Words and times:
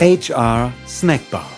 HR 0.00 0.72
Snackbar. 0.86 1.50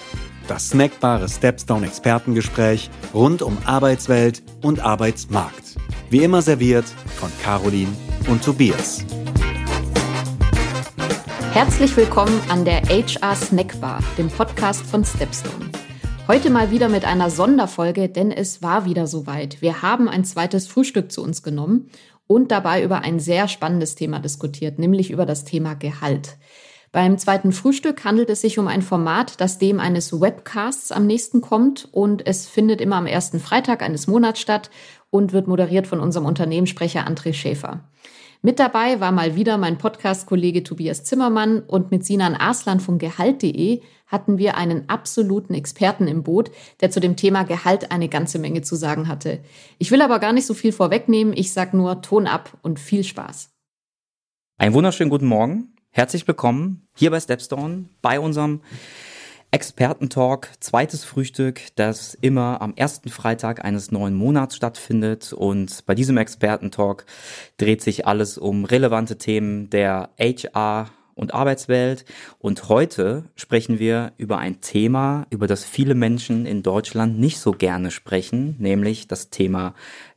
Das 0.48 0.70
snackbare 0.70 1.28
Stepstone 1.28 1.86
Expertengespräch 1.86 2.88
rund 3.12 3.42
um 3.42 3.58
Arbeitswelt 3.66 4.42
und 4.62 4.80
Arbeitsmarkt. 4.80 5.76
Wie 6.08 6.22
immer 6.22 6.40
serviert 6.40 6.86
von 7.16 7.30
Caroline 7.42 7.92
und 8.28 8.42
Tobias. 8.42 9.04
Herzlich 11.52 11.94
willkommen 11.98 12.40
an 12.48 12.64
der 12.64 12.80
HR 12.88 13.36
Snackbar, 13.36 14.02
dem 14.16 14.28
Podcast 14.28 14.86
von 14.86 15.04
Stepstone. 15.04 15.70
Heute 16.26 16.48
mal 16.48 16.70
wieder 16.70 16.88
mit 16.88 17.04
einer 17.04 17.28
Sonderfolge, 17.28 18.08
denn 18.08 18.30
es 18.30 18.62
war 18.62 18.86
wieder 18.86 19.06
soweit. 19.06 19.60
Wir 19.60 19.82
haben 19.82 20.08
ein 20.08 20.24
zweites 20.24 20.66
Frühstück 20.66 21.12
zu 21.12 21.22
uns 21.22 21.42
genommen 21.42 21.90
und 22.26 22.50
dabei 22.50 22.82
über 22.82 23.02
ein 23.02 23.20
sehr 23.20 23.48
spannendes 23.48 23.96
Thema 23.96 24.18
diskutiert, 24.18 24.78
nämlich 24.78 25.10
über 25.10 25.26
das 25.26 25.44
Thema 25.44 25.74
Gehalt. 25.74 26.38
Beim 26.92 27.18
zweiten 27.18 27.52
Frühstück 27.52 28.04
handelt 28.04 28.30
es 28.30 28.40
sich 28.40 28.58
um 28.58 28.66
ein 28.66 28.82
Format, 28.82 29.40
das 29.40 29.58
dem 29.58 29.78
eines 29.78 30.20
Webcasts 30.20 30.90
am 30.90 31.06
nächsten 31.06 31.40
kommt 31.40 31.88
und 31.92 32.26
es 32.26 32.48
findet 32.48 32.80
immer 32.80 32.96
am 32.96 33.06
ersten 33.06 33.38
Freitag 33.38 33.82
eines 33.82 34.08
Monats 34.08 34.40
statt 34.40 34.70
und 35.08 35.32
wird 35.32 35.46
moderiert 35.46 35.86
von 35.86 36.00
unserem 36.00 36.26
Unternehmenssprecher 36.26 37.06
André 37.06 37.32
Schäfer. 37.32 37.84
Mit 38.42 38.58
dabei 38.58 38.98
war 38.98 39.12
mal 39.12 39.36
wieder 39.36 39.56
mein 39.56 39.78
Podcast-Kollege 39.78 40.64
Tobias 40.64 41.04
Zimmermann 41.04 41.60
und 41.60 41.92
mit 41.92 42.04
Sinan 42.04 42.34
Arslan 42.34 42.80
von 42.80 42.98
Gehalt.de 42.98 43.82
hatten 44.08 44.38
wir 44.38 44.56
einen 44.56 44.88
absoluten 44.88 45.54
Experten 45.54 46.08
im 46.08 46.24
Boot, 46.24 46.50
der 46.80 46.90
zu 46.90 46.98
dem 46.98 47.14
Thema 47.14 47.44
Gehalt 47.44 47.92
eine 47.92 48.08
ganze 48.08 48.40
Menge 48.40 48.62
zu 48.62 48.74
sagen 48.74 49.06
hatte. 49.06 49.38
Ich 49.78 49.92
will 49.92 50.02
aber 50.02 50.18
gar 50.18 50.32
nicht 50.32 50.46
so 50.46 50.54
viel 50.54 50.72
vorwegnehmen, 50.72 51.34
ich 51.36 51.52
sag 51.52 51.72
nur 51.72 52.02
Ton 52.02 52.26
ab 52.26 52.58
und 52.62 52.80
viel 52.80 53.04
Spaß. 53.04 53.50
Einen 54.58 54.74
wunderschönen 54.74 55.10
guten 55.10 55.26
Morgen. 55.26 55.74
Herzlich 55.92 56.28
willkommen 56.28 56.86
hier 56.94 57.10
bei 57.10 57.18
Stepstone 57.18 57.86
bei 58.00 58.20
unserem 58.20 58.60
Expertentalk, 59.50 60.48
zweites 60.60 61.04
Frühstück, 61.04 61.62
das 61.74 62.14
immer 62.14 62.62
am 62.62 62.74
ersten 62.76 63.08
Freitag 63.08 63.64
eines 63.64 63.90
neuen 63.90 64.14
Monats 64.14 64.54
stattfindet. 64.54 65.32
Und 65.32 65.84
bei 65.86 65.96
diesem 65.96 66.16
Expertentalk 66.16 67.06
dreht 67.56 67.82
sich 67.82 68.06
alles 68.06 68.38
um 68.38 68.64
relevante 68.64 69.18
Themen 69.18 69.68
der 69.68 70.10
HR 70.16 70.90
und 71.16 71.34
Arbeitswelt. 71.34 72.04
Und 72.38 72.68
heute 72.68 73.24
sprechen 73.34 73.80
wir 73.80 74.12
über 74.16 74.38
ein 74.38 74.60
Thema, 74.60 75.26
über 75.30 75.48
das 75.48 75.64
viele 75.64 75.96
Menschen 75.96 76.46
in 76.46 76.62
Deutschland 76.62 77.18
nicht 77.18 77.40
so 77.40 77.50
gerne 77.50 77.90
sprechen, 77.90 78.54
nämlich 78.60 79.08
das 79.08 79.28
Thema 79.28 79.74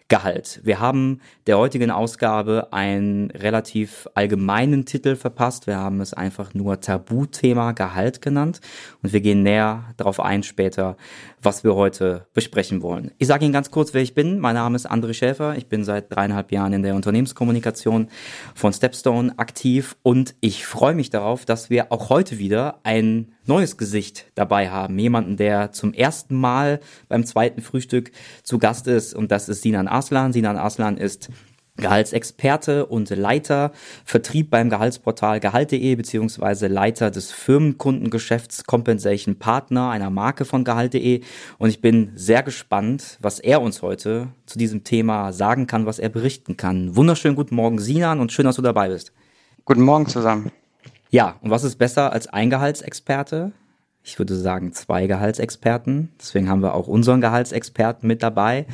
Gehalt. 0.09 0.59
Wir 0.64 0.80
haben 0.80 1.22
der 1.48 1.58
heutigen 1.58 1.90
Ausgabe 1.90 2.68
einen 2.72 3.32
relativ 3.32 4.08
allgemeinen 4.14 4.86
Titel 4.86 5.16
verpasst. 5.16 5.66
Wir 5.66 5.78
haben 5.78 6.02
es 6.02 6.14
einfach 6.14 6.54
nur 6.54 6.80
Tabuthema 6.82 7.72
Gehalt 7.72 8.22
genannt 8.22 8.59
und 9.02 9.14
wir 9.14 9.22
gehen 9.22 9.44
näher 9.44 9.86
darauf 9.98 10.20
ein 10.20 10.44
später, 10.44 10.98
was 11.42 11.64
wir 11.64 11.76
heute 11.76 12.28
besprechen 12.34 12.81
wollen. 12.81 13.12
Ich 13.18 13.28
sage 13.28 13.46
Ihnen 13.46 13.54
ganz 13.54 13.72
kurz, 13.72 13.94
wer 13.94 14.02
ich 14.02 14.14
bin. 14.14 14.40
Mein 14.40 14.56
Name 14.56 14.76
ist 14.76 14.92
André 14.92 15.14
Schäfer. 15.14 15.56
Ich 15.58 15.68
bin 15.68 15.84
seit 15.84 16.14
dreieinhalb 16.14 16.52
Jahren 16.52 16.74
in 16.74 16.84
der 16.84 16.96
Unternehmenskommunikation 16.96 18.09
von 18.54 18.74
Stepstone 18.74 19.34
aktiv 19.38 19.96
und 20.04 20.36
ich 20.42 20.66
freue 20.66 20.96
mich 20.96 21.09
darauf, 21.09 21.46
dass 21.46 21.70
wir 21.70 21.92
auch 21.92 22.09
heute 22.09 22.40
wieder 22.40 22.80
ein 22.84 23.34
neues 23.45 23.77
Gesicht 23.77 24.25
dabei 24.36 24.69
haben. 24.69 24.97
Jemanden, 24.97 25.38
der 25.38 25.72
zum 25.72 25.94
ersten 25.94 26.36
Mal 26.36 26.80
beim 27.09 27.25
zweiten 27.25 27.61
Frühstück 27.61 28.11
zu 28.44 28.59
Gast 28.59 28.88
ist 28.88 29.13
und 29.13 29.31
das 29.31 29.50
ist 29.50 29.61
Sinan 29.61 29.88
Aslan. 29.88 30.33
Sinan 30.33 30.58
Aslan 30.58 30.97
ist 30.97 31.30
Gehaltsexperte 31.77 32.85
und 32.85 33.09
Leiter 33.09 33.72
Vertrieb 34.05 34.52
beim 34.52 34.69
Gehaltsportal 34.69 35.39
Gehalt.de 35.39 35.95
beziehungsweise 35.95 36.67
Leiter 36.67 37.09
des 37.09 37.31
Firmenkundengeschäfts 37.31 38.66
Compensation 38.66 39.39
Partner 39.39 39.89
einer 39.89 40.11
Marke 40.11 40.45
von 40.45 40.63
Gehalt.de 40.63 41.22
und 41.57 41.69
ich 41.69 41.81
bin 41.81 42.12
sehr 42.16 42.44
gespannt, 42.44 43.18
was 43.22 43.39
er 43.39 43.62
uns 43.62 43.81
heute 43.81 44.28
zu 44.45 44.59
diesem 44.59 44.84
Thema 44.84 45.34
sagen 45.34 45.66
kann, 45.66 45.88
was 45.88 45.97
er 45.97 46.09
berichten 46.09 46.57
kann. 46.57 46.95
Wunderschönen 46.95 47.35
guten 47.35 47.56
Morgen 47.56 47.79
Sinan 47.79 48.19
und 48.19 48.31
schön, 48.31 48.45
dass 48.45 48.57
du 48.57 48.62
dabei 48.62 48.89
bist. 48.89 49.12
Guten 49.66 49.81
Morgen 49.81 50.07
zusammen. 50.07 50.51
Ja, 51.13 51.35
und 51.41 51.51
was 51.51 51.63
ist 51.63 51.75
besser 51.75 52.12
als 52.12 52.25
ein 52.25 52.50
Gehaltsexperte? 52.50 53.51
Ich 54.01 54.18
würde 54.18 54.35
sagen 54.35 54.74
zwei 54.74 55.06
Gehaltsexperten. 55.06 56.09
Deswegen 56.19 56.50
haben 56.50 56.63
wir 56.63 56.74
auch 56.74 56.88
unseren 56.88 57.22
Gehaltsexperten 57.22 58.07
mit 58.07 58.24
dabei. 58.24 58.66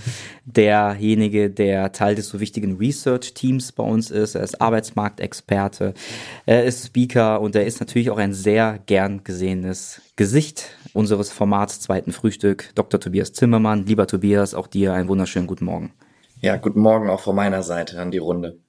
Derjenige, 0.45 1.49
der 1.49 1.91
Teil 1.91 2.15
des 2.15 2.29
so 2.29 2.39
wichtigen 2.39 2.77
Research-Teams 2.77 3.73
bei 3.73 3.83
uns 3.83 4.09
ist. 4.09 4.35
Er 4.35 4.43
ist 4.43 4.61
Arbeitsmarktexperte, 4.61 5.93
er 6.45 6.63
ist 6.63 6.85
Speaker 6.85 7.41
und 7.41 7.57
er 7.57 7.65
ist 7.65 7.81
natürlich 7.81 8.09
auch 8.09 8.17
ein 8.17 8.33
sehr 8.33 8.79
gern 8.85 9.25
gesehenes 9.25 10.01
Gesicht 10.15 10.77
unseres 10.93 11.33
Formats 11.33 11.81
Zweiten 11.81 12.13
Frühstück. 12.13 12.69
Dr. 12.73 13.01
Tobias 13.01 13.33
Zimmermann. 13.33 13.85
Lieber 13.85 14.07
Tobias, 14.07 14.53
auch 14.53 14.67
dir 14.67 14.93
einen 14.93 15.09
wunderschönen 15.09 15.45
guten 15.45 15.65
Morgen. 15.65 15.91
Ja, 16.39 16.55
guten 16.55 16.79
Morgen 16.79 17.09
auch 17.09 17.19
von 17.19 17.35
meiner 17.35 17.63
Seite 17.63 17.99
an 17.99 18.11
die 18.11 18.17
Runde. 18.17 18.59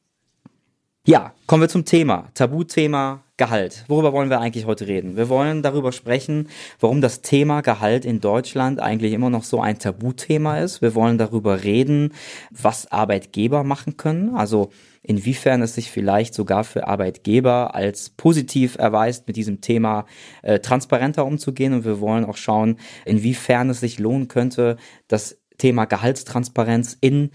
Ja, 1.07 1.35
kommen 1.47 1.63
wir 1.63 1.69
zum 1.69 1.85
Thema. 1.85 2.31
Tabuthema 2.35 3.23
Gehalt. 3.41 3.87
Worüber 3.89 4.13
wollen 4.13 4.29
wir 4.29 4.39
eigentlich 4.39 4.67
heute 4.67 4.87
reden? 4.87 5.17
Wir 5.17 5.31
wollen 5.31 5.63
darüber 5.63 5.93
sprechen, 5.93 6.51
warum 6.79 7.01
das 7.01 7.23
Thema 7.23 7.63
Gehalt 7.63 8.05
in 8.05 8.21
Deutschland 8.21 8.81
eigentlich 8.81 9.15
immer 9.15 9.31
noch 9.31 9.45
so 9.45 9.63
ein 9.63 9.79
Tabuthema 9.79 10.59
ist. 10.59 10.83
Wir 10.83 10.95
wollen 10.95 11.17
darüber 11.17 11.65
reden, 11.65 12.13
was 12.51 12.93
Arbeitgeber 12.93 13.65
machen 13.65 13.97
können. 13.97 14.35
Also 14.35 14.69
inwiefern 15.03 15.63
es 15.63 15.75
sich 15.75 15.91
vielleicht 15.91 16.35
sogar 16.35 16.65
für 16.65 16.87
Arbeitgeber 16.87 17.75
als 17.75 18.11
positiv 18.11 18.77
erweist, 18.77 19.27
mit 19.27 19.37
diesem 19.37 19.63
Thema 19.63 20.05
äh, 20.43 20.59
transparenter 20.59 21.25
umzugehen. 21.25 21.73
Und 21.73 21.87
wir 21.87 21.99
wollen 21.99 22.27
auch 22.27 22.37
schauen, 22.37 22.77
inwiefern 23.07 23.71
es 23.71 23.81
sich 23.81 23.99
lohnen 23.99 24.29
könnte, 24.29 24.77
das 25.09 25.39
Thema 25.57 25.87
Gehaltstransparenz 25.87 26.99
in 27.01 27.31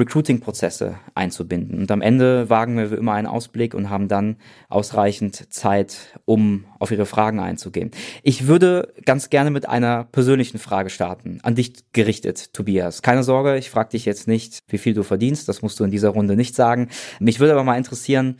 Recruiting-Prozesse 0.00 0.98
einzubinden. 1.14 1.78
Und 1.78 1.90
am 1.90 2.02
Ende 2.02 2.50
wagen 2.50 2.76
wir 2.76 2.90
immer 2.98 3.12
einen 3.12 3.28
Ausblick 3.28 3.74
und 3.74 3.88
haben 3.88 4.08
dann 4.08 4.36
ausreichend 4.68 5.52
Zeit, 5.52 6.18
um 6.24 6.64
auf 6.80 6.90
Ihre 6.90 7.06
Fragen 7.06 7.38
einzugehen. 7.38 7.92
Ich 8.22 8.48
würde 8.48 8.92
ganz 9.04 9.30
gerne 9.30 9.50
mit 9.50 9.68
einer 9.68 10.04
persönlichen 10.04 10.58
Frage 10.58 10.90
starten, 10.90 11.38
an 11.42 11.54
dich 11.54 11.92
gerichtet, 11.92 12.52
Tobias. 12.52 13.02
Keine 13.02 13.22
Sorge, 13.22 13.56
ich 13.56 13.70
frage 13.70 13.90
dich 13.90 14.04
jetzt 14.04 14.26
nicht, 14.26 14.58
wie 14.68 14.78
viel 14.78 14.94
du 14.94 15.04
verdienst, 15.04 15.48
das 15.48 15.62
musst 15.62 15.78
du 15.78 15.84
in 15.84 15.90
dieser 15.92 16.10
Runde 16.10 16.34
nicht 16.34 16.56
sagen. 16.56 16.88
Mich 17.20 17.38
würde 17.38 17.52
aber 17.52 17.64
mal 17.64 17.78
interessieren, 17.78 18.38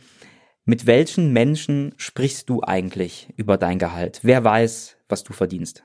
mit 0.65 0.85
welchen 0.85 1.33
Menschen 1.33 1.93
sprichst 1.97 2.49
du 2.49 2.61
eigentlich 2.61 3.29
über 3.35 3.57
dein 3.57 3.79
Gehalt? 3.79 4.19
Wer 4.23 4.43
weiß, 4.43 4.97
was 5.09 5.23
du 5.23 5.33
verdienst? 5.33 5.83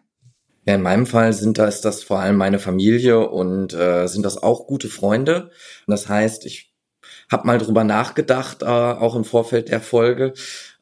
Ja, 0.67 0.75
in 0.75 0.83
meinem 0.83 1.07
Fall 1.07 1.33
sind 1.33 1.59
das, 1.59 1.81
das 1.81 2.03
vor 2.03 2.19
allem 2.19 2.37
meine 2.37 2.59
Familie 2.59 3.29
und 3.29 3.73
äh, 3.73 4.09
sind 4.09 4.25
das 4.25 4.43
auch 4.43 4.67
gute 4.67 4.89
Freunde. 4.89 5.45
Und 5.87 5.93
das 5.93 6.09
heißt, 6.09 6.45
ich 6.45 6.75
habe 7.31 7.47
mal 7.47 7.59
drüber 7.59 7.85
nachgedacht, 7.85 8.63
äh, 8.63 8.67
auch 8.67 9.15
im 9.15 9.25
Vorfeld 9.25 9.69
der 9.69 9.81
Folge. 9.81 10.35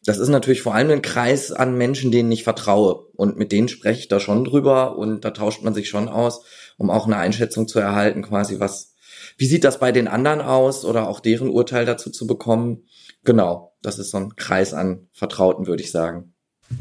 Das 0.06 0.18
ist 0.18 0.28
natürlich 0.28 0.62
vor 0.62 0.74
allem 0.74 0.90
ein 0.90 1.02
Kreis 1.02 1.52
an 1.52 1.76
Menschen, 1.76 2.10
denen 2.10 2.32
ich 2.32 2.44
vertraue. 2.44 3.08
Und 3.14 3.36
mit 3.36 3.52
denen 3.52 3.68
spreche 3.68 4.00
ich 4.00 4.08
da 4.08 4.20
schon 4.20 4.44
drüber 4.44 4.96
und 4.96 5.24
da 5.24 5.30
tauscht 5.32 5.62
man 5.62 5.74
sich 5.74 5.88
schon 5.90 6.08
aus, 6.08 6.44
um 6.78 6.90
auch 6.90 7.06
eine 7.06 7.16
Einschätzung 7.16 7.68
zu 7.68 7.78
erhalten, 7.78 8.22
quasi 8.22 8.60
was, 8.60 8.94
wie 9.36 9.46
sieht 9.46 9.64
das 9.64 9.80
bei 9.80 9.92
den 9.92 10.08
anderen 10.08 10.40
aus 10.40 10.86
oder 10.86 11.08
auch 11.08 11.20
deren 11.20 11.48
Urteil 11.48 11.84
dazu 11.84 12.10
zu 12.10 12.26
bekommen. 12.26 12.86
Genau, 13.22 13.74
das 13.82 13.98
ist 13.98 14.10
so 14.10 14.18
ein 14.18 14.36
Kreis 14.36 14.72
an 14.72 15.08
Vertrauten, 15.12 15.66
würde 15.66 15.82
ich 15.82 15.90
sagen. 15.90 16.33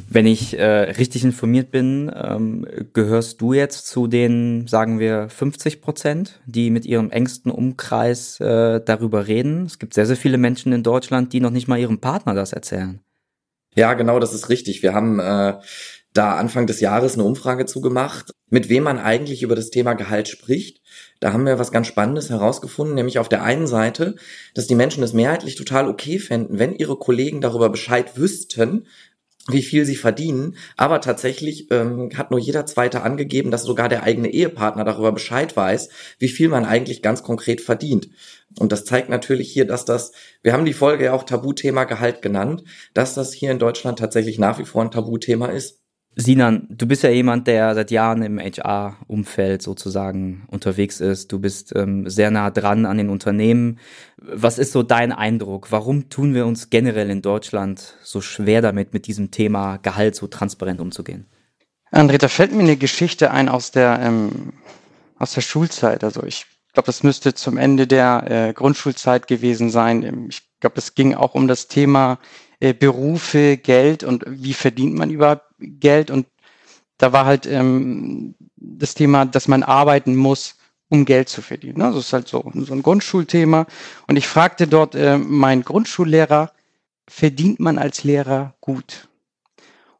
Wenn 0.10 0.26
ich 0.26 0.58
äh, 0.58 0.64
richtig 0.64 1.24
informiert 1.24 1.72
bin, 1.72 2.12
ähm, 2.16 2.66
gehörst 2.94 3.42
du 3.42 3.54
jetzt 3.54 3.88
zu 3.88 4.08
den, 4.08 4.68
sagen 4.68 5.00
wir, 5.00 5.30
50 5.30 5.82
Prozent, 5.82 6.40
die 6.46 6.70
mit 6.70 6.86
ihrem 6.86 7.12
engsten 7.12 7.52
Umkreis 7.52 8.40
äh, 8.40 8.82
darüber 8.84 9.28
reden. 9.28 9.66
Es 9.66 9.80
gibt 9.80 9.94
sehr, 9.94 10.06
sehr 10.06 10.16
viele 10.16 10.38
Menschen 10.38 10.72
in 10.72 10.84
Deutschland, 10.84 11.34
die 11.34 11.42
noch 11.42 11.52
nicht 11.52 11.68
mal 11.68 11.80
ihrem 11.80 12.00
Partner 12.00 12.34
das 12.34 12.54
erzählen. 12.54 13.02
Ja, 13.76 13.94
genau, 13.94 14.20
das 14.20 14.34
ist 14.34 14.50
richtig. 14.50 14.84
Wir 14.84 14.94
haben 14.94 15.20
äh, 15.20 15.56
da 16.14 16.36
Anfang 16.36 16.68
des 16.68 16.80
Jahres 16.80 17.16
eine 17.16 17.24
Umfrage 17.24 17.66
zugemacht, 17.66 18.32
mit 18.50 18.70
wem 18.70 18.84
man 18.84 19.00
eigentlich 19.00 19.42
über 19.42 19.56
das 19.56 19.72
Thema 19.72 19.94
Gehalt 19.94 20.28
spricht. 20.28 20.82
Da 21.20 21.34
haben 21.34 21.46
wir 21.46 21.58
was 21.58 21.72
ganz 21.72 21.88
Spannendes 21.88 22.30
herausgefunden, 22.30 22.94
nämlich 22.94 23.18
auf 23.18 23.30
der 23.30 23.44
einen 23.44 23.66
Seite, 23.66 24.16
dass 24.54 24.68
die 24.68 24.76
Menschen 24.76 25.04
es 25.04 25.14
mehrheitlich 25.14 25.56
total 25.56 25.90
okay 25.90 26.20
fänden, 26.20 26.60
wenn 26.60 26.76
ihre 26.76 26.98
Kollegen 26.98 27.42
darüber 27.42 27.70
Bescheid 27.70 28.16
wüssten, 28.16 28.86
wie 29.48 29.62
viel 29.62 29.86
sie 29.86 29.96
verdienen, 29.96 30.56
aber 30.78 31.02
tatsächlich 31.02 31.70
ähm, 31.70 32.12
hat 32.16 32.32
nur 32.32 32.40
jeder 32.40 32.66
Zweite 32.66 33.02
angegeben, 33.02 33.52
dass 33.52 33.64
sogar 33.64 33.90
der 33.90 34.04
eigene 34.04 34.30
Ehepartner 34.30 34.86
darüber 34.86 35.12
Bescheid 35.12 35.56
weiß, 35.56 35.90
wie 36.18 36.30
viel 36.30 36.48
man 36.48 36.66
eigentlich 36.66 37.02
ganz 37.02 37.24
konkret 37.24 37.60
verdient. 37.60 38.10
Und 38.58 38.72
das 38.72 38.86
zeigt 38.86 39.10
natürlich 39.10 39.52
hier, 39.52 39.66
dass 39.66 39.84
das, 39.84 40.14
wir 40.44 40.54
haben 40.54 40.66
die 40.66 40.74
Folge 40.74 41.06
ja 41.06 41.14
auch 41.14 41.24
Tabuthema 41.24 41.84
Gehalt 41.84 42.22
genannt, 42.22 42.64
dass 42.94 43.16
das 43.16 43.34
hier 43.34 43.52
in 43.52 43.60
Deutschland 43.60 44.00
tatsächlich 44.00 44.40
nach 44.40 44.60
wie 44.60 44.66
vor 44.66 44.82
ein 44.82 44.92
Tabuthema 44.92 45.48
ist. 45.48 45.83
Sinan, 46.16 46.68
du 46.70 46.86
bist 46.86 47.02
ja 47.02 47.10
jemand, 47.10 47.48
der 47.48 47.74
seit 47.74 47.90
Jahren 47.90 48.22
im 48.22 48.40
HR-Umfeld 48.40 49.64
sozusagen 49.64 50.44
unterwegs 50.48 51.00
ist. 51.00 51.32
Du 51.32 51.40
bist 51.40 51.76
ähm, 51.76 52.08
sehr 52.08 52.30
nah 52.30 52.52
dran 52.52 52.86
an 52.86 52.98
den 52.98 53.10
Unternehmen. 53.10 53.80
Was 54.18 54.60
ist 54.60 54.74
so 54.74 54.84
dein 54.84 55.12
Eindruck? 55.12 55.72
Warum 55.72 56.10
tun 56.10 56.36
wir 56.36 56.46
uns 56.46 56.70
generell 56.70 57.10
in 57.10 57.24
Deutschland 57.24 57.98
so 58.04 58.22
schwer 58.22 58.62
damit, 58.62 58.94
mit 58.94 59.08
diesem 59.08 59.32
Thema 59.32 59.78
Gehalt 59.78 60.16
so 60.16 60.28
transparent 60.28 60.80
umzugehen? 60.80 61.26
André, 61.92 62.18
da 62.20 62.28
fällt 62.28 62.52
mir 62.54 62.64
eine 62.64 62.78
Geschichte 62.78 63.32
ein 63.32 63.50
aus 63.50 63.72
der, 63.72 64.00
ähm, 64.00 64.54
aus 65.18 65.34
der 65.34 65.42
Schulzeit. 65.42 66.04
Also 66.04 66.24
ich 66.24 66.46
glaube, 66.74 66.88
das 66.88 67.02
müsste 67.02 67.34
zum 67.34 67.58
Ende 67.58 67.88
der 67.88 68.50
äh, 68.50 68.54
Grundschulzeit 68.54 69.28
gewesen 69.28 69.72
sein. 69.72 70.28
Ich 70.30 70.42
glaube, 70.60 70.78
es 70.78 70.94
ging 70.94 71.16
auch 71.16 71.34
um 71.34 71.48
das 71.48 71.68
Thema 71.68 72.20
äh, 72.64 72.74
Berufe, 72.74 73.58
Geld 73.58 74.06
und 74.06 74.24
wie 74.26 74.54
verdient 74.54 74.96
man 74.96 75.10
überhaupt 75.10 75.44
Geld. 75.60 76.10
Und 76.10 76.28
da 76.98 77.12
war 77.12 77.26
halt 77.26 77.46
ähm, 77.46 78.36
das 78.56 78.94
Thema, 78.94 79.26
dass 79.26 79.50
man 79.50 79.64
arbeiten 79.64 80.16
muss, 80.16 80.56
um 80.88 81.04
Geld 81.04 81.28
zu 81.28 81.42
verdienen. 81.42 81.80
Ne? 81.80 81.92
Das 81.92 82.06
ist 82.06 82.14
halt 82.14 82.30
so, 82.30 82.50
so 82.54 82.74
ein 82.74 82.82
Grundschulthema. 82.82 83.68
Und 84.08 84.16
ich 84.16 84.30
fragte 84.30 84.68
dort 84.68 84.96
äh, 84.96 85.18
meinen 85.18 85.66
Grundschullehrer, 85.66 86.54
verdient 87.06 87.60
man 87.60 87.78
als 87.78 88.06
Lehrer 88.06 88.56
gut? 88.62 89.10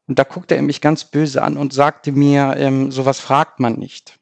Und 0.06 0.18
da 0.18 0.24
guckte 0.24 0.56
er 0.56 0.62
mich 0.62 0.80
ganz 0.80 1.04
böse 1.04 1.42
an 1.42 1.58
und 1.58 1.74
sagte 1.74 2.12
mir, 2.12 2.54
ähm, 2.56 2.90
sowas 2.90 3.20
fragt 3.20 3.60
man 3.60 3.74
nicht. 3.74 4.18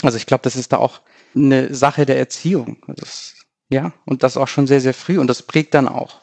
Also 0.00 0.16
ich 0.16 0.24
glaube, 0.24 0.44
das 0.44 0.56
ist 0.56 0.72
da 0.72 0.78
auch 0.78 1.02
eine 1.34 1.74
Sache 1.74 2.06
der 2.06 2.16
Erziehung. 2.16 2.78
Das, 2.86 3.34
ja, 3.68 3.92
und 4.06 4.22
das 4.22 4.38
auch 4.38 4.48
schon 4.48 4.66
sehr, 4.66 4.80
sehr 4.80 4.94
früh 4.94 5.18
und 5.18 5.26
das 5.26 5.42
prägt 5.42 5.74
dann 5.74 5.86
auch. 5.86 6.22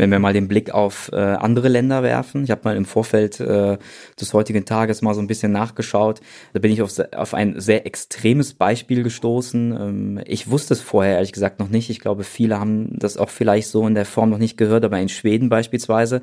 Wenn 0.00 0.10
wir 0.12 0.18
mal 0.18 0.32
den 0.32 0.48
Blick 0.48 0.70
auf 0.70 1.10
äh, 1.12 1.16
andere 1.16 1.68
Länder 1.68 2.02
werfen, 2.02 2.42
ich 2.44 2.50
habe 2.50 2.62
mal 2.64 2.74
im 2.74 2.86
Vorfeld 2.86 3.38
äh, 3.38 3.76
des 4.18 4.32
heutigen 4.32 4.64
Tages 4.64 5.02
mal 5.02 5.12
so 5.12 5.20
ein 5.20 5.26
bisschen 5.26 5.52
nachgeschaut, 5.52 6.22
da 6.54 6.58
bin 6.58 6.72
ich 6.72 6.80
auf, 6.80 6.98
auf 7.14 7.34
ein 7.34 7.60
sehr 7.60 7.84
extremes 7.84 8.54
Beispiel 8.54 9.02
gestoßen. 9.02 9.76
Ähm, 9.78 10.20
ich 10.24 10.50
wusste 10.50 10.72
es 10.72 10.80
vorher 10.80 11.16
ehrlich 11.16 11.32
gesagt 11.32 11.58
noch 11.60 11.68
nicht. 11.68 11.90
Ich 11.90 12.00
glaube, 12.00 12.24
viele 12.24 12.58
haben 12.58 12.98
das 12.98 13.18
auch 13.18 13.28
vielleicht 13.28 13.68
so 13.68 13.86
in 13.86 13.94
der 13.94 14.06
Form 14.06 14.30
noch 14.30 14.38
nicht 14.38 14.56
gehört, 14.56 14.86
aber 14.86 14.98
in 14.98 15.10
Schweden 15.10 15.50
beispielsweise, 15.50 16.22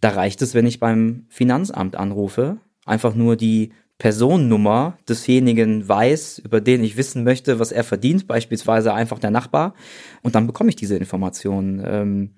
da 0.00 0.08
reicht 0.08 0.42
es, 0.42 0.54
wenn 0.54 0.66
ich 0.66 0.80
beim 0.80 1.26
Finanzamt 1.28 1.94
anrufe, 1.94 2.56
einfach 2.84 3.14
nur 3.14 3.36
die 3.36 3.70
Personennummer 3.98 4.98
desjenigen 5.08 5.88
weiß, 5.88 6.40
über 6.40 6.60
den 6.60 6.82
ich 6.82 6.96
wissen 6.96 7.22
möchte, 7.22 7.60
was 7.60 7.70
er 7.70 7.84
verdient, 7.84 8.26
beispielsweise 8.26 8.92
einfach 8.92 9.20
der 9.20 9.30
Nachbar, 9.30 9.74
und 10.22 10.34
dann 10.34 10.48
bekomme 10.48 10.70
ich 10.70 10.76
diese 10.76 10.96
Informationen. 10.96 11.80
Ähm, 11.86 12.30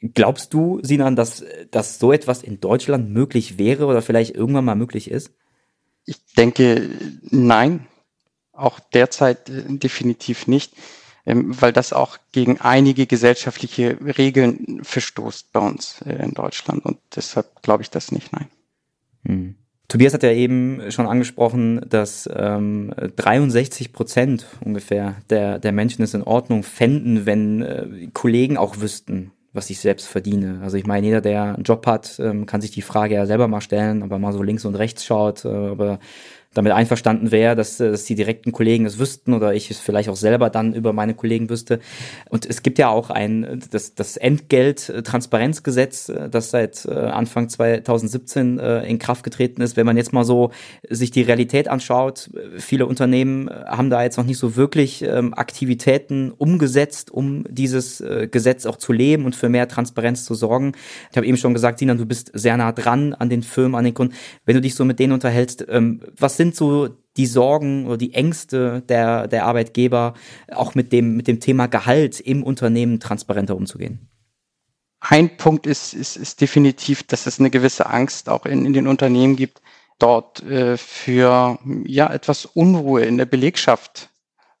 Glaubst 0.00 0.54
du, 0.54 0.80
Sinan, 0.82 1.16
dass, 1.16 1.44
dass 1.70 1.98
so 1.98 2.12
etwas 2.12 2.42
in 2.42 2.60
Deutschland 2.60 3.10
möglich 3.10 3.58
wäre 3.58 3.86
oder 3.86 4.02
vielleicht 4.02 4.34
irgendwann 4.34 4.64
mal 4.64 4.76
möglich 4.76 5.10
ist? 5.10 5.32
Ich 6.06 6.24
denke, 6.36 6.90
nein. 7.22 7.86
Auch 8.52 8.78
derzeit 8.78 9.50
äh, 9.50 9.64
definitiv 9.66 10.46
nicht, 10.46 10.74
ähm, 11.26 11.60
weil 11.60 11.72
das 11.72 11.92
auch 11.92 12.18
gegen 12.30 12.60
einige 12.60 13.06
gesellschaftliche 13.06 13.98
Regeln 14.16 14.80
verstoßt 14.84 15.52
bei 15.52 15.60
uns 15.60 16.00
äh, 16.02 16.22
in 16.22 16.32
Deutschland. 16.32 16.84
Und 16.84 16.98
deshalb 17.16 17.62
glaube 17.62 17.82
ich 17.82 17.90
das 17.90 18.12
nicht, 18.12 18.32
nein. 18.32 18.48
Hm. 19.26 19.56
Tobias 19.88 20.14
hat 20.14 20.22
ja 20.22 20.32
eben 20.32 20.90
schon 20.90 21.06
angesprochen, 21.06 21.84
dass 21.88 22.28
ähm, 22.32 22.94
63 23.16 23.92
Prozent 23.92 24.46
ungefähr 24.60 25.16
der, 25.30 25.58
der 25.58 25.72
Menschen 25.72 26.02
es 26.02 26.14
in 26.14 26.22
Ordnung 26.22 26.62
fänden, 26.62 27.26
wenn 27.26 27.62
äh, 27.62 28.08
Kollegen 28.12 28.56
auch 28.56 28.80
wüssten, 28.80 29.32
was 29.54 29.70
ich 29.70 29.78
selbst 29.78 30.06
verdiene. 30.06 30.60
Also 30.62 30.76
ich 30.76 30.84
meine, 30.84 31.06
jeder, 31.06 31.20
der 31.20 31.54
einen 31.54 31.62
Job 31.62 31.86
hat, 31.86 32.18
ähm, 32.18 32.44
kann 32.44 32.60
sich 32.60 32.72
die 32.72 32.82
Frage 32.82 33.14
ja 33.14 33.24
selber 33.24 33.48
mal 33.48 33.60
stellen, 33.60 34.02
ob 34.02 34.10
er 34.10 34.18
mal 34.18 34.32
so 34.32 34.42
links 34.42 34.64
und 34.64 34.74
rechts 34.74 35.04
schaut, 35.04 35.44
äh, 35.44 35.48
ob 35.48 35.80
er 35.80 35.98
damit 36.54 36.72
einverstanden 36.72 37.30
wäre, 37.30 37.54
dass, 37.56 37.78
äh, 37.80 37.90
dass 37.90 38.04
die 38.04 38.14
direkten 38.14 38.52
Kollegen 38.52 38.86
es 38.86 38.98
wüssten 38.98 39.34
oder 39.34 39.54
ich 39.54 39.70
es 39.70 39.78
vielleicht 39.78 40.08
auch 40.08 40.16
selber 40.16 40.50
dann 40.50 40.72
über 40.72 40.92
meine 40.92 41.14
Kollegen 41.14 41.50
wüsste. 41.50 41.80
Und 42.30 42.46
es 42.46 42.62
gibt 42.62 42.78
ja 42.78 42.88
auch 42.88 43.10
ein, 43.10 43.62
das, 43.70 43.94
das 43.94 44.16
Entgelt-Transparenzgesetz, 44.16 46.08
äh, 46.08 46.30
das 46.30 46.50
seit 46.50 46.86
äh, 46.86 46.94
Anfang 46.94 47.48
2017 47.48 48.58
in 48.58 48.98
Kraft 48.98 49.24
getreten 49.24 49.60
ist. 49.60 49.76
Wenn 49.76 49.86
man 49.86 49.96
jetzt 49.96 50.12
mal 50.12 50.24
so 50.24 50.50
sich 50.88 51.10
die 51.10 51.22
Realität 51.22 51.68
anschaut, 51.68 52.30
viele 52.58 52.86
Unternehmen 52.86 53.50
haben 53.50 53.90
da 53.90 54.02
jetzt 54.02 54.16
noch 54.16 54.24
nicht 54.24 54.38
so 54.38 54.56
wirklich 54.56 55.02
ähm, 55.02 55.34
Aktivitäten 55.34 56.30
umgesetzt, 56.30 57.10
um 57.10 57.44
dieses 57.48 58.02
Gesetz 58.30 58.66
auch 58.66 58.76
zu 58.76 58.92
leben 58.92 59.24
und 59.24 59.34
für 59.34 59.48
mehr 59.48 59.68
Transparenz 59.68 60.24
zu 60.24 60.34
sorgen. 60.34 60.72
Ich 61.10 61.16
habe 61.16 61.26
eben 61.26 61.36
schon 61.36 61.54
gesagt, 61.54 61.78
Sinan, 61.78 61.98
du 61.98 62.06
bist 62.06 62.30
sehr 62.34 62.56
nah 62.56 62.72
dran 62.72 63.14
an 63.14 63.28
den 63.28 63.42
Firmen, 63.42 63.74
an 63.74 63.84
den 63.84 63.94
Kunden. 63.94 64.14
Wenn 64.44 64.54
du 64.54 64.60
dich 64.60 64.74
so 64.74 64.84
mit 64.84 64.98
denen 64.98 65.12
unterhältst, 65.12 65.66
ähm, 65.68 66.00
was 66.16 66.36
sind 66.36 66.43
sind 66.44 66.56
so 66.56 66.88
die 67.16 67.26
Sorgen 67.26 67.86
oder 67.86 67.96
die 67.96 68.12
Ängste 68.12 68.82
der, 68.82 69.28
der 69.28 69.46
Arbeitgeber, 69.46 70.14
auch 70.52 70.74
mit 70.74 70.92
dem, 70.92 71.16
mit 71.16 71.26
dem 71.26 71.40
Thema 71.40 71.66
Gehalt 71.66 72.20
im 72.20 72.42
Unternehmen 72.42 73.00
transparenter 73.00 73.56
umzugehen? 73.56 74.08
Ein 75.00 75.36
Punkt 75.36 75.66
ist, 75.66 75.94
ist, 75.94 76.16
ist 76.16 76.40
definitiv, 76.40 77.02
dass 77.04 77.26
es 77.26 77.38
eine 77.38 77.50
gewisse 77.50 77.86
Angst 77.86 78.28
auch 78.28 78.46
in, 78.46 78.64
in 78.64 78.72
den 78.72 78.86
Unternehmen 78.86 79.36
gibt, 79.36 79.60
dort 79.98 80.42
äh, 80.42 80.76
für 80.76 81.58
ja 81.84 82.12
etwas 82.12 82.46
Unruhe 82.46 83.04
in 83.04 83.18
der 83.18 83.26
Belegschaft 83.26 84.10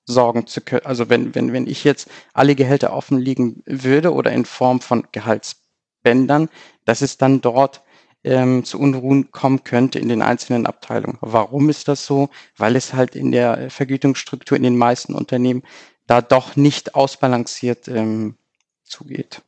sorgen 0.04 0.46
zu 0.46 0.60
können. 0.60 0.84
Also 0.84 1.08
wenn, 1.08 1.34
wenn, 1.34 1.52
wenn 1.52 1.66
ich 1.66 1.82
jetzt 1.82 2.08
alle 2.34 2.54
Gehälter 2.54 2.92
offenlegen 2.92 3.62
würde 3.64 4.12
oder 4.12 4.32
in 4.32 4.44
Form 4.44 4.80
von 4.80 5.06
Gehaltsbändern, 5.12 6.50
dass 6.84 7.00
es 7.00 7.16
dann 7.16 7.40
dort 7.40 7.82
ähm, 8.24 8.64
zu 8.64 8.80
Unruhen 8.80 9.30
kommen 9.30 9.64
könnte 9.64 9.98
in 9.98 10.08
den 10.08 10.22
einzelnen 10.22 10.66
Abteilungen. 10.66 11.18
Warum 11.20 11.68
ist 11.68 11.88
das 11.88 12.06
so? 12.06 12.30
Weil 12.56 12.74
es 12.74 12.94
halt 12.94 13.14
in 13.14 13.30
der 13.30 13.70
Vergütungsstruktur 13.70 14.56
in 14.56 14.62
den 14.62 14.78
meisten 14.78 15.14
Unternehmen 15.14 15.62
da 16.06 16.20
doch 16.20 16.56
nicht 16.56 16.94
ausbalanciert 16.94 17.88
ähm, 17.88 18.36
zugeht. 18.82 19.42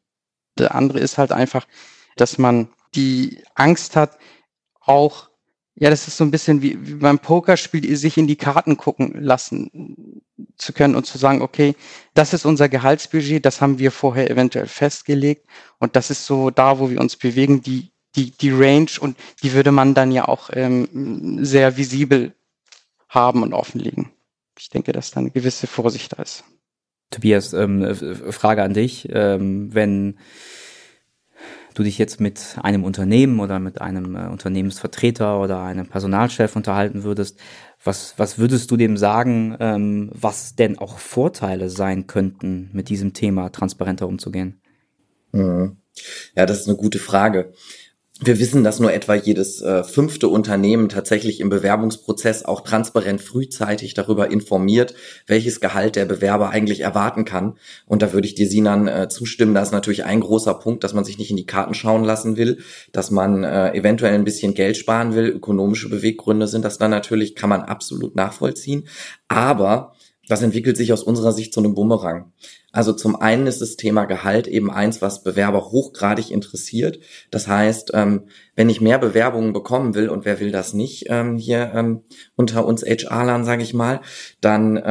Der 0.58 0.74
andere 0.74 1.00
ist 1.00 1.18
halt 1.18 1.32
einfach, 1.32 1.66
dass 2.16 2.38
man 2.38 2.68
die 2.94 3.42
Angst 3.54 3.96
hat, 3.96 4.16
auch, 4.80 5.28
ja, 5.74 5.90
das 5.90 6.08
ist 6.08 6.16
so 6.16 6.24
ein 6.24 6.30
bisschen 6.30 6.62
wie, 6.62 6.78
wie 6.86 6.94
beim 6.94 7.18
Pokerspiel, 7.18 7.94
sich 7.96 8.16
in 8.16 8.26
die 8.26 8.36
Karten 8.36 8.76
gucken 8.76 9.12
lassen 9.20 10.22
zu 10.56 10.72
können 10.72 10.94
und 10.94 11.04
zu 11.04 11.18
sagen, 11.18 11.42
okay, 11.42 11.74
das 12.14 12.32
ist 12.32 12.46
unser 12.46 12.68
Gehaltsbudget, 12.68 13.44
das 13.44 13.60
haben 13.60 13.78
wir 13.78 13.90
vorher 13.90 14.30
eventuell 14.30 14.66
festgelegt 14.66 15.46
und 15.78 15.96
das 15.96 16.10
ist 16.10 16.24
so 16.24 16.50
da, 16.50 16.78
wo 16.78 16.88
wir 16.88 17.00
uns 17.00 17.16
bewegen, 17.16 17.60
die 17.60 17.92
die, 18.16 18.30
die 18.30 18.50
Range 18.50 18.90
und 19.00 19.16
die 19.42 19.52
würde 19.52 19.72
man 19.72 19.94
dann 19.94 20.10
ja 20.10 20.26
auch 20.26 20.50
ähm, 20.52 21.44
sehr 21.44 21.76
visibel 21.76 22.34
haben 23.08 23.42
und 23.42 23.52
offenlegen. 23.52 24.10
Ich 24.58 24.70
denke, 24.70 24.92
dass 24.92 25.10
da 25.10 25.20
eine 25.20 25.30
gewisse 25.30 25.66
Vorsicht 25.66 26.18
da 26.18 26.22
ist. 26.22 26.44
Tobias, 27.10 27.52
ähm, 27.52 27.94
Frage 28.32 28.62
an 28.62 28.74
dich. 28.74 29.08
Ähm, 29.12 29.72
wenn 29.72 30.18
du 31.74 31.82
dich 31.82 31.98
jetzt 31.98 32.20
mit 32.20 32.56
einem 32.62 32.84
Unternehmen 32.84 33.38
oder 33.38 33.58
mit 33.58 33.80
einem 33.80 34.16
äh, 34.16 34.26
Unternehmensvertreter 34.26 35.38
oder 35.40 35.62
einem 35.62 35.86
Personalchef 35.86 36.56
unterhalten 36.56 37.04
würdest, 37.04 37.38
was, 37.84 38.14
was 38.16 38.38
würdest 38.38 38.70
du 38.70 38.76
dem 38.76 38.96
sagen, 38.96 39.56
ähm, 39.60 40.10
was 40.12 40.56
denn 40.56 40.78
auch 40.78 40.98
Vorteile 40.98 41.68
sein 41.68 42.06
könnten, 42.06 42.70
mit 42.72 42.88
diesem 42.88 43.12
Thema 43.12 43.50
transparenter 43.50 44.08
umzugehen? 44.08 44.60
Mhm. 45.32 45.76
Ja, 46.34 46.46
das 46.46 46.60
ist 46.60 46.68
eine 46.68 46.76
gute 46.76 46.98
Frage. 46.98 47.52
Wir 48.18 48.38
wissen, 48.38 48.64
dass 48.64 48.80
nur 48.80 48.94
etwa 48.94 49.14
jedes 49.14 49.60
äh, 49.60 49.84
fünfte 49.84 50.28
Unternehmen 50.28 50.88
tatsächlich 50.88 51.38
im 51.38 51.50
Bewerbungsprozess 51.50 52.46
auch 52.46 52.62
transparent 52.62 53.20
frühzeitig 53.20 53.92
darüber 53.92 54.30
informiert, 54.30 54.94
welches 55.26 55.60
Gehalt 55.60 55.96
der 55.96 56.06
Bewerber 56.06 56.48
eigentlich 56.48 56.80
erwarten 56.80 57.26
kann. 57.26 57.58
Und 57.84 58.00
da 58.00 58.14
würde 58.14 58.26
ich 58.26 58.34
dir, 58.34 58.48
Sinan, 58.48 58.88
äh, 58.88 59.10
zustimmen. 59.10 59.52
Da 59.52 59.60
ist 59.60 59.72
natürlich 59.72 60.04
ein 60.04 60.20
großer 60.20 60.54
Punkt, 60.54 60.82
dass 60.82 60.94
man 60.94 61.04
sich 61.04 61.18
nicht 61.18 61.30
in 61.30 61.36
die 61.36 61.44
Karten 61.44 61.74
schauen 61.74 62.04
lassen 62.04 62.38
will, 62.38 62.60
dass 62.90 63.10
man 63.10 63.44
äh, 63.44 63.74
eventuell 63.74 64.14
ein 64.14 64.24
bisschen 64.24 64.54
Geld 64.54 64.78
sparen 64.78 65.14
will. 65.14 65.26
Ökonomische 65.26 65.90
Beweggründe 65.90 66.48
sind 66.48 66.64
das 66.64 66.78
dann 66.78 66.92
natürlich, 66.92 67.34
kann 67.34 67.50
man 67.50 67.60
absolut 67.62 68.16
nachvollziehen. 68.16 68.88
Aber 69.28 69.92
das 70.28 70.42
entwickelt 70.42 70.76
sich 70.76 70.92
aus 70.92 71.02
unserer 71.02 71.32
Sicht 71.32 71.52
zu 71.52 71.60
einem 71.60 71.74
Bumerang. 71.74 72.32
Also 72.72 72.92
zum 72.92 73.16
einen 73.16 73.46
ist 73.46 73.60
das 73.60 73.76
Thema 73.76 74.04
Gehalt 74.04 74.46
eben 74.46 74.70
eins, 74.70 75.00
was 75.00 75.22
Bewerber 75.22 75.70
hochgradig 75.70 76.30
interessiert. 76.30 76.98
Das 77.30 77.48
heißt, 77.48 77.92
ähm, 77.94 78.24
wenn 78.54 78.68
ich 78.68 78.80
mehr 78.80 78.98
Bewerbungen 78.98 79.52
bekommen 79.52 79.94
will, 79.94 80.08
und 80.08 80.24
wer 80.24 80.40
will 80.40 80.52
das 80.52 80.74
nicht 80.74 81.06
ähm, 81.08 81.36
hier 81.36 81.72
ähm, 81.74 82.02
unter 82.34 82.66
uns 82.66 82.82
HR-Lern, 82.82 83.44
sage 83.44 83.62
ich 83.62 83.72
mal, 83.72 84.00
dann 84.40 84.82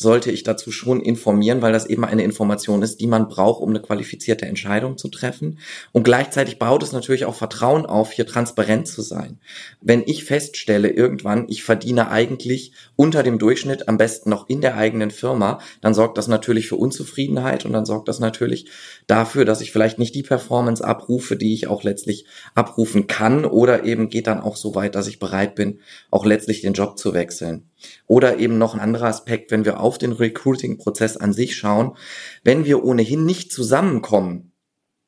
sollte 0.00 0.30
ich 0.30 0.42
dazu 0.42 0.70
schon 0.72 1.00
informieren, 1.00 1.62
weil 1.62 1.72
das 1.72 1.86
eben 1.86 2.04
eine 2.04 2.22
Information 2.22 2.82
ist, 2.82 3.00
die 3.00 3.06
man 3.06 3.28
braucht, 3.28 3.60
um 3.60 3.70
eine 3.70 3.80
qualifizierte 3.80 4.46
Entscheidung 4.46 4.96
zu 4.96 5.08
treffen. 5.08 5.58
Und 5.92 6.04
gleichzeitig 6.04 6.58
baut 6.58 6.82
es 6.82 6.92
natürlich 6.92 7.24
auch 7.24 7.34
Vertrauen 7.34 7.84
auf, 7.86 8.12
hier 8.12 8.26
transparent 8.26 8.88
zu 8.88 9.02
sein. 9.02 9.38
Wenn 9.80 10.02
ich 10.06 10.24
feststelle 10.24 10.88
irgendwann, 10.88 11.46
ich 11.48 11.62
verdiene 11.62 12.10
eigentlich 12.10 12.72
unter 12.96 13.22
dem 13.22 13.38
Durchschnitt, 13.38 13.88
am 13.88 13.98
besten 13.98 14.30
noch 14.30 14.48
in 14.48 14.60
der 14.60 14.76
eigenen 14.76 15.10
Firma, 15.10 15.60
dann 15.80 15.94
sorgt 15.94 16.18
das 16.18 16.28
natürlich 16.28 16.68
für 16.68 16.76
Unzufriedenheit 16.76 17.64
und 17.64 17.72
dann 17.72 17.84
sorgt 17.84 18.08
das 18.08 18.20
natürlich 18.20 18.66
dafür, 19.06 19.44
dass 19.44 19.60
ich 19.60 19.72
vielleicht 19.72 19.98
nicht 19.98 20.14
die 20.14 20.22
Performance 20.22 20.84
abrufe, 20.84 21.36
die 21.36 21.54
ich 21.54 21.66
auch 21.66 21.82
letztlich 21.82 22.24
abrufen 22.54 23.06
kann 23.06 23.44
oder 23.44 23.84
eben 23.84 24.08
geht 24.08 24.26
dann 24.26 24.40
auch 24.40 24.56
so 24.56 24.74
weit, 24.74 24.94
dass 24.94 25.08
ich 25.08 25.18
bereit 25.18 25.54
bin, 25.54 25.80
auch 26.10 26.24
letztlich 26.24 26.60
den 26.60 26.72
Job 26.72 26.98
zu 26.98 27.14
wechseln. 27.14 27.68
Oder 28.06 28.38
eben 28.38 28.58
noch 28.58 28.74
ein 28.74 28.80
anderer 28.80 29.06
Aspekt, 29.06 29.50
wenn 29.50 29.64
wir 29.64 29.80
auf 29.80 29.98
den 29.98 30.12
Recruiting-Prozess 30.12 31.16
an 31.16 31.32
sich 31.32 31.56
schauen, 31.56 31.96
wenn 32.44 32.64
wir 32.64 32.84
ohnehin 32.84 33.24
nicht 33.24 33.52
zusammenkommen, 33.52 34.52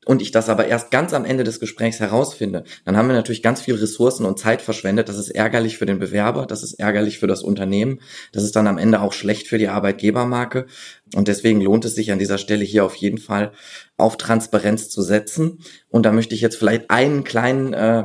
und 0.07 0.23
ich 0.23 0.31
das 0.31 0.49
aber 0.49 0.67
erst 0.67 0.91
ganz 0.91 1.13
am 1.13 1.25
Ende 1.27 1.45
des 1.45 1.61
Gesprächs 1.61 2.01
herausfinde, 2.01 2.65
dann 2.85 2.97
haben 2.97 3.09
wir 3.09 3.15
natürlich 3.15 3.43
ganz 3.43 3.61
viel 3.61 3.75
Ressourcen 3.75 4.25
und 4.25 4.39
Zeit 4.39 4.63
verschwendet. 4.63 5.09
Das 5.09 5.19
ist 5.19 5.29
ärgerlich 5.29 5.77
für 5.77 5.87
den 5.87 5.99
Bewerber, 5.99 6.47
das 6.47 6.63
ist 6.63 6.75
ärgerlich 6.75 7.19
für 7.19 7.27
das 7.27 7.43
Unternehmen, 7.43 8.01
das 8.33 8.43
ist 8.43 8.57
dann 8.57 8.67
am 8.67 8.79
Ende 8.79 9.01
auch 9.03 9.13
schlecht 9.13 9.47
für 9.47 9.59
die 9.59 9.69
Arbeitgebermarke. 9.69 10.67
Und 11.15 11.29
deswegen 11.29 11.61
lohnt 11.61 11.85
es 11.85 11.95
sich 11.95 12.13
an 12.13 12.19
dieser 12.19 12.39
Stelle 12.39 12.65
hier 12.65 12.85
auf 12.85 12.95
jeden 12.95 13.19
Fall 13.19 13.53
auf 13.99 14.17
Transparenz 14.17 14.89
zu 14.89 15.03
setzen. 15.03 15.59
Und 15.91 16.07
da 16.07 16.13
möchte 16.13 16.35
ich 16.35 16.41
jetzt 16.41 16.57
vielleicht 16.57 16.91
einen 16.91 17.23
kleinen 17.23 17.75
äh, 17.75 18.05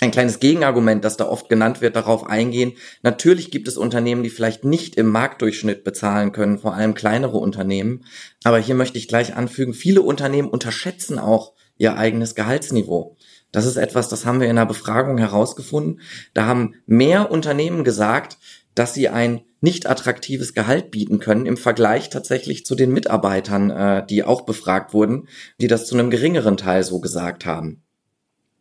ein 0.00 0.10
kleines 0.10 0.40
Gegenargument, 0.40 1.04
das 1.04 1.16
da 1.16 1.28
oft 1.28 1.48
genannt 1.48 1.80
wird, 1.80 1.96
darauf 1.96 2.26
eingehen. 2.26 2.72
Natürlich 3.02 3.50
gibt 3.50 3.68
es 3.68 3.76
Unternehmen, 3.76 4.22
die 4.22 4.30
vielleicht 4.30 4.64
nicht 4.64 4.96
im 4.96 5.08
Marktdurchschnitt 5.08 5.84
bezahlen 5.84 6.32
können, 6.32 6.58
vor 6.58 6.74
allem 6.74 6.94
kleinere 6.94 7.36
Unternehmen. 7.36 8.04
Aber 8.42 8.58
hier 8.58 8.74
möchte 8.74 8.98
ich 8.98 9.06
gleich 9.06 9.36
anfügen, 9.36 9.74
viele 9.74 10.02
Unternehmen 10.02 10.48
unterschätzen 10.48 11.18
auch 11.18 11.52
ihr 11.76 11.96
eigenes 11.96 12.34
Gehaltsniveau. 12.34 13.16
Das 13.52 13.66
ist 13.66 13.76
etwas, 13.76 14.08
das 14.08 14.24
haben 14.24 14.40
wir 14.40 14.46
in 14.48 14.56
einer 14.56 14.66
Befragung 14.66 15.18
herausgefunden. 15.18 16.00
Da 16.32 16.46
haben 16.46 16.74
mehr 16.86 17.30
Unternehmen 17.30 17.84
gesagt, 17.84 18.38
dass 18.74 18.94
sie 18.94 19.10
ein 19.10 19.42
nicht 19.60 19.86
attraktives 19.86 20.54
Gehalt 20.54 20.90
bieten 20.90 21.18
können 21.18 21.46
im 21.46 21.56
Vergleich 21.56 22.08
tatsächlich 22.08 22.64
zu 22.64 22.74
den 22.74 22.92
Mitarbeitern, 22.92 23.70
äh, 23.70 24.06
die 24.06 24.24
auch 24.24 24.42
befragt 24.42 24.94
wurden, 24.94 25.28
die 25.60 25.68
das 25.68 25.86
zu 25.86 25.94
einem 25.94 26.10
geringeren 26.10 26.56
Teil 26.56 26.82
so 26.82 27.00
gesagt 27.00 27.44
haben. 27.46 27.82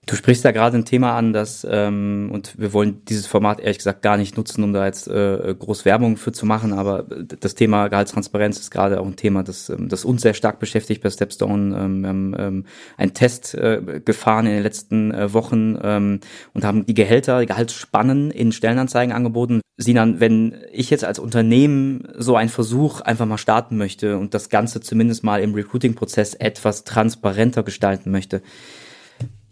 Du 0.08 0.16
sprichst 0.16 0.44
da 0.44 0.52
gerade 0.52 0.78
ein 0.78 0.86
Thema 0.86 1.16
an, 1.16 1.32
das 1.32 1.66
ähm, 1.70 2.32
und 2.34 2.58
wir 2.60 2.74
wollen 2.74 3.06
dieses 3.06 3.28
Format 3.28 3.60
ehrlich 3.60 3.78
gesagt 3.78 4.02
gar 4.02 4.18
nicht 4.18 4.36
nutzen, 4.36 4.64
um 4.64 4.74
da 4.74 4.88
jetzt 4.88 5.08
äh, 5.08 5.56
groß 5.58 5.86
Werbung 5.86 6.18
für 6.18 6.32
zu 6.32 6.48
machen, 6.48 6.74
aber 6.74 7.04
das 7.04 7.54
Thema 7.54 7.88
Gehaltstransparenz 7.88 8.60
ist 8.60 8.72
gerade 8.72 9.00
auch 9.00 9.06
ein 9.06 9.16
Thema, 9.16 9.44
das, 9.44 9.70
ähm, 9.70 9.90
das 9.90 10.04
uns 10.04 10.24
sehr 10.24 10.34
stark 10.34 10.60
beschäftigt 10.60 11.04
bei 11.04 11.12
Stepstone. 11.12 11.78
Ähm, 11.78 12.02
wir 12.02 12.10
haben 12.10 12.36
ähm, 12.36 12.66
einen 12.98 13.14
Test 13.14 13.54
äh, 13.54 14.02
gefahren 14.04 14.48
in 14.48 14.54
den 14.54 14.64
letzten 14.64 15.14
äh, 15.14 15.34
Wochen 15.34 15.78
ähm, 15.84 16.20
und 16.56 16.66
haben 16.66 16.88
die 16.88 16.96
Gehälter, 16.96 17.40
die 17.40 17.46
Gehaltsspannen 17.46 18.32
in 18.32 18.52
Stellenanzeigen 18.52 19.14
angeboten. 19.14 19.62
Sinan, 19.78 20.20
wenn 20.20 20.56
ich 20.72 20.90
jetzt 20.90 21.06
als 21.06 21.20
Unternehmen 21.20 22.08
so 22.18 22.36
einen 22.36 22.50
Versuch 22.50 23.02
einfach 23.02 23.28
mal 23.28 23.38
starten 23.38 23.78
möchte 23.78 24.18
und 24.18 24.34
das 24.34 24.50
Ganze 24.50 24.82
zumindest 24.82 25.24
mal 25.24 25.42
im 25.42 25.54
Recruiting-Prozess 25.54 26.34
etwas 26.34 26.86
transparenter 26.86 27.62
gestalten 27.62 28.10
möchte, 28.10 28.42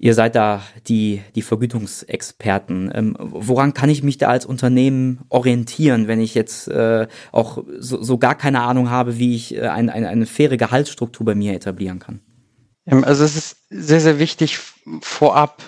Ihr 0.01 0.13
seid 0.13 0.35
da 0.35 0.63
die, 0.87 1.21
die 1.35 1.41
Vergütungsexperten. 1.41 2.89
Ähm, 2.93 3.17
woran 3.19 3.73
kann 3.73 3.89
ich 3.89 4.01
mich 4.01 4.17
da 4.17 4.29
als 4.29 4.45
Unternehmen 4.45 5.19
orientieren, 5.27 6.07
wenn 6.07 6.21
ich 6.21 6.35
jetzt 6.35 6.69
äh, 6.69 7.07
auch 7.33 7.63
so, 7.77 8.01
so 8.01 8.17
gar 8.17 8.35
keine 8.35 8.61
Ahnung 8.61 8.89
habe, 8.89 9.19
wie 9.19 9.35
ich 9.35 9.55
äh, 9.55 9.67
ein, 9.67 9.89
ein, 9.89 10.05
eine 10.05 10.25
faire 10.25 10.55
Gehaltsstruktur 10.55 11.25
bei 11.25 11.35
mir 11.35 11.53
etablieren 11.53 11.99
kann? 11.99 12.21
Ähm, 12.85 13.03
also 13.03 13.25
es 13.25 13.35
ist 13.35 13.57
sehr, 13.69 13.99
sehr 13.99 14.19
wichtig, 14.19 14.59
vorab 15.01 15.61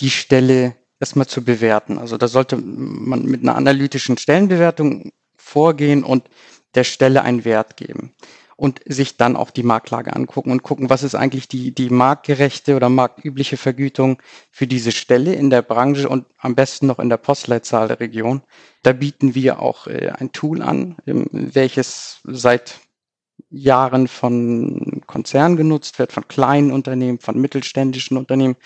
die 0.00 0.10
Stelle 0.10 0.74
erstmal 0.98 1.28
zu 1.28 1.44
bewerten. 1.44 1.98
Also 1.98 2.16
da 2.16 2.26
sollte 2.26 2.56
man 2.56 3.24
mit 3.24 3.42
einer 3.42 3.54
analytischen 3.54 4.18
Stellenbewertung 4.18 5.12
vorgehen 5.36 6.02
und 6.02 6.28
der 6.74 6.84
Stelle 6.84 7.22
einen 7.22 7.44
Wert 7.44 7.76
geben 7.76 8.12
und 8.56 8.80
sich 8.86 9.18
dann 9.18 9.36
auch 9.36 9.50
die 9.50 9.62
Marktlage 9.62 10.16
angucken 10.16 10.50
und 10.50 10.62
gucken, 10.62 10.88
was 10.88 11.02
ist 11.02 11.14
eigentlich 11.14 11.46
die, 11.46 11.74
die 11.74 11.90
marktgerechte 11.90 12.74
oder 12.74 12.88
marktübliche 12.88 13.58
Vergütung 13.58 14.20
für 14.50 14.66
diese 14.66 14.92
Stelle 14.92 15.34
in 15.34 15.50
der 15.50 15.62
Branche 15.62 16.08
und 16.08 16.24
am 16.38 16.54
besten 16.54 16.86
noch 16.86 16.98
in 16.98 17.10
der 17.10 17.18
Postleitzahl 17.18 17.88
der 17.88 18.00
Region. 18.00 18.42
Da 18.82 18.92
bieten 18.92 19.34
wir 19.34 19.60
auch 19.60 19.86
äh, 19.86 20.10
ein 20.16 20.32
Tool 20.32 20.62
an, 20.62 20.96
ähm, 21.06 21.26
welches 21.30 22.20
seit 22.24 22.80
Jahren 23.50 24.08
von 24.08 25.02
Konzernen 25.06 25.56
genutzt 25.56 25.98
wird, 25.98 26.12
von 26.12 26.26
kleinen 26.26 26.72
Unternehmen, 26.72 27.20
von 27.20 27.38
mittelständischen 27.38 28.16
Unternehmen, 28.16 28.56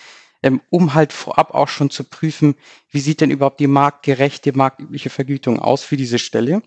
ähm, 0.43 0.61
um 0.71 0.95
halt 0.95 1.13
vorab 1.13 1.53
auch 1.53 1.69
schon 1.69 1.91
zu 1.91 2.05
prüfen, 2.05 2.55
wie 2.91 3.01
sieht 3.01 3.21
denn 3.21 3.31
überhaupt 3.31 3.61
die 3.61 3.67
marktgerechte, 3.67 4.57
marktübliche 4.57 5.11
Vergütung 5.11 5.59
aus 5.59 5.83
für 5.83 5.97
diese 5.97 6.21
Stelle. 6.21 6.63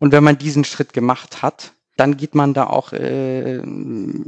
Und 0.00 0.12
wenn 0.12 0.24
man 0.24 0.38
diesen 0.38 0.64
Schritt 0.64 0.92
gemacht 0.92 1.42
hat, 1.42 1.72
dann 1.96 2.16
geht 2.16 2.34
man 2.34 2.54
da 2.54 2.66
auch, 2.66 2.92
äh, 2.92 3.56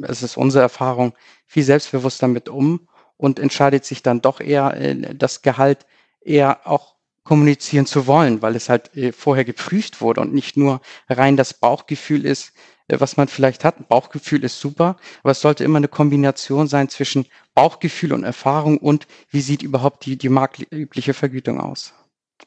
es 0.03 0.23
ist 0.23 0.37
unsere 0.37 0.63
Erfahrung, 0.63 1.15
viel 1.47 1.65
selbstbewusster 1.65 2.29
mit 2.29 2.49
um 2.49 2.89
und 3.17 3.41
entscheidet 3.41 3.85
sich 3.85 4.03
dann 4.03 4.21
doch 4.21 4.41
eher, 4.41 4.75
äh, 4.77 5.15
das 5.15 5.43
Gehalt 5.43 5.87
eher 6.21 6.67
auch 6.67 6.95
kommunizieren 7.25 7.87
zu 7.87 8.07
wollen, 8.07 8.43
weil 8.43 8.57
es 8.57 8.69
halt 8.69 8.95
äh, 8.97 9.13
vorher 9.13 9.45
geprüft 9.45 10.01
wurde 10.03 10.21
und 10.21 10.35
nicht 10.35 10.57
nur 10.57 10.83
rein 11.09 11.37
das 11.37 11.55
Bauchgefühl 11.55 12.27
ist, 12.27 12.53
äh, 12.89 13.01
was 13.01 13.17
man 13.17 13.29
vielleicht 13.29 13.65
hat. 13.65 13.89
Bauchgefühl 13.89 14.45
ist 14.45 14.61
super, 14.61 14.97
aber 15.23 15.31
es 15.31 15.41
sollte 15.41 15.65
immer 15.65 15.79
eine 15.79 15.89
Kombination 15.89 16.69
sein 16.69 16.91
zwischen 16.91 17.27
Bauchgefühl 17.55 18.13
und 18.13 18.25
Erfahrung 18.25 18.77
und 18.77 19.07
wie 19.31 19.41
sieht 19.41 19.63
überhaupt 19.63 20.05
die, 20.05 20.19
die 20.19 20.29
marktübliche 20.29 21.15
Vergütung 21.15 21.61
aus. 21.61 21.95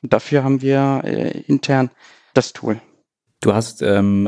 Und 0.04 0.14
dafür 0.14 0.44
haben 0.44 0.62
wir 0.62 1.02
äh, 1.06 1.40
intern 1.48 1.90
das 2.36 2.54
Tool. 2.54 2.80
Du 3.46 3.54
hast 3.54 3.84
ähm, 3.84 4.24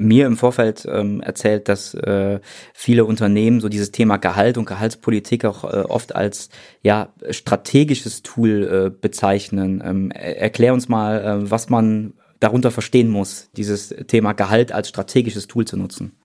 mir 0.00 0.24
im 0.24 0.38
Vorfeld 0.38 0.86
ähm, 0.90 1.20
erzählt, 1.20 1.68
dass 1.68 1.92
äh, 1.92 2.40
viele 2.72 3.04
Unternehmen 3.04 3.60
so 3.60 3.68
dieses 3.68 3.92
Thema 3.92 4.16
Gehalt 4.16 4.56
und 4.56 4.64
Gehaltspolitik 4.64 5.44
auch 5.44 5.64
äh, 5.64 5.82
oft 5.82 6.14
als 6.14 6.48
ja 6.80 7.12
strategisches 7.28 8.22
Tool 8.22 8.86
äh, 8.86 8.90
bezeichnen. 8.90 9.82
Ähm, 9.84 10.10
erklär 10.12 10.72
uns 10.72 10.88
mal, 10.88 11.22
äh, 11.22 11.50
was 11.50 11.68
man 11.68 12.14
darunter 12.40 12.70
verstehen 12.70 13.10
muss, 13.10 13.50
dieses 13.54 13.94
Thema 14.08 14.32
Gehalt 14.32 14.72
als 14.72 14.88
strategisches 14.88 15.46
Tool 15.46 15.66
zu 15.66 15.76
nutzen. 15.76 16.18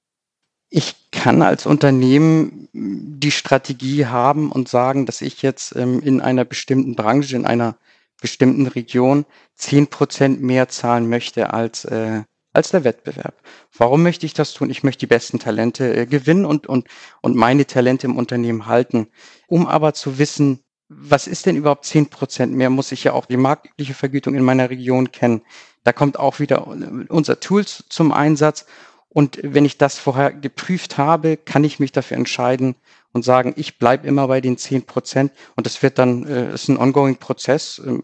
Ich 0.70 0.96
kann 1.12 1.42
als 1.42 1.66
Unternehmen 1.66 2.70
die 2.72 3.32
Strategie 3.32 4.06
haben 4.06 4.50
und 4.50 4.70
sagen, 4.70 5.06
dass 5.06 5.20
ich 5.20 5.42
jetzt 5.42 5.76
ähm, 5.76 6.00
in 6.02 6.22
einer 6.22 6.46
bestimmten 6.46 6.96
Branche, 6.96 7.36
in 7.36 7.46
einer 7.46 7.76
bestimmten 8.22 8.68
Region 8.68 9.26
zehn 9.56 9.88
Prozent 9.88 10.42
mehr 10.42 10.68
zahlen 10.70 11.10
möchte 11.10 11.54
als 11.54 11.86
äh, 11.86 12.24
als 12.54 12.72
der 12.72 12.84
Wettbewerb. 12.84 13.36
Warum 13.78 14.04
möchte 14.04 14.26
ich 14.26 14.34
das 14.34 14.54
tun? 14.54 14.70
Ich 14.70 14.84
möchte 14.84 15.02
die 15.02 15.08
besten 15.08 15.40
Talente 15.40 15.96
äh, 15.96 16.06
gewinnen 16.06 16.46
und, 16.46 16.68
und, 16.68 16.88
und 17.22 17.36
meine 17.36 17.66
Talente 17.66 18.08
im 18.08 18.18
Unternehmen 18.18 18.66
halten. 18.66 19.08
Um 19.48 19.68
aber 19.68 19.94
zu 19.94 20.18
wissen, 20.18 20.60
was 20.90 21.28
ist 21.28 21.46
denn 21.46 21.56
überhaupt 21.56 21.86
zehn 21.86 22.08
Prozent 22.08 22.54
mehr, 22.54 22.72
muss 22.72 22.92
ich 22.92 23.04
ja 23.04 23.14
auch 23.14 23.28
die 23.28 23.38
marktübliche 23.38 23.94
Vergütung 23.94 24.34
in 24.34 24.44
meiner 24.44 24.70
Region 24.70 25.12
kennen. 25.12 25.44
Da 25.84 25.94
kommt 25.94 26.18
auch 26.18 26.40
wieder 26.40 26.68
unser 27.10 27.40
Tool 27.40 27.66
zum 27.66 28.12
Einsatz. 28.12 28.66
Und 29.08 29.40
wenn 29.44 29.66
ich 29.66 29.78
das 29.78 29.98
vorher 29.98 30.34
geprüft 30.34 30.98
habe, 30.98 31.38
kann 31.38 31.64
ich 31.64 31.80
mich 31.80 31.92
dafür 31.92 32.18
entscheiden 32.18 32.76
und 33.14 33.24
sagen, 33.24 33.54
ich 33.56 33.78
bleibe 33.78 34.08
immer 34.08 34.28
bei 34.28 34.42
den 34.42 34.58
zehn 34.58 34.86
Prozent. 34.86 35.32
Und 35.56 35.66
das 35.66 35.82
wird 35.82 35.98
dann, 36.00 36.26
äh, 36.28 36.54
ist 36.54 36.68
ein 36.70 36.78
ongoing 36.78 37.18
Prozess, 37.18 37.80
äh, 37.80 38.00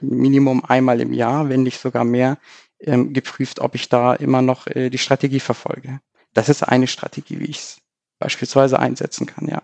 Minimum 0.00 0.64
einmal 0.64 1.00
im 1.00 1.12
Jahr, 1.12 1.48
wenn 1.48 1.62
nicht 1.62 1.78
sogar 1.78 2.04
mehr, 2.04 2.38
ähm, 2.80 3.12
geprüft, 3.12 3.60
ob 3.60 3.74
ich 3.74 3.88
da 3.88 4.14
immer 4.14 4.42
noch 4.42 4.66
äh, 4.66 4.90
die 4.90 4.98
Strategie 4.98 5.40
verfolge. 5.40 6.00
Das 6.34 6.48
ist 6.48 6.62
eine 6.62 6.86
Strategie, 6.86 7.40
wie 7.40 7.46
ich 7.46 7.58
es 7.58 7.76
beispielsweise 8.18 8.78
einsetzen 8.78 9.26
kann, 9.26 9.48
ja. 9.48 9.62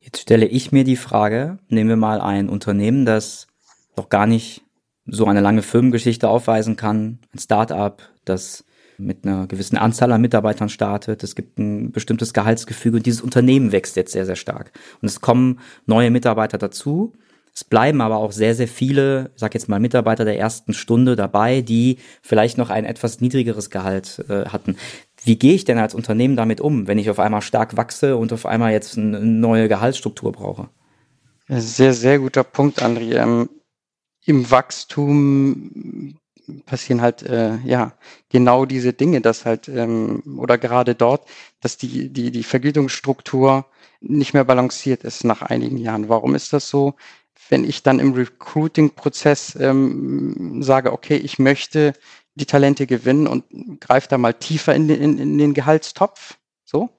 Jetzt 0.00 0.20
stelle 0.20 0.46
ich 0.46 0.70
mir 0.70 0.84
die 0.84 0.96
Frage, 0.96 1.58
nehmen 1.68 1.88
wir 1.88 1.96
mal 1.96 2.20
ein 2.20 2.50
Unternehmen, 2.50 3.06
das 3.06 3.46
doch 3.96 4.10
gar 4.10 4.26
nicht 4.26 4.62
so 5.06 5.26
eine 5.26 5.40
lange 5.40 5.62
Firmengeschichte 5.62 6.28
aufweisen 6.28 6.76
kann, 6.76 7.20
ein 7.32 7.38
Startup, 7.38 8.02
das 8.24 8.63
mit 8.98 9.24
einer 9.24 9.46
gewissen 9.46 9.76
Anzahl 9.76 10.12
an 10.12 10.20
Mitarbeitern 10.20 10.68
startet. 10.68 11.22
Es 11.22 11.34
gibt 11.34 11.58
ein 11.58 11.92
bestimmtes 11.92 12.32
Gehaltsgefüge 12.32 12.98
und 12.98 13.06
dieses 13.06 13.20
Unternehmen 13.20 13.72
wächst 13.72 13.96
jetzt 13.96 14.12
sehr, 14.12 14.26
sehr 14.26 14.36
stark. 14.36 14.72
Und 15.00 15.08
es 15.08 15.20
kommen 15.20 15.60
neue 15.86 16.10
Mitarbeiter 16.10 16.58
dazu 16.58 17.12
es 17.54 17.62
bleiben 17.62 18.00
aber 18.00 18.16
auch 18.16 18.32
sehr, 18.32 18.56
sehr 18.56 18.66
viele, 18.66 19.30
ich 19.34 19.40
sag 19.40 19.54
jetzt 19.54 19.68
mal 19.68 19.78
Mitarbeiter 19.78 20.24
der 20.24 20.38
ersten 20.38 20.74
Stunde 20.74 21.14
dabei, 21.14 21.60
die 21.60 21.98
vielleicht 22.20 22.58
noch 22.58 22.68
ein 22.68 22.84
etwas 22.84 23.20
niedrigeres 23.20 23.70
Gehalt 23.70 24.24
äh, 24.28 24.46
hatten. 24.46 24.76
Wie 25.22 25.38
gehe 25.38 25.54
ich 25.54 25.64
denn 25.64 25.78
als 25.78 25.94
Unternehmen 25.94 26.34
damit 26.34 26.60
um, 26.60 26.88
wenn 26.88 26.98
ich 26.98 27.10
auf 27.10 27.20
einmal 27.20 27.42
stark 27.42 27.76
wachse 27.76 28.16
und 28.16 28.32
auf 28.32 28.44
einmal 28.44 28.72
jetzt 28.72 28.98
eine 28.98 29.20
neue 29.20 29.68
Gehaltsstruktur 29.68 30.32
brauche? 30.32 30.68
Sehr, 31.46 31.94
sehr 31.94 32.18
guter 32.18 32.42
Punkt, 32.42 32.82
André. 32.82 33.22
Ähm, 33.22 33.48
Im 34.24 34.50
Wachstum 34.50 36.16
passieren 36.66 37.00
halt 37.00 37.22
äh, 37.22 37.56
ja 37.64 37.92
genau 38.28 38.64
diese 38.64 38.92
Dinge, 38.92 39.20
dass 39.20 39.44
halt 39.44 39.68
ähm, 39.68 40.22
oder 40.38 40.58
gerade 40.58 40.94
dort, 40.94 41.26
dass 41.60 41.76
die 41.76 42.10
die 42.10 42.30
die 42.30 42.42
Vergütungsstruktur 42.42 43.66
nicht 44.00 44.34
mehr 44.34 44.44
balanciert 44.44 45.04
ist 45.04 45.24
nach 45.24 45.42
einigen 45.42 45.78
Jahren. 45.78 46.08
Warum 46.08 46.34
ist 46.34 46.52
das 46.52 46.68
so? 46.68 46.94
Wenn 47.48 47.64
ich 47.64 47.82
dann 47.82 47.98
im 47.98 48.12
Recruiting-Prozess 48.12 49.56
ähm, 49.60 50.62
sage, 50.62 50.92
okay, 50.92 51.16
ich 51.16 51.38
möchte 51.38 51.94
die 52.34 52.46
Talente 52.46 52.86
gewinnen 52.86 53.26
und 53.26 53.44
greife 53.80 54.08
da 54.08 54.18
mal 54.18 54.34
tiefer 54.34 54.74
in 54.74 54.88
den, 54.88 55.00
in, 55.00 55.18
in 55.18 55.38
den 55.38 55.54
Gehaltstopf, 55.54 56.38
so, 56.64 56.90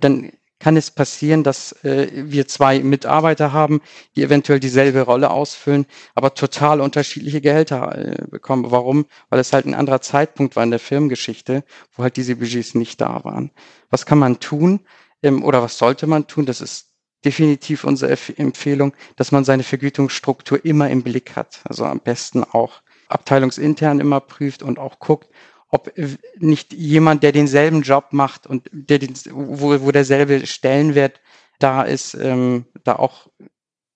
dann 0.00 0.32
kann 0.60 0.76
es 0.76 0.90
passieren, 0.90 1.42
dass 1.42 1.72
äh, 1.84 2.08
wir 2.12 2.46
zwei 2.46 2.78
Mitarbeiter 2.80 3.52
haben, 3.52 3.80
die 4.14 4.22
eventuell 4.22 4.60
dieselbe 4.60 5.00
Rolle 5.00 5.30
ausfüllen, 5.30 5.86
aber 6.14 6.34
total 6.34 6.80
unterschiedliche 6.80 7.40
Gehälter 7.40 7.96
äh, 7.96 8.26
bekommen. 8.28 8.70
Warum? 8.70 9.06
Weil 9.30 9.40
es 9.40 9.52
halt 9.52 9.66
ein 9.66 9.74
anderer 9.74 10.02
Zeitpunkt 10.02 10.54
war 10.54 10.62
in 10.62 10.70
der 10.70 10.78
Firmengeschichte, 10.78 11.64
wo 11.92 12.04
halt 12.04 12.16
diese 12.16 12.36
Budgets 12.36 12.74
nicht 12.74 13.00
da 13.00 13.24
waren. 13.24 13.50
Was 13.88 14.06
kann 14.06 14.18
man 14.18 14.38
tun 14.38 14.80
ähm, 15.22 15.42
oder 15.42 15.62
was 15.62 15.78
sollte 15.78 16.06
man 16.06 16.26
tun? 16.26 16.46
Das 16.46 16.60
ist 16.60 16.90
definitiv 17.24 17.84
unsere 17.84 18.16
Empfehlung, 18.36 18.92
dass 19.16 19.32
man 19.32 19.44
seine 19.44 19.62
Vergütungsstruktur 19.62 20.64
immer 20.64 20.90
im 20.90 21.02
Blick 21.02 21.36
hat. 21.36 21.60
Also 21.64 21.84
am 21.86 22.00
besten 22.00 22.44
auch 22.44 22.82
abteilungsintern 23.08 23.98
immer 23.98 24.20
prüft 24.20 24.62
und 24.62 24.78
auch 24.78 24.98
guckt, 24.98 25.28
ob 25.70 25.92
nicht 26.38 26.72
jemand, 26.72 27.22
der 27.22 27.32
denselben 27.32 27.82
Job 27.82 28.06
macht 28.10 28.46
und 28.46 28.68
der 28.72 28.98
den, 28.98 29.14
wo, 29.30 29.80
wo 29.80 29.92
derselbe 29.92 30.46
Stellenwert 30.46 31.20
da 31.58 31.82
ist, 31.82 32.14
ähm, 32.14 32.66
da 32.84 32.96
auch 32.96 33.28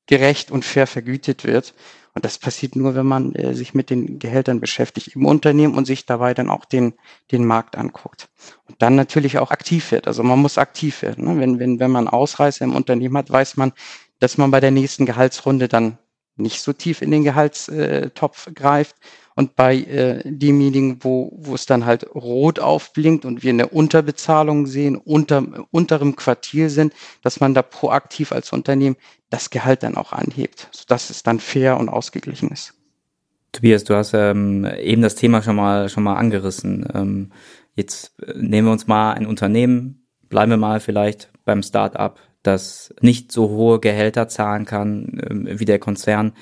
gerecht 0.07 0.50
und 0.50 0.64
fair 0.64 0.87
vergütet 0.87 1.45
wird. 1.45 1.75
Und 2.14 2.25
das 2.25 2.38
passiert 2.38 2.76
nur, 2.76 2.95
wenn 2.95 3.07
man 3.07 3.35
äh, 3.35 3.54
sich 3.54 3.75
mit 3.75 3.90
den 3.90 4.21
Gehältern 4.21 4.61
beschäftigt 4.61 5.16
im 5.16 5.26
Unternehmen 5.26 5.75
und 5.75 5.85
sich 5.85 6.07
dabei 6.07 6.33
dann 6.33 6.49
auch 6.49 6.64
den, 6.64 6.95
den 7.33 7.45
Markt 7.45 7.76
anguckt. 7.76 8.28
Und 8.69 8.81
dann 8.81 8.95
natürlich 8.95 9.38
auch 9.38 9.50
aktiv 9.50 9.90
wird. 9.90 10.07
Also 10.07 10.23
man 10.23 10.38
muss 10.38 10.57
aktiv 10.57 11.02
werden. 11.02 11.25
Ne? 11.25 11.40
Wenn, 11.40 11.59
wenn, 11.59 11.81
wenn 11.81 11.90
man 11.90 12.07
Ausreißer 12.07 12.64
im 12.64 12.76
Unternehmen 12.76 13.16
hat, 13.16 13.31
weiß 13.31 13.57
man, 13.57 13.73
dass 14.21 14.38
man 14.38 14.52
bei 14.52 14.61
der 14.61 14.71
nächsten 14.71 15.07
Gehaltsrunde 15.07 15.66
dann 15.66 15.99
nicht 16.37 16.61
so 16.61 16.73
tief 16.73 17.03
in 17.03 17.11
den 17.11 17.25
Gehaltstopf 17.25 18.49
greift, 18.55 18.97
und 19.37 19.57
bei 19.57 19.76
äh, 19.76 20.23
demjenigen, 20.25 21.03
wo, 21.03 21.33
wo 21.37 21.55
es 21.55 21.67
dann 21.67 21.85
halt 21.85 22.14
rot 22.14 22.61
aufblinkt 22.61 23.25
und 23.25 23.43
wir 23.43 23.50
eine 23.50 23.69
Unterbezahlung 23.69 24.67
sehen, 24.67 24.97
unter 24.97 25.45
unterem 25.71 26.17
Quartier 26.17 26.71
sind, 26.71 26.95
dass 27.23 27.41
man 27.41 27.55
da 27.55 27.62
proaktiv 27.62 28.33
als 28.33 28.53
Unternehmen 28.53 28.97
das 29.31 29.50
Gehalt 29.50 29.83
dann 29.83 29.97
auch 29.97 30.12
anhebt, 30.12 30.69
sodass 30.71 31.11
es 31.11 31.23
dann 31.23 31.41
fair 31.41 31.79
und 31.79 31.88
ausgeglichen 31.88 32.50
ist. 32.50 32.75
Tobias, 33.50 33.85
du 33.85 33.95
hast 33.95 34.14
ähm, 34.14 34.67
eben 34.81 35.03
das 35.03 35.14
Thema 35.17 35.43
schon 35.43 35.57
mal 35.57 35.88
schon 35.88 36.03
mal 36.03 36.14
angerissen. 36.14 36.87
Ähm, 36.95 37.33
jetzt 37.75 38.21
äh, 38.23 38.35
nehmen 38.37 38.69
wir 38.69 38.73
uns 38.73 38.87
mal 38.87 39.12
ein 39.12 39.26
Unternehmen, 39.26 40.07
bleiben 40.29 40.50
wir 40.50 40.57
mal 40.57 40.81
vielleicht 40.81 41.31
beim 41.44 41.62
Start-up, 41.62 42.20
das 42.42 42.94
nicht 43.00 43.32
so 43.32 43.48
hohe 43.48 43.80
Gehälter 43.80 44.28
zahlen 44.28 44.64
kann 44.64 45.20
ähm, 45.28 45.48
wie 45.58 45.64
der 45.64 45.78
Konzern 45.78 46.32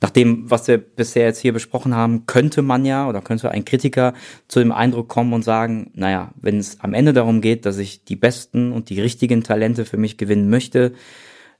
nach 0.00 0.10
dem, 0.10 0.48
was 0.48 0.68
wir 0.68 0.78
bisher 0.78 1.24
jetzt 1.24 1.40
hier 1.40 1.52
besprochen 1.52 1.94
haben, 1.94 2.26
könnte 2.26 2.62
man 2.62 2.84
ja 2.84 3.08
oder 3.08 3.20
könnte 3.20 3.50
ein 3.50 3.64
Kritiker 3.64 4.14
zu 4.46 4.60
dem 4.60 4.70
Eindruck 4.70 5.08
kommen 5.08 5.32
und 5.32 5.42
sagen, 5.42 5.90
naja, 5.94 6.32
wenn 6.40 6.58
es 6.58 6.80
am 6.80 6.94
Ende 6.94 7.12
darum 7.12 7.40
geht, 7.40 7.66
dass 7.66 7.78
ich 7.78 8.04
die 8.04 8.16
besten 8.16 8.70
und 8.72 8.90
die 8.90 9.00
richtigen 9.00 9.42
Talente 9.42 9.84
für 9.84 9.96
mich 9.96 10.16
gewinnen 10.16 10.50
möchte, 10.50 10.92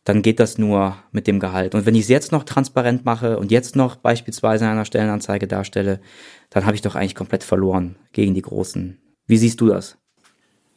dann 0.05 0.23
geht 0.23 0.39
das 0.39 0.57
nur 0.57 0.97
mit 1.11 1.27
dem 1.27 1.41
Gehalt. 1.41 1.75
Und 1.75 1.85
wenn 1.85 1.97
ich 1.97 2.03
es 2.03 2.09
jetzt 2.09 2.31
noch 2.31 2.45
transparent 2.45 3.05
mache 3.05 3.39
und 3.39 3.51
jetzt 3.51 3.75
noch 3.75 3.97
beispielsweise 3.97 4.65
in 4.65 4.71
einer 4.71 4.85
Stellenanzeige 4.85 5.49
darstelle, 5.49 6.01
dann 6.51 6.65
habe 6.65 6.77
ich 6.77 6.83
doch 6.83 6.95
eigentlich 6.95 7.17
komplett 7.17 7.43
verloren 7.43 7.97
gegen 8.13 8.35
die 8.35 8.43
Großen. 8.43 8.99
Wie 9.27 9.37
siehst 9.37 9.61
du 9.61 9.67
das? 9.67 9.99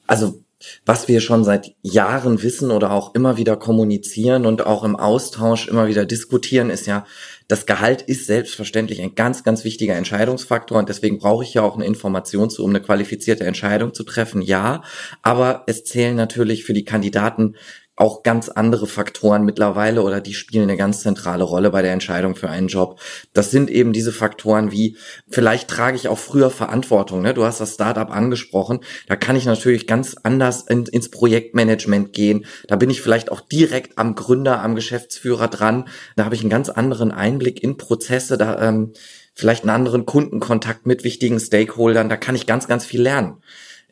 Also 0.07 0.43
was 0.85 1.07
wir 1.07 1.21
schon 1.21 1.43
seit 1.43 1.73
Jahren 1.81 2.43
wissen 2.43 2.71
oder 2.71 2.91
auch 2.91 3.15
immer 3.15 3.37
wieder 3.37 3.57
kommunizieren 3.57 4.45
und 4.45 4.65
auch 4.65 4.83
im 4.83 4.95
Austausch 4.95 5.67
immer 5.67 5.87
wieder 5.87 6.05
diskutieren, 6.05 6.69
ist 6.69 6.87
ja, 6.87 7.05
das 7.47 7.65
Gehalt 7.65 8.01
ist 8.01 8.27
selbstverständlich 8.27 9.01
ein 9.01 9.13
ganz, 9.13 9.43
ganz 9.43 9.65
wichtiger 9.65 9.95
Entscheidungsfaktor 9.95 10.79
und 10.79 10.87
deswegen 10.87 11.19
brauche 11.19 11.43
ich 11.43 11.53
ja 11.53 11.63
auch 11.63 11.75
eine 11.75 11.85
Information 11.85 12.49
zu, 12.49 12.63
um 12.63 12.69
eine 12.69 12.79
qualifizierte 12.79 13.43
Entscheidung 13.43 13.93
zu 13.93 14.03
treffen, 14.03 14.41
ja. 14.41 14.83
Aber 15.21 15.63
es 15.67 15.83
zählen 15.83 16.15
natürlich 16.15 16.63
für 16.63 16.73
die 16.73 16.85
Kandidaten 16.85 17.55
auch 17.95 18.23
ganz 18.23 18.49
andere 18.49 18.87
Faktoren 18.87 19.43
mittlerweile 19.43 20.01
oder 20.01 20.21
die 20.21 20.33
spielen 20.33 20.63
eine 20.63 20.77
ganz 20.77 21.01
zentrale 21.01 21.43
Rolle 21.43 21.69
bei 21.69 21.81
der 21.81 21.91
Entscheidung 21.91 22.35
für 22.35 22.49
einen 22.49 22.67
Job. 22.67 22.99
Das 23.33 23.51
sind 23.51 23.69
eben 23.69 23.93
diese 23.93 24.11
Faktoren 24.11 24.71
wie, 24.71 24.97
vielleicht 25.29 25.69
trage 25.69 25.97
ich 25.97 26.07
auch 26.07 26.17
früher 26.17 26.49
Verantwortung. 26.49 27.21
Ne? 27.21 27.33
Du 27.33 27.43
hast 27.43 27.59
das 27.59 27.73
Startup 27.73 28.09
angesprochen. 28.09 28.79
Da 29.07 29.15
kann 29.15 29.35
ich 29.35 29.45
natürlich 29.45 29.87
ganz 29.87 30.15
anders 30.23 30.63
in, 30.63 30.85
ins 30.85 31.09
Projektmanagement 31.09 32.13
gehen. 32.13 32.45
Da 32.67 32.75
bin 32.77 32.89
ich 32.89 33.01
vielleicht 33.01 33.31
auch 33.31 33.41
direkt 33.41 33.97
am 33.97 34.15
Gründer, 34.15 34.61
am 34.61 34.75
Geschäftsführer 34.75 35.47
dran. 35.47 35.87
Da 36.15 36.25
habe 36.25 36.35
ich 36.35 36.41
einen 36.41 36.49
ganz 36.49 36.69
anderen 36.69 37.11
Einblick 37.11 37.61
in 37.61 37.77
Prozesse. 37.77 38.37
Da 38.37 38.67
ähm, 38.67 38.93
vielleicht 39.33 39.63
einen 39.63 39.69
anderen 39.69 40.05
Kundenkontakt 40.05 40.85
mit 40.85 41.03
wichtigen 41.03 41.39
Stakeholdern. 41.39 42.09
Da 42.09 42.17
kann 42.17 42.35
ich 42.35 42.47
ganz, 42.47 42.67
ganz 42.67 42.85
viel 42.85 43.01
lernen. 43.01 43.41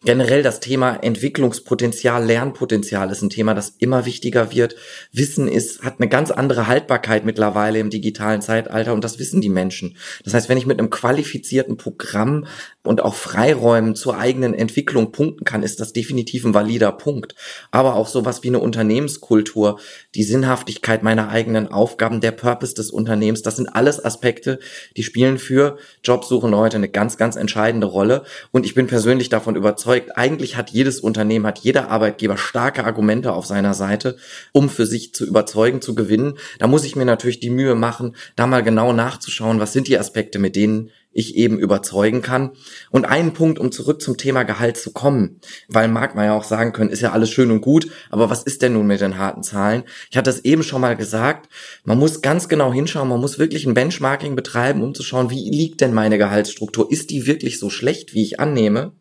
Generell 0.06 0.44
das 0.44 0.62
Thema 0.62 0.96
Entwicklungspotenzial, 0.96 2.26
Lernpotenzial 2.26 3.12
ist 3.12 3.22
ein 3.22 3.30
Thema, 3.30 3.54
das 3.54 3.74
immer 3.80 4.06
wichtiger 4.06 4.54
wird. 4.54 4.78
Wissen 5.12 5.50
ist, 5.50 5.84
hat 5.84 5.96
eine 6.00 6.08
ganz 6.08 6.32
andere 6.32 6.68
Haltbarkeit 6.68 7.26
mittlerweile 7.26 7.80
im 7.80 7.90
digitalen 7.90 8.42
Zeitalter 8.42 8.94
und 8.94 9.04
das 9.04 9.20
wissen 9.20 9.42
die 9.42 9.50
Menschen. 9.50 9.98
Das 10.24 10.34
heißt, 10.34 10.48
wenn 10.48 10.58
ich 10.58 10.66
mit 10.66 10.80
einem 10.80 10.90
qualifizierten 10.90 11.76
Programm 11.76 12.46
und 12.84 13.02
auch 13.04 13.14
Freiräumen 13.14 13.94
zur 13.94 14.18
eigenen 14.18 14.54
Entwicklung 14.54 15.12
punkten 15.12 15.44
kann, 15.44 15.64
ist 15.64 15.82
das 15.82 15.92
definitiv 15.92 16.46
ein 16.46 16.54
valider 16.54 16.94
Punkt. 16.94 17.36
Aber 17.72 17.96
auch 17.96 18.08
sowas 18.08 18.42
wie 18.42 18.48
eine 18.48 18.60
Unternehmenskultur, 18.60 19.80
die 20.16 20.24
Sinnhaftigkeit 20.24 21.04
meiner 21.04 21.28
eigenen 21.28 21.68
Aufgaben, 21.68 22.22
der 22.22 22.32
Purpose 22.32 22.74
des 22.74 22.90
Unternehmens, 22.90 23.42
das 23.42 23.58
sind 23.58 23.68
alles 23.68 24.04
Aspekte, 24.04 24.60
die 24.96 25.04
spielen 25.04 25.38
für 25.38 25.78
Jobsuchende 26.06 26.58
heute 26.58 26.78
eine 26.78 26.90
ganz, 26.90 27.18
ganz 27.18 27.36
entscheidende 27.36 27.88
Rolle. 27.88 28.24
Und 28.52 28.66
ich 28.66 28.76
bin 28.76 28.88
persönlich 28.88 29.28
davon 29.28 29.58
überzeugt, 29.58 29.89
überzeugt, 29.90 30.18
eigentlich 30.18 30.56
hat 30.56 30.70
jedes 30.70 31.00
Unternehmen, 31.00 31.48
hat 31.48 31.60
jeder 31.60 31.90
Arbeitgeber 31.90 32.38
starke 32.38 32.84
Argumente 32.84 33.34
auf 33.34 33.46
seiner 33.46 33.74
Seite, 33.74 34.18
um 34.52 34.70
für 34.70 34.86
sich 34.86 35.14
zu 35.14 35.26
überzeugen, 35.26 35.82
zu 35.82 35.96
gewinnen. 35.96 36.38
Da 36.60 36.68
muss 36.68 36.86
ich 36.86 36.96
mir 36.96 37.06
natürlich 37.06 37.40
die 37.40 37.50
Mühe 37.50 37.74
machen, 37.74 38.16
da 38.36 38.46
mal 38.46 38.62
genau 38.62 38.94
nachzuschauen, 38.94 39.60
was 39.60 39.74
sind 39.74 39.88
die 39.88 39.98
Aspekte, 39.98 40.38
mit 40.38 40.56
denen 40.56 40.92
ich 41.12 41.36
eben 41.36 41.58
überzeugen 41.58 42.22
kann. 42.22 42.52
Und 42.92 43.06
einen 43.06 43.34
Punkt, 43.34 43.58
um 43.58 43.72
zurück 43.72 44.00
zum 44.00 44.16
Thema 44.16 44.44
Gehalt 44.44 44.78
zu 44.78 44.92
kommen, 44.92 45.40
weil 45.68 45.88
mag 45.88 46.14
man 46.14 46.26
ja 46.26 46.38
auch 46.38 46.44
sagen 46.44 46.72
können, 46.72 46.92
ist 46.92 47.02
ja 47.02 47.14
alles 47.14 47.32
schön 47.32 47.50
und 47.50 47.62
gut, 47.62 47.88
aber 48.12 48.30
was 48.30 48.44
ist 48.44 48.62
denn 48.62 48.74
nun 48.74 48.86
mit 48.86 49.02
den 49.02 49.18
harten 49.18 49.42
Zahlen? 49.42 49.84
Ich 50.12 50.18
hatte 50.18 50.30
es 50.30 50.46
eben 50.46 50.62
schon 50.62 50.82
mal 50.82 50.96
gesagt, 50.96 51.50
man 51.84 51.98
muss 51.98 52.22
ganz 52.22 52.48
genau 52.48 52.72
hinschauen, 52.72 53.10
man 53.10 53.20
muss 53.20 53.40
wirklich 53.40 53.66
ein 53.66 53.74
Benchmarking 53.74 54.36
betreiben, 54.36 54.84
um 54.84 54.94
zu 54.94 55.02
schauen, 55.02 55.32
wie 55.32 55.50
liegt 55.50 55.82
denn 55.82 55.94
meine 55.94 56.20
Gehaltsstruktur? 56.20 56.92
Ist 56.92 57.10
die 57.10 57.26
wirklich 57.26 57.58
so 57.58 57.72
schlecht, 57.72 58.14
wie 58.14 58.22
ich 58.22 58.40
annehme? 58.40 58.94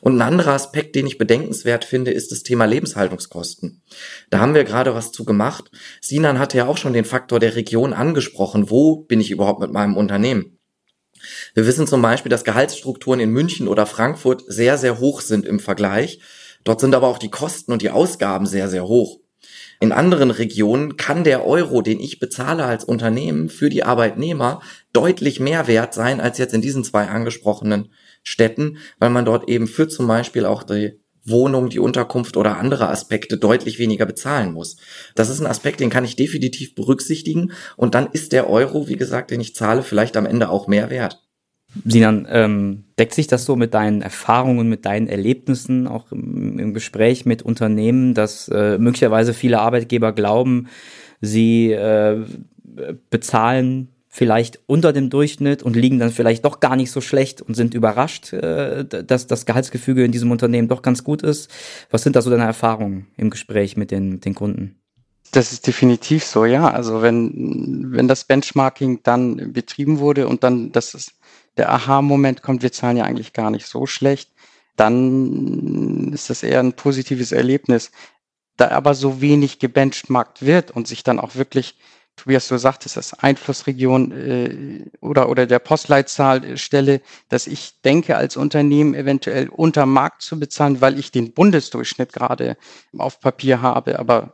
Und 0.00 0.16
ein 0.16 0.22
anderer 0.22 0.52
Aspekt, 0.52 0.94
den 0.94 1.06
ich 1.06 1.18
bedenkenswert 1.18 1.84
finde, 1.84 2.10
ist 2.10 2.32
das 2.32 2.42
Thema 2.42 2.64
Lebenshaltungskosten. 2.64 3.82
Da 4.30 4.40
haben 4.40 4.54
wir 4.54 4.64
gerade 4.64 4.94
was 4.94 5.12
zu 5.12 5.24
gemacht. 5.24 5.70
Sinan 6.00 6.38
hatte 6.38 6.58
ja 6.58 6.66
auch 6.66 6.76
schon 6.76 6.92
den 6.92 7.04
Faktor 7.04 7.40
der 7.40 7.56
Region 7.56 7.92
angesprochen. 7.92 8.70
Wo 8.70 8.96
bin 8.96 9.20
ich 9.20 9.30
überhaupt 9.30 9.60
mit 9.60 9.72
meinem 9.72 9.96
Unternehmen? 9.96 10.58
Wir 11.54 11.66
wissen 11.66 11.86
zum 11.86 12.02
Beispiel, 12.02 12.30
dass 12.30 12.44
Gehaltsstrukturen 12.44 13.20
in 13.20 13.30
München 13.30 13.68
oder 13.68 13.86
Frankfurt 13.86 14.44
sehr, 14.46 14.78
sehr 14.78 14.98
hoch 14.98 15.20
sind 15.20 15.46
im 15.46 15.60
Vergleich. 15.60 16.20
Dort 16.64 16.80
sind 16.80 16.94
aber 16.94 17.08
auch 17.08 17.18
die 17.18 17.30
Kosten 17.30 17.72
und 17.72 17.82
die 17.82 17.90
Ausgaben 17.90 18.46
sehr, 18.46 18.68
sehr 18.68 18.86
hoch. 18.86 19.20
In 19.78 19.92
anderen 19.92 20.30
Regionen 20.30 20.96
kann 20.96 21.22
der 21.22 21.46
Euro, 21.46 21.82
den 21.82 22.00
ich 22.00 22.18
bezahle 22.18 22.64
als 22.64 22.84
Unternehmen 22.84 23.48
für 23.48 23.68
die 23.68 23.84
Arbeitnehmer, 23.84 24.60
deutlich 24.92 25.38
mehr 25.38 25.66
wert 25.66 25.92
sein 25.92 26.20
als 26.20 26.38
jetzt 26.38 26.54
in 26.54 26.62
diesen 26.62 26.82
zwei 26.82 27.08
angesprochenen 27.08 27.92
Städten, 28.26 28.78
weil 28.98 29.10
man 29.10 29.24
dort 29.24 29.48
eben 29.48 29.68
für 29.68 29.86
zum 29.86 30.08
Beispiel 30.08 30.46
auch 30.46 30.64
die 30.64 30.98
Wohnung, 31.24 31.68
die 31.68 31.78
Unterkunft 31.78 32.36
oder 32.36 32.58
andere 32.58 32.88
Aspekte 32.88 33.38
deutlich 33.38 33.78
weniger 33.78 34.04
bezahlen 34.04 34.52
muss. 34.52 34.76
Das 35.14 35.28
ist 35.28 35.40
ein 35.40 35.46
Aspekt, 35.46 35.80
den 35.80 35.90
kann 35.90 36.04
ich 36.04 36.16
definitiv 36.16 36.74
berücksichtigen 36.74 37.52
und 37.76 37.94
dann 37.94 38.08
ist 38.12 38.32
der 38.32 38.50
Euro, 38.50 38.88
wie 38.88 38.96
gesagt, 38.96 39.30
den 39.30 39.40
ich 39.40 39.54
zahle, 39.54 39.82
vielleicht 39.82 40.16
am 40.16 40.26
Ende 40.26 40.48
auch 40.48 40.66
mehr 40.66 40.90
wert. 40.90 41.22
Sinan, 41.84 42.26
ähm, 42.30 42.84
deckt 42.98 43.14
sich 43.14 43.26
das 43.28 43.44
so 43.44 43.54
mit 43.54 43.74
deinen 43.74 44.02
Erfahrungen, 44.02 44.68
mit 44.68 44.86
deinen 44.86 45.08
Erlebnissen, 45.08 45.86
auch 45.86 46.10
im, 46.10 46.58
im 46.58 46.74
Gespräch 46.74 47.26
mit 47.26 47.42
Unternehmen, 47.42 48.14
dass 48.14 48.48
äh, 48.48 48.78
möglicherweise 48.78 49.34
viele 49.34 49.60
Arbeitgeber 49.60 50.12
glauben, 50.12 50.68
sie 51.20 51.72
äh, 51.72 52.24
bezahlen 53.10 53.88
vielleicht 54.16 54.60
unter 54.64 54.94
dem 54.94 55.10
Durchschnitt 55.10 55.62
und 55.62 55.76
liegen 55.76 55.98
dann 55.98 56.10
vielleicht 56.10 56.46
doch 56.46 56.58
gar 56.58 56.74
nicht 56.74 56.90
so 56.90 57.02
schlecht 57.02 57.42
und 57.42 57.54
sind 57.54 57.74
überrascht, 57.74 58.32
äh, 58.32 58.82
dass 58.86 59.26
das 59.26 59.44
Gehaltsgefüge 59.44 60.06
in 60.06 60.10
diesem 60.10 60.30
Unternehmen 60.30 60.68
doch 60.68 60.80
ganz 60.80 61.04
gut 61.04 61.20
ist. 61.20 61.50
Was 61.90 62.02
sind 62.02 62.16
da 62.16 62.22
so 62.22 62.30
deine 62.30 62.44
Erfahrungen 62.44 63.08
im 63.18 63.28
Gespräch 63.28 63.76
mit 63.76 63.90
den, 63.90 64.20
den 64.20 64.34
Kunden? 64.34 64.80
Das 65.32 65.52
ist 65.52 65.66
definitiv 65.66 66.24
so, 66.24 66.46
ja. 66.46 66.70
Also 66.70 67.02
wenn, 67.02 67.92
wenn 67.92 68.08
das 68.08 68.24
Benchmarking 68.24 69.00
dann 69.02 69.52
betrieben 69.52 69.98
wurde 69.98 70.28
und 70.28 70.44
dann 70.44 70.72
das 70.72 70.94
ist, 70.94 71.12
der 71.58 71.70
Aha-Moment 71.70 72.40
kommt, 72.40 72.62
wir 72.62 72.72
zahlen 72.72 72.96
ja 72.96 73.04
eigentlich 73.04 73.34
gar 73.34 73.50
nicht 73.50 73.66
so 73.66 73.84
schlecht, 73.84 74.30
dann 74.76 76.14
ist 76.14 76.30
das 76.30 76.42
eher 76.42 76.60
ein 76.60 76.72
positives 76.72 77.32
Erlebnis. 77.32 77.90
Da 78.56 78.70
aber 78.70 78.94
so 78.94 79.20
wenig 79.20 79.58
gebenchmarkt 79.58 80.40
wird 80.40 80.70
und 80.70 80.88
sich 80.88 81.02
dann 81.02 81.20
auch 81.20 81.34
wirklich, 81.34 81.76
Tobias, 82.16 82.48
du 82.48 82.56
sagtest, 82.56 82.96
das 82.96 83.14
Einflussregion 83.14 84.12
äh, 84.12 84.90
oder, 85.00 85.28
oder 85.28 85.46
der 85.46 85.58
Postleitzahlstelle, 85.58 87.02
dass 87.28 87.46
ich 87.46 87.80
denke, 87.82 88.16
als 88.16 88.36
Unternehmen 88.36 88.94
eventuell 88.94 89.48
unter 89.48 89.86
Markt 89.86 90.22
zu 90.22 90.40
bezahlen, 90.40 90.80
weil 90.80 90.98
ich 90.98 91.12
den 91.12 91.32
Bundesdurchschnitt 91.32 92.12
gerade 92.12 92.56
auf 92.96 93.20
Papier 93.20 93.60
habe, 93.60 93.98
aber 93.98 94.32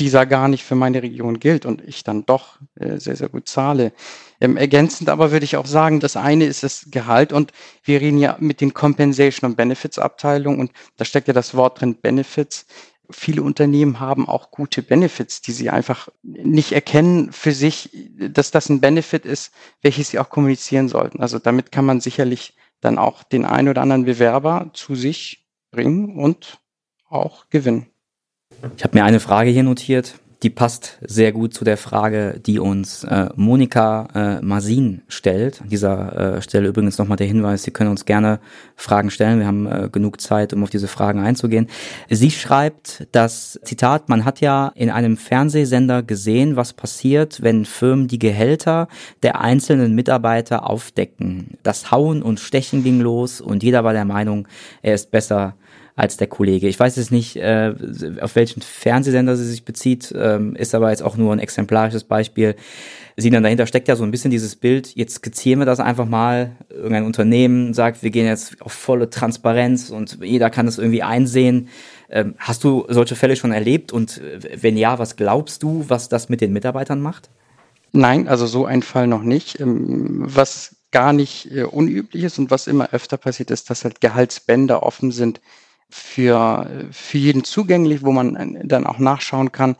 dieser 0.00 0.24
gar 0.24 0.48
nicht 0.48 0.64
für 0.64 0.74
meine 0.74 1.02
Region 1.02 1.38
gilt 1.38 1.66
und 1.66 1.82
ich 1.86 2.02
dann 2.02 2.24
doch 2.24 2.58
äh, 2.76 2.98
sehr, 2.98 3.16
sehr 3.16 3.28
gut 3.28 3.48
zahle. 3.48 3.92
Ähm, 4.40 4.56
ergänzend 4.56 5.10
aber 5.10 5.30
würde 5.30 5.44
ich 5.44 5.56
auch 5.56 5.66
sagen, 5.66 6.00
das 6.00 6.16
eine 6.16 6.46
ist 6.46 6.62
das 6.62 6.86
Gehalt 6.90 7.32
und 7.32 7.52
wir 7.84 8.00
reden 8.00 8.18
ja 8.18 8.36
mit 8.40 8.60
den 8.62 8.72
Compensation 8.72 9.50
und 9.50 9.56
Benefits 9.56 9.98
Abteilungen 9.98 10.58
und 10.58 10.72
da 10.96 11.04
steckt 11.04 11.28
ja 11.28 11.34
das 11.34 11.54
Wort 11.54 11.80
drin 11.80 11.96
Benefits. 11.96 12.66
Viele 13.12 13.42
Unternehmen 13.42 14.00
haben 14.00 14.28
auch 14.28 14.50
gute 14.50 14.82
Benefits, 14.82 15.40
die 15.40 15.52
sie 15.52 15.70
einfach 15.70 16.08
nicht 16.22 16.72
erkennen 16.72 17.32
für 17.32 17.52
sich, 17.52 17.90
dass 18.18 18.50
das 18.50 18.68
ein 18.68 18.80
Benefit 18.80 19.24
ist, 19.24 19.52
welches 19.82 20.10
sie 20.10 20.18
auch 20.18 20.30
kommunizieren 20.30 20.88
sollten. 20.88 21.20
Also 21.20 21.38
damit 21.38 21.72
kann 21.72 21.84
man 21.84 22.00
sicherlich 22.00 22.54
dann 22.80 22.98
auch 22.98 23.22
den 23.22 23.44
einen 23.44 23.68
oder 23.68 23.82
anderen 23.82 24.04
Bewerber 24.04 24.70
zu 24.72 24.94
sich 24.94 25.46
bringen 25.70 26.18
und 26.18 26.58
auch 27.08 27.48
gewinnen. 27.50 27.86
Ich 28.76 28.84
habe 28.84 28.98
mir 28.98 29.04
eine 29.04 29.20
Frage 29.20 29.50
hier 29.50 29.62
notiert, 29.62 30.14
die 30.42 30.50
passt 30.50 30.98
sehr 31.02 31.32
gut 31.32 31.52
zu 31.52 31.64
der 31.64 31.76
Frage, 31.76 32.40
die 32.44 32.58
uns 32.58 33.04
äh, 33.04 33.28
Monika 33.36 34.08
äh, 34.14 34.40
Masin 34.40 35.02
stellt. 35.08 35.60
An 35.60 35.68
dieser 35.68 36.36
äh, 36.36 36.42
Stelle 36.42 36.68
übrigens 36.68 36.96
nochmal 36.96 37.18
der 37.18 37.26
Hinweis, 37.26 37.62
Sie 37.62 37.72
können 37.72 37.90
uns 37.90 38.06
gerne 38.06 38.40
Fragen 38.74 39.10
stellen. 39.10 39.38
Wir 39.38 39.46
haben 39.46 39.66
äh, 39.66 39.88
genug 39.92 40.20
Zeit, 40.20 40.54
um 40.54 40.62
auf 40.62 40.70
diese 40.70 40.88
Fragen 40.88 41.20
einzugehen. 41.20 41.68
Sie 42.08 42.30
schreibt 42.30 43.06
das 43.12 43.60
Zitat, 43.64 44.08
man 44.08 44.24
hat 44.24 44.40
ja 44.40 44.72
in 44.74 44.88
einem 44.88 45.18
Fernsehsender 45.18 46.02
gesehen, 46.02 46.56
was 46.56 46.72
passiert, 46.72 47.42
wenn 47.42 47.66
Firmen 47.66 48.08
die 48.08 48.18
Gehälter 48.18 48.88
der 49.22 49.42
einzelnen 49.42 49.94
Mitarbeiter 49.94 50.68
aufdecken. 50.68 51.58
Das 51.62 51.90
Hauen 51.90 52.22
und 52.22 52.40
Stechen 52.40 52.82
ging 52.82 53.00
los 53.00 53.42
und 53.42 53.62
jeder 53.62 53.84
war 53.84 53.92
der 53.92 54.06
Meinung, 54.06 54.48
er 54.80 54.94
ist 54.94 55.10
besser 55.10 55.54
als 56.00 56.16
der 56.16 56.28
Kollege. 56.28 56.66
Ich 56.66 56.80
weiß 56.80 56.96
jetzt 56.96 57.12
nicht, 57.12 57.36
äh, 57.36 57.74
auf 58.22 58.34
welchen 58.34 58.62
Fernsehsender 58.62 59.36
sie 59.36 59.44
sich 59.44 59.66
bezieht, 59.66 60.14
ähm, 60.16 60.56
ist 60.56 60.74
aber 60.74 60.88
jetzt 60.88 61.02
auch 61.02 61.18
nur 61.18 61.30
ein 61.30 61.38
exemplarisches 61.38 62.04
Beispiel. 62.04 62.56
Sie 63.18 63.28
dann 63.28 63.42
dahinter 63.42 63.66
steckt 63.66 63.86
ja 63.86 63.96
so 63.96 64.04
ein 64.04 64.10
bisschen 64.10 64.30
dieses 64.30 64.56
Bild, 64.56 64.96
jetzt 64.96 65.16
skizzieren 65.16 65.58
wir 65.58 65.66
das 65.66 65.78
einfach 65.78 66.06
mal, 66.06 66.52
irgendein 66.70 67.04
Unternehmen 67.04 67.74
sagt, 67.74 68.02
wir 68.02 68.10
gehen 68.10 68.24
jetzt 68.24 68.62
auf 68.62 68.72
volle 68.72 69.10
Transparenz 69.10 69.90
und 69.90 70.18
jeder 70.22 70.48
kann 70.48 70.64
das 70.64 70.78
irgendwie 70.78 71.02
einsehen. 71.02 71.68
Ähm, 72.08 72.34
hast 72.38 72.64
du 72.64 72.86
solche 72.88 73.14
Fälle 73.14 73.36
schon 73.36 73.52
erlebt 73.52 73.92
und 73.92 74.22
äh, 74.22 74.62
wenn 74.62 74.78
ja, 74.78 74.98
was 74.98 75.16
glaubst 75.16 75.62
du, 75.62 75.84
was 75.88 76.08
das 76.08 76.30
mit 76.30 76.40
den 76.40 76.54
Mitarbeitern 76.54 77.02
macht? 77.02 77.28
Nein, 77.92 78.26
also 78.26 78.46
so 78.46 78.64
ein 78.64 78.82
Fall 78.82 79.06
noch 79.06 79.22
nicht. 79.22 79.60
Ähm, 79.60 80.22
was 80.26 80.76
gar 80.92 81.12
nicht 81.12 81.54
äh, 81.54 81.64
unüblich 81.64 82.24
ist 82.24 82.38
und 82.38 82.50
was 82.50 82.68
immer 82.68 82.94
öfter 82.94 83.18
passiert 83.18 83.50
ist, 83.50 83.68
dass 83.68 83.84
halt 83.84 84.00
Gehaltsbänder 84.00 84.82
offen 84.82 85.12
sind 85.12 85.42
für, 85.90 86.88
für 86.92 87.18
jeden 87.18 87.44
zugänglich, 87.44 88.02
wo 88.02 88.12
man 88.12 88.58
dann 88.64 88.86
auch 88.86 88.98
nachschauen 88.98 89.52
kann, 89.52 89.76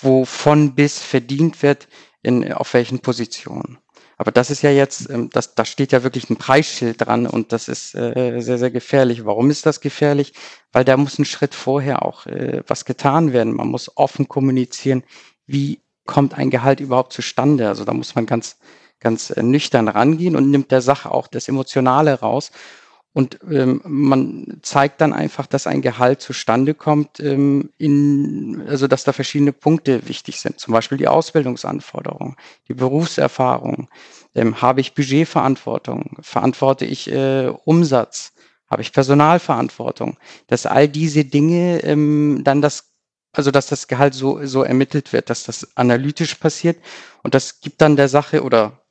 wovon 0.00 0.74
bis 0.74 0.98
verdient 0.98 1.62
wird, 1.62 1.88
in, 2.22 2.52
auf 2.52 2.74
welchen 2.74 3.00
Positionen. 3.00 3.78
Aber 4.18 4.32
das 4.32 4.50
ist 4.50 4.62
ja 4.62 4.70
jetzt, 4.70 5.10
ähm, 5.10 5.30
das, 5.30 5.54
da 5.54 5.64
steht 5.64 5.92
ja 5.92 6.02
wirklich 6.02 6.30
ein 6.30 6.36
Preisschild 6.36 7.06
dran 7.06 7.26
und 7.26 7.52
das 7.52 7.68
ist 7.68 7.94
äh, 7.94 8.40
sehr, 8.40 8.58
sehr 8.58 8.70
gefährlich. 8.70 9.24
Warum 9.26 9.50
ist 9.50 9.66
das 9.66 9.80
gefährlich? 9.80 10.32
Weil 10.72 10.84
da 10.84 10.96
muss 10.96 11.18
ein 11.18 11.26
Schritt 11.26 11.54
vorher 11.54 12.04
auch 12.04 12.26
äh, 12.26 12.62
was 12.66 12.84
getan 12.84 13.32
werden. 13.32 13.54
Man 13.54 13.68
muss 13.68 13.96
offen 13.96 14.26
kommunizieren, 14.26 15.04
wie 15.46 15.80
kommt 16.06 16.34
ein 16.34 16.50
Gehalt 16.50 16.80
überhaupt 16.80 17.12
zustande. 17.12 17.68
Also 17.68 17.84
da 17.84 17.92
muss 17.92 18.14
man 18.14 18.26
ganz, 18.26 18.58
ganz 19.00 19.30
äh, 19.30 19.42
nüchtern 19.42 19.88
rangehen 19.88 20.36
und 20.36 20.50
nimmt 20.50 20.70
der 20.70 20.80
Sache 20.82 21.10
auch 21.10 21.26
das 21.26 21.48
Emotionale 21.48 22.20
raus 22.20 22.52
und 23.16 23.38
ähm, 23.50 23.80
man 23.82 24.58
zeigt 24.60 25.00
dann 25.00 25.14
einfach, 25.14 25.46
dass 25.46 25.66
ein 25.66 25.80
Gehalt 25.80 26.20
zustande 26.20 26.74
kommt, 26.74 27.18
ähm, 27.18 27.70
in, 27.78 28.62
also 28.68 28.88
dass 28.88 29.04
da 29.04 29.14
verschiedene 29.14 29.54
Punkte 29.54 30.06
wichtig 30.06 30.38
sind. 30.38 30.60
Zum 30.60 30.74
Beispiel 30.74 30.98
die 30.98 31.08
Ausbildungsanforderungen, 31.08 32.36
die 32.68 32.74
Berufserfahrung. 32.74 33.88
Ähm, 34.34 34.60
habe 34.60 34.82
ich 34.82 34.92
Budgetverantwortung? 34.92 36.18
Verantworte 36.20 36.84
ich 36.84 37.10
äh, 37.10 37.50
Umsatz? 37.64 38.34
Habe 38.68 38.82
ich 38.82 38.92
Personalverantwortung? 38.92 40.18
Dass 40.48 40.66
all 40.66 40.86
diese 40.86 41.24
Dinge 41.24 41.82
ähm, 41.84 42.42
dann 42.44 42.60
das 42.60 42.92
also 43.32 43.50
dass 43.50 43.66
das 43.66 43.88
Gehalt 43.88 44.12
so, 44.12 44.44
so 44.44 44.62
ermittelt 44.62 45.14
wird, 45.14 45.30
dass 45.30 45.44
das 45.44 45.74
analytisch 45.74 46.34
passiert 46.34 46.76
und 47.22 47.34
das 47.34 47.60
gibt 47.60 47.80
dann 47.80 47.96
der 47.96 48.08
Sache 48.10 48.42
oder 48.42 48.85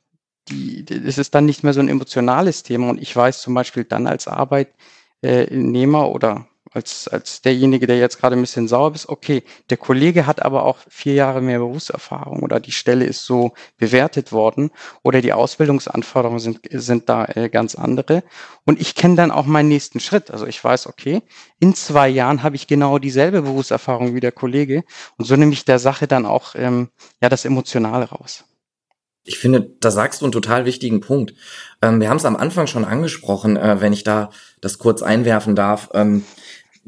die, 0.48 0.84
es 1.06 1.18
ist 1.18 1.34
dann 1.34 1.46
nicht 1.46 1.64
mehr 1.64 1.72
so 1.72 1.80
ein 1.80 1.88
emotionales 1.88 2.62
Thema. 2.62 2.90
Und 2.90 3.00
ich 3.00 3.14
weiß 3.14 3.40
zum 3.40 3.54
Beispiel 3.54 3.84
dann 3.84 4.06
als 4.06 4.28
Arbeitnehmer 4.28 6.10
oder 6.10 6.46
als, 6.76 7.08
als 7.08 7.40
derjenige, 7.40 7.86
der 7.86 7.98
jetzt 7.98 8.18
gerade 8.18 8.36
ein 8.36 8.40
bisschen 8.42 8.68
sauer 8.68 8.94
ist, 8.94 9.08
okay, 9.08 9.42
der 9.70 9.78
Kollege 9.78 10.26
hat 10.26 10.42
aber 10.42 10.64
auch 10.64 10.76
vier 10.88 11.14
Jahre 11.14 11.40
mehr 11.40 11.58
Berufserfahrung 11.58 12.42
oder 12.42 12.60
die 12.60 12.72
Stelle 12.72 13.06
ist 13.06 13.24
so 13.24 13.54
bewertet 13.78 14.30
worden 14.30 14.70
oder 15.02 15.22
die 15.22 15.32
Ausbildungsanforderungen 15.32 16.38
sind, 16.38 16.60
sind 16.70 17.08
da 17.08 17.24
äh, 17.24 17.48
ganz 17.48 17.76
andere. 17.76 18.22
Und 18.64 18.80
ich 18.80 18.94
kenne 18.94 19.16
dann 19.16 19.30
auch 19.30 19.46
meinen 19.46 19.68
nächsten 19.68 20.00
Schritt. 20.00 20.30
Also 20.30 20.46
ich 20.46 20.62
weiß, 20.62 20.86
okay, 20.86 21.22
in 21.60 21.74
zwei 21.74 22.08
Jahren 22.08 22.42
habe 22.42 22.56
ich 22.56 22.66
genau 22.66 22.98
dieselbe 22.98 23.42
Berufserfahrung 23.42 24.14
wie 24.14 24.20
der 24.20 24.32
Kollege 24.32 24.84
und 25.16 25.24
so 25.24 25.34
nehme 25.36 25.52
ich 25.52 25.64
der 25.64 25.78
Sache 25.78 26.06
dann 26.06 26.26
auch 26.26 26.54
ähm, 26.56 26.90
ja 27.22 27.30
das 27.30 27.46
Emotionale 27.46 28.10
raus. 28.10 28.44
Ich 29.26 29.38
finde, 29.38 29.70
da 29.80 29.90
sagst 29.90 30.20
du 30.20 30.24
einen 30.24 30.32
total 30.32 30.64
wichtigen 30.64 31.00
Punkt. 31.00 31.34
Ähm, 31.82 32.00
wir 32.00 32.08
haben 32.08 32.16
es 32.16 32.24
am 32.24 32.36
Anfang 32.36 32.66
schon 32.66 32.84
angesprochen, 32.84 33.56
äh, 33.56 33.80
wenn 33.80 33.92
ich 33.92 34.04
da 34.04 34.30
das 34.60 34.78
kurz 34.78 35.02
einwerfen 35.02 35.56
darf. 35.56 35.90
Ähm, 35.94 36.24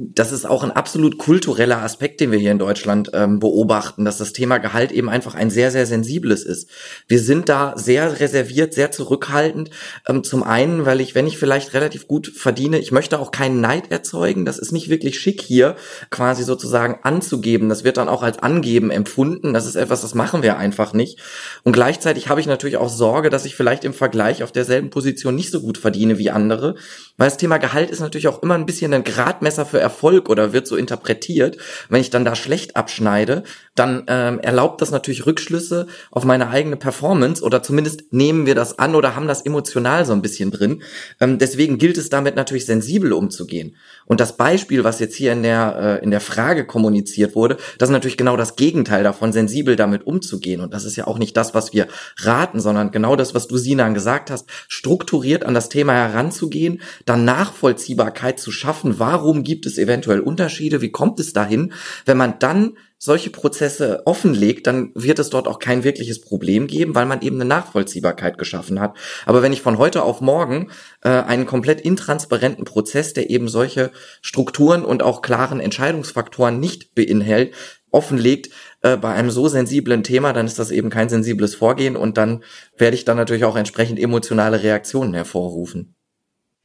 das 0.01 0.31
ist 0.31 0.45
auch 0.45 0.63
ein 0.63 0.71
absolut 0.71 1.19
kultureller 1.19 1.83
Aspekt, 1.83 2.21
den 2.21 2.31
wir 2.31 2.39
hier 2.39 2.53
in 2.53 2.61
Deutschland 2.61 3.11
ähm, 3.15 3.41
beobachten, 3.41 4.05
dass 4.05 4.19
das 4.19 4.33
Thema 4.33 4.59
Gehalt 4.59 4.93
eben 4.93 5.09
einfach 5.09 5.35
ein 5.35 5.51
sehr, 5.51 5.73
sehr 5.73 5.87
sensibles 5.87 6.45
ist. 6.45 6.71
Wir 7.09 7.19
sind 7.19 7.49
da 7.49 7.73
sehr 7.77 8.21
reserviert, 8.21 8.75
sehr 8.75 8.93
zurückhaltend. 8.93 9.71
Ähm, 10.09 10.23
zum 10.23 10.45
einen, 10.45 10.87
weil 10.87 11.01
ich, 11.01 11.17
wenn 11.17 11.27
ich 11.27 11.37
vielleicht 11.37 11.75
relativ 11.75 12.07
gut 12.07 12.29
verdiene, 12.29 12.79
ich 12.79 12.93
möchte 12.93 13.19
auch 13.19 13.33
keinen 13.33 13.61
Neid 13.61 13.91
erzeugen. 13.91 14.45
Das 14.45 14.59
ist 14.59 14.71
nicht 14.71 14.89
wirklich 14.89 15.19
schick 15.19 15.43
hier, 15.43 15.75
quasi 16.11 16.45
sozusagen 16.45 17.01
anzugeben. 17.03 17.69
Das 17.69 17.83
wird 17.83 17.97
dann 17.97 18.09
auch 18.09 18.23
als 18.23 18.39
Angeben 18.39 18.93
empfunden. 18.93 19.53
Das 19.53 19.67
ist 19.67 19.75
etwas, 19.75 20.03
das 20.03 20.15
machen 20.15 20.45
wir 20.45 20.59
einfach 20.59 20.93
nicht. 20.93 21.19
Und 21.65 21.73
gleichzeitig 21.73 22.29
habe 22.29 22.41
ich 22.41 22.47
natürlich 22.47 22.77
auch 22.77 22.89
Sorge, 22.89 23.31
dass 23.31 23.45
ich 23.45 23.57
vielleicht 23.57 23.85
im 23.85 23.95
Vergleich 23.95 24.45
auf 24.45 24.53
derselben 24.53 24.91
Position 24.91 25.35
nicht 25.35 25.51
so 25.51 25.61
gut 25.61 25.77
verdiene 25.77 26.19
wie 26.19 26.31
andere. 26.31 26.77
Weil 27.17 27.27
das 27.27 27.37
Thema 27.37 27.59
Gehalt 27.59 27.91
ist 27.91 27.99
natürlich 27.99 28.29
auch 28.29 28.45
immer 28.45 28.55
ein 28.55 28.67
bisschen 28.67 28.95
ein 28.95 29.03
Gradmesser 29.03 29.67
für 29.67 29.88
Erfolg 29.89 30.29
oder 30.29 30.53
wird 30.53 30.67
so 30.67 30.77
interpretiert. 30.77 31.57
Wenn 31.89 32.03
ich 32.03 32.11
dann 32.11 32.25
da 32.25 32.37
schlecht 32.37 32.77
abschneide, 32.77 33.43
dann 33.75 34.05
ähm, 34.09 34.39
erlaubt 34.41 34.83
das 34.83 34.91
natürlich 34.91 35.25
Rückschlüsse 35.25 35.87
auf 36.11 36.25
meine 36.25 36.51
eigene 36.51 36.77
Performance 36.77 37.43
oder 37.43 37.63
zumindest 37.63 38.13
nehmen 38.13 38.45
wir 38.45 38.55
das 38.55 38.79
an 38.79 38.95
oder 38.95 39.17
haben 39.17 39.29
das 39.29 39.43
emotional 39.43 40.05
so 40.05 40.13
ein 40.13 40.23
bisschen 40.23 40.51
drin. 40.51 40.83
Ähm, 41.21 41.39
deswegen 41.39 41.79
gilt 41.79 41.97
es 41.97 42.11
damit 42.11 42.37
natürlich 42.37 42.67
sensibel 42.67 43.13
umzugehen. 43.13 43.77
Und 44.05 44.21
das 44.21 44.37
Beispiel, 44.37 44.85
was 44.85 45.01
jetzt 45.01 45.15
hier 45.15 45.33
in 45.33 45.43
der, 45.43 46.01
äh, 46.01 46.05
in 46.05 46.11
der 46.11 46.21
Frage 46.21 46.67
kommuniziert 46.67 47.35
wurde, 47.35 47.57
das 47.79 47.89
ist 47.89 47.93
natürlich 47.93 48.17
genau 48.17 48.37
das 48.37 48.57
Gegenteil 48.57 49.05
davon, 49.05 49.33
sensibel 49.33 49.77
damit 49.77 50.07
umzugehen. 50.07 50.61
Und 50.61 50.75
das 50.75 50.85
ist 50.85 50.97
ja 50.97 51.07
auch 51.07 51.19
nicht 51.19 51.37
das, 51.37 51.55
was 51.55 51.73
wir 51.73 51.87
raten, 52.19 52.61
sondern 52.61 52.91
genau 52.91 53.17
das, 53.17 53.35
was 53.35 53.49
du, 53.49 53.57
Sinan, 53.57 53.95
gesagt 53.95 54.31
hast, 54.31 54.49
strukturiert 54.69 55.45
an 55.45 55.55
das 55.55 55.69
Thema 55.69 55.95
heranzugehen, 55.95 56.83
dann 57.07 57.25
Nachvollziehbarkeit 57.25 58.39
zu 58.39 58.51
schaffen. 58.51 58.99
Warum 58.99 59.45
gibt 59.45 59.67
es 59.67 59.78
eventuell 59.79 60.21
Unterschiede? 60.21 60.81
Wie 60.81 60.91
kommt 60.91 61.21
es 61.21 61.33
dahin? 61.33 61.73
Wenn 62.05 62.17
man 62.17 62.39
dann 62.39 62.77
solche 62.99 63.31
Prozesse 63.31 64.03
offenlegt, 64.07 64.67
dann 64.67 64.91
wird 64.95 65.21
es 65.21 65.31
dort 65.31 65.47
auch 65.47 65.61
kein 65.61 65.85
wirkliches 65.85 66.21
Problem 66.21 66.67
geben, 66.67 66.97
weil 66.97 67.07
man 67.07 67.23
eben 67.23 67.37
eine 67.37 67.45
Nachvollziehbarkeit 67.45 68.39
geschaffen 68.39 68.81
hat. 68.81 68.97
Aber 69.25 69.41
wenn 69.41 69.53
ich 69.53 69.63
von 69.63 69.79
heute 69.79 70.03
auf 70.03 70.21
morgen 70.21 70.71
äh, 71.03 71.09
einen 71.09 71.47
komplett 71.47 71.81
intransparenten 71.81 72.65
Prozess, 72.65 73.15
der 73.15 73.31
eben 73.31 73.49
solche 73.49 73.93
Strukturen 74.21 74.85
und 74.85 75.05
auch 75.05 75.23
klaren 75.23 75.61
Entscheidungsfaktoren 75.61 76.59
nicht 76.59 76.95
beinhält, 76.97 77.55
offenlegt 77.91 78.51
äh, 78.83 78.97
bei 78.97 79.15
einem 79.15 79.31
so 79.31 79.49
sensiblen 79.49 80.03
Thema, 80.03 80.33
dann 80.33 80.47
ist 80.47 80.59
das 80.59 80.73
eben 80.73 80.91
kein 80.91 81.09
sensibles 81.09 81.55
Vorgehen 81.55 81.97
und 81.97 82.19
dann 82.19 82.43
werde 82.77 82.97
ich 82.97 83.05
dann 83.05 83.17
natürlich 83.17 83.45
auch 83.45 83.57
entsprechend 83.57 84.01
emotionale 84.01 84.63
Reaktionen 84.63 85.15
hervorrufen. 85.15 85.95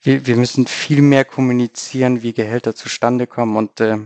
Wir, 0.04 0.28
wir 0.28 0.36
müssen 0.36 0.68
viel 0.68 1.02
mehr 1.02 1.26
kommunizieren, 1.26 2.22
wie 2.22 2.34
Gehälter 2.34 2.76
zustande 2.76 3.26
kommen. 3.26 3.56
Und 3.56 3.80
äh, 3.80 3.98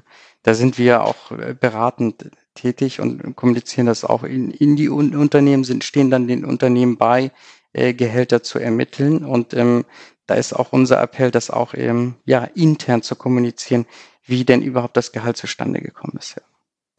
da 0.43 0.53
sind 0.53 0.77
wir 0.77 1.03
auch 1.03 1.31
äh, 1.31 1.55
beratend 1.59 2.31
tätig 2.53 3.01
und 3.01 3.35
kommunizieren 3.35 3.87
das 3.87 4.03
auch 4.03 4.23
in, 4.23 4.51
in 4.51 4.75
die 4.75 4.89
Un 4.89 5.15
Unternehmen, 5.15 5.63
sind, 5.63 5.83
stehen 5.83 6.09
dann 6.09 6.27
den 6.27 6.45
Unternehmen 6.45 6.97
bei, 6.97 7.31
äh, 7.73 7.93
Gehälter 7.93 8.43
zu 8.43 8.59
ermitteln. 8.59 9.25
Und 9.25 9.53
ähm, 9.53 9.85
da 10.27 10.35
ist 10.35 10.53
auch 10.53 10.71
unser 10.71 11.01
Appell, 11.01 11.31
das 11.31 11.49
auch 11.49 11.73
ähm, 11.73 12.15
ja, 12.25 12.43
intern 12.43 13.01
zu 13.01 13.15
kommunizieren, 13.15 13.85
wie 14.23 14.45
denn 14.45 14.61
überhaupt 14.61 14.97
das 14.97 15.11
Gehalt 15.11 15.37
zustande 15.37 15.81
gekommen 15.81 16.17
ist. 16.19 16.35
Ja. 16.35 16.43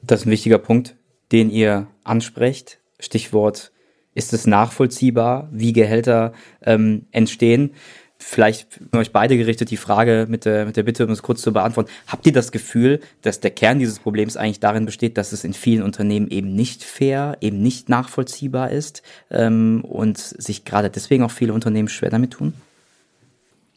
Das 0.02 0.20
ist 0.20 0.26
ein 0.26 0.30
wichtiger 0.32 0.58
Punkt, 0.58 0.96
den 1.30 1.50
ihr 1.50 1.88
ansprecht. 2.04 2.80
Stichwort, 3.00 3.72
ist 4.14 4.32
es 4.32 4.46
nachvollziehbar, 4.46 5.48
wie 5.52 5.72
Gehälter 5.72 6.32
ähm, 6.62 7.06
entstehen? 7.12 7.74
Vielleicht 8.18 8.80
an 8.90 9.00
euch 9.00 9.12
beide 9.12 9.36
gerichtet 9.36 9.70
die 9.70 9.76
Frage 9.76 10.26
mit 10.28 10.44
der, 10.44 10.66
mit 10.66 10.76
der 10.76 10.82
Bitte, 10.82 11.06
um 11.06 11.12
es 11.12 11.22
kurz 11.22 11.40
zu 11.40 11.52
beantworten. 11.52 11.90
Habt 12.06 12.26
ihr 12.26 12.32
das 12.32 12.52
Gefühl, 12.52 13.00
dass 13.22 13.40
der 13.40 13.50
Kern 13.50 13.78
dieses 13.78 14.00
Problems 14.00 14.36
eigentlich 14.36 14.60
darin 14.60 14.86
besteht, 14.86 15.16
dass 15.16 15.32
es 15.32 15.44
in 15.44 15.54
vielen 15.54 15.82
Unternehmen 15.82 16.28
eben 16.28 16.54
nicht 16.54 16.82
fair, 16.82 17.36
eben 17.40 17.62
nicht 17.62 17.88
nachvollziehbar 17.88 18.70
ist 18.70 19.02
ähm, 19.30 19.84
und 19.84 20.18
sich 20.18 20.64
gerade 20.64 20.90
deswegen 20.90 21.22
auch 21.22 21.30
viele 21.30 21.52
Unternehmen 21.52 21.88
schwer 21.88 22.10
damit 22.10 22.32
tun? 22.32 22.54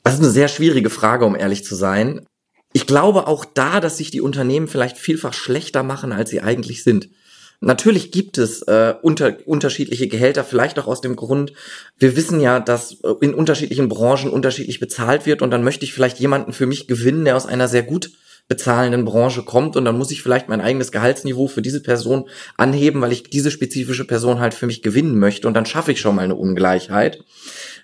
Das 0.04 0.16
ist 0.16 0.22
eine 0.22 0.32
sehr 0.32 0.48
schwierige 0.48 0.90
Frage, 0.90 1.26
um 1.26 1.36
ehrlich 1.36 1.64
zu 1.64 1.76
sein. 1.76 2.22
Ich 2.74 2.88
glaube 2.88 3.28
auch 3.28 3.46
da, 3.46 3.80
dass 3.80 3.98
sich 3.98 4.12
die 4.12 4.22
Unternehmen 4.22 4.68
vielleicht 4.68 4.98
vielfach 4.98 5.34
schlechter 5.34 5.84
machen, 5.84 6.12
als 6.12 6.30
sie 6.30 6.42
eigentlich 6.42 6.84
sind. 6.84 7.10
Natürlich 7.64 8.12
gibt 8.12 8.40
es 8.40 8.64
äh, 8.64 8.96
unter, 9.04 9.38
unterschiedliche 9.46 10.08
Gehälter, 10.08 10.44
vielleicht 10.44 10.80
auch 10.80 10.88
aus 10.88 11.00
dem 11.00 11.16
Grund, 11.16 11.54
wir 12.00 12.16
wissen 12.16 12.42
ja, 12.42 12.60
dass 12.60 12.94
äh, 13.04 13.14
in 13.22 13.36
unterschiedlichen 13.36 13.88
Branchen 13.88 14.32
unterschiedlich 14.32 14.80
bezahlt 14.80 15.28
wird 15.28 15.44
und 15.44 15.52
dann 15.52 15.64
möchte 15.64 15.86
ich 15.86 15.94
vielleicht 15.94 16.20
jemanden 16.20 16.54
für 16.54 16.66
mich 16.66 16.88
gewinnen, 16.88 17.24
der 17.24 17.36
aus 17.36 17.46
einer 17.46 17.68
sehr 17.68 17.84
gut 17.84 18.10
bezahlenden 18.48 19.06
Branche 19.06 19.44
kommt 19.44 19.78
und 19.78 19.86
dann 19.86 19.96
muss 19.96 20.10
ich 20.10 20.24
vielleicht 20.24 20.50
mein 20.50 20.60
eigenes 20.60 20.92
Gehaltsniveau 20.92 21.48
für 21.48 21.62
diese 21.62 21.84
Person 21.84 22.28
anheben, 22.58 23.00
weil 23.00 23.12
ich 23.12 23.30
diese 23.30 23.52
spezifische 23.52 24.06
Person 24.06 24.40
halt 24.40 24.56
für 24.56 24.66
mich 24.66 24.82
gewinnen 24.82 25.20
möchte 25.20 25.48
und 25.48 25.54
dann 25.54 25.68
schaffe 25.68 25.92
ich 25.92 26.02
schon 26.02 26.16
mal 26.16 26.24
eine 26.24 26.36
Ungleichheit. 26.36 27.24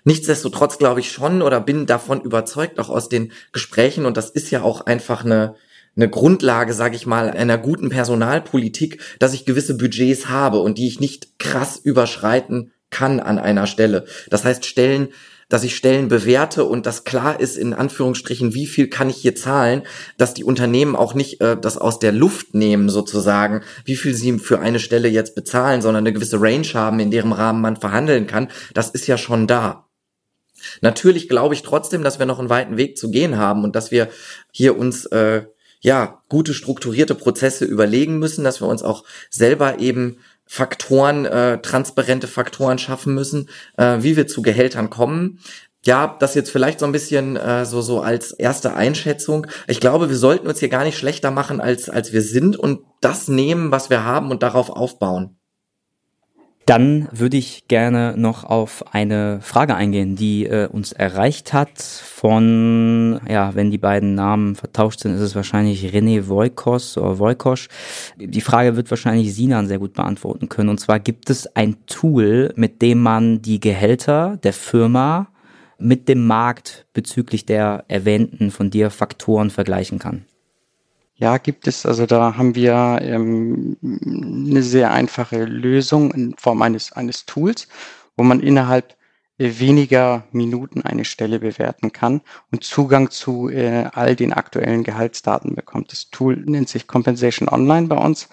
Nichtsdestotrotz 0.02 0.76
glaube 0.78 0.98
ich 0.98 1.12
schon 1.12 1.40
oder 1.40 1.60
bin 1.60 1.86
davon 1.86 2.20
überzeugt, 2.20 2.80
auch 2.80 2.88
aus 2.88 3.08
den 3.08 3.30
Gesprächen 3.52 4.06
und 4.06 4.16
das 4.16 4.28
ist 4.28 4.50
ja 4.50 4.62
auch 4.62 4.86
einfach 4.86 5.24
eine 5.24 5.54
eine 5.98 6.08
Grundlage, 6.08 6.72
sage 6.72 6.96
ich 6.96 7.06
mal, 7.06 7.28
einer 7.30 7.58
guten 7.58 7.90
Personalpolitik, 7.90 9.00
dass 9.18 9.34
ich 9.34 9.44
gewisse 9.44 9.76
Budgets 9.76 10.28
habe 10.28 10.60
und 10.60 10.78
die 10.78 10.86
ich 10.86 11.00
nicht 11.00 11.38
krass 11.38 11.76
überschreiten 11.76 12.72
kann 12.90 13.20
an 13.20 13.38
einer 13.38 13.66
Stelle. 13.66 14.06
Das 14.30 14.44
heißt, 14.44 14.64
Stellen, 14.64 15.08
dass 15.48 15.64
ich 15.64 15.76
Stellen 15.76 16.08
bewerte 16.08 16.64
und 16.64 16.86
das 16.86 17.04
klar 17.04 17.40
ist, 17.40 17.56
in 17.56 17.74
Anführungsstrichen, 17.74 18.54
wie 18.54 18.66
viel 18.66 18.88
kann 18.88 19.10
ich 19.10 19.16
hier 19.16 19.34
zahlen, 19.34 19.82
dass 20.18 20.34
die 20.34 20.44
Unternehmen 20.44 20.94
auch 20.94 21.14
nicht 21.14 21.40
äh, 21.40 21.56
das 21.58 21.78
aus 21.78 21.98
der 21.98 22.12
Luft 22.12 22.54
nehmen, 22.54 22.88
sozusagen, 22.90 23.62
wie 23.84 23.96
viel 23.96 24.14
sie 24.14 24.38
für 24.38 24.60
eine 24.60 24.78
Stelle 24.78 25.08
jetzt 25.08 25.34
bezahlen, 25.34 25.82
sondern 25.82 26.02
eine 26.02 26.12
gewisse 26.12 26.40
Range 26.40 26.68
haben, 26.74 27.00
in 27.00 27.10
deren 27.10 27.32
Rahmen 27.32 27.60
man 27.60 27.76
verhandeln 27.76 28.26
kann, 28.26 28.48
das 28.72 28.90
ist 28.90 29.06
ja 29.06 29.18
schon 29.18 29.46
da. 29.46 29.86
Natürlich 30.80 31.28
glaube 31.28 31.54
ich 31.54 31.62
trotzdem, 31.62 32.02
dass 32.04 32.18
wir 32.18 32.26
noch 32.26 32.38
einen 32.38 32.50
weiten 32.50 32.76
Weg 32.76 32.98
zu 32.98 33.10
gehen 33.10 33.36
haben 33.36 33.64
und 33.64 33.74
dass 33.74 33.90
wir 33.90 34.08
hier 34.52 34.76
uns 34.76 35.06
äh, 35.06 35.44
ja, 35.80 36.22
gute 36.28 36.54
strukturierte 36.54 37.14
Prozesse 37.14 37.64
überlegen 37.64 38.18
müssen, 38.18 38.44
dass 38.44 38.60
wir 38.60 38.68
uns 38.68 38.82
auch 38.82 39.04
selber 39.30 39.78
eben 39.78 40.18
Faktoren, 40.46 41.26
äh, 41.26 41.60
transparente 41.60 42.26
Faktoren 42.26 42.78
schaffen 42.78 43.14
müssen, 43.14 43.50
äh, 43.76 43.98
wie 44.00 44.16
wir 44.16 44.26
zu 44.26 44.42
Gehältern 44.42 44.90
kommen. 44.90 45.40
Ja, 45.84 46.16
das 46.18 46.34
jetzt 46.34 46.50
vielleicht 46.50 46.80
so 46.80 46.86
ein 46.86 46.92
bisschen 46.92 47.36
äh, 47.36 47.64
so 47.64 47.82
so 47.82 48.00
als 48.00 48.32
erste 48.32 48.74
Einschätzung. 48.74 49.46
Ich 49.68 49.78
glaube, 49.78 50.08
wir 50.08 50.16
sollten 50.16 50.48
uns 50.48 50.58
hier 50.58 50.68
gar 50.68 50.84
nicht 50.84 50.98
schlechter 50.98 51.30
machen 51.30 51.60
als 51.60 51.88
als 51.88 52.12
wir 52.12 52.22
sind 52.22 52.56
und 52.56 52.80
das 53.00 53.28
nehmen, 53.28 53.70
was 53.70 53.90
wir 53.90 54.04
haben 54.04 54.30
und 54.30 54.42
darauf 54.42 54.70
aufbauen. 54.70 55.37
Dann 56.68 57.08
würde 57.12 57.38
ich 57.38 57.66
gerne 57.66 58.12
noch 58.18 58.44
auf 58.44 58.92
eine 58.92 59.40
Frage 59.40 59.74
eingehen, 59.74 60.16
die 60.16 60.44
äh, 60.44 60.66
uns 60.66 60.92
erreicht 60.92 61.54
hat 61.54 61.80
von, 61.80 63.22
ja, 63.26 63.54
wenn 63.54 63.70
die 63.70 63.78
beiden 63.78 64.14
Namen 64.14 64.54
vertauscht 64.54 65.00
sind, 65.00 65.14
ist 65.14 65.22
es 65.22 65.34
wahrscheinlich 65.34 65.94
René 65.94 66.28
Voikos 66.28 66.98
oder 66.98 67.18
Voikosch. 67.18 67.68
Die 68.18 68.42
Frage 68.42 68.76
wird 68.76 68.90
wahrscheinlich 68.90 69.34
Sinan 69.34 69.66
sehr 69.66 69.78
gut 69.78 69.94
beantworten 69.94 70.50
können. 70.50 70.68
Und 70.68 70.78
zwar 70.78 71.00
gibt 71.00 71.30
es 71.30 71.46
ein 71.56 71.86
Tool, 71.86 72.52
mit 72.54 72.82
dem 72.82 73.00
man 73.00 73.40
die 73.40 73.60
Gehälter 73.60 74.36
der 74.36 74.52
Firma 74.52 75.28
mit 75.78 76.06
dem 76.06 76.26
Markt 76.26 76.84
bezüglich 76.92 77.46
der 77.46 77.86
erwähnten 77.88 78.50
von 78.50 78.68
dir 78.68 78.90
Faktoren 78.90 79.48
vergleichen 79.48 79.98
kann. 79.98 80.26
Ja, 81.20 81.38
gibt 81.38 81.66
es. 81.66 81.84
Also 81.84 82.06
da 82.06 82.36
haben 82.36 82.54
wir 82.54 83.00
ähm, 83.02 83.76
eine 83.82 84.62
sehr 84.62 84.92
einfache 84.92 85.44
Lösung 85.44 86.12
in 86.12 86.36
Form 86.38 86.62
eines, 86.62 86.92
eines 86.92 87.26
Tools, 87.26 87.66
wo 88.16 88.22
man 88.22 88.38
innerhalb 88.40 88.96
weniger 89.36 90.26
Minuten 90.32 90.82
eine 90.82 91.04
Stelle 91.04 91.40
bewerten 91.40 91.92
kann 91.92 92.20
und 92.52 92.62
Zugang 92.64 93.10
zu 93.10 93.48
äh, 93.48 93.88
all 93.92 94.14
den 94.16 94.32
aktuellen 94.32 94.84
Gehaltsdaten 94.84 95.54
bekommt. 95.56 95.90
Das 95.92 96.10
Tool 96.10 96.36
nennt 96.36 96.68
sich 96.68 96.86
Compensation 96.86 97.48
Online 97.48 97.88
bei 97.88 97.96
uns 97.96 98.28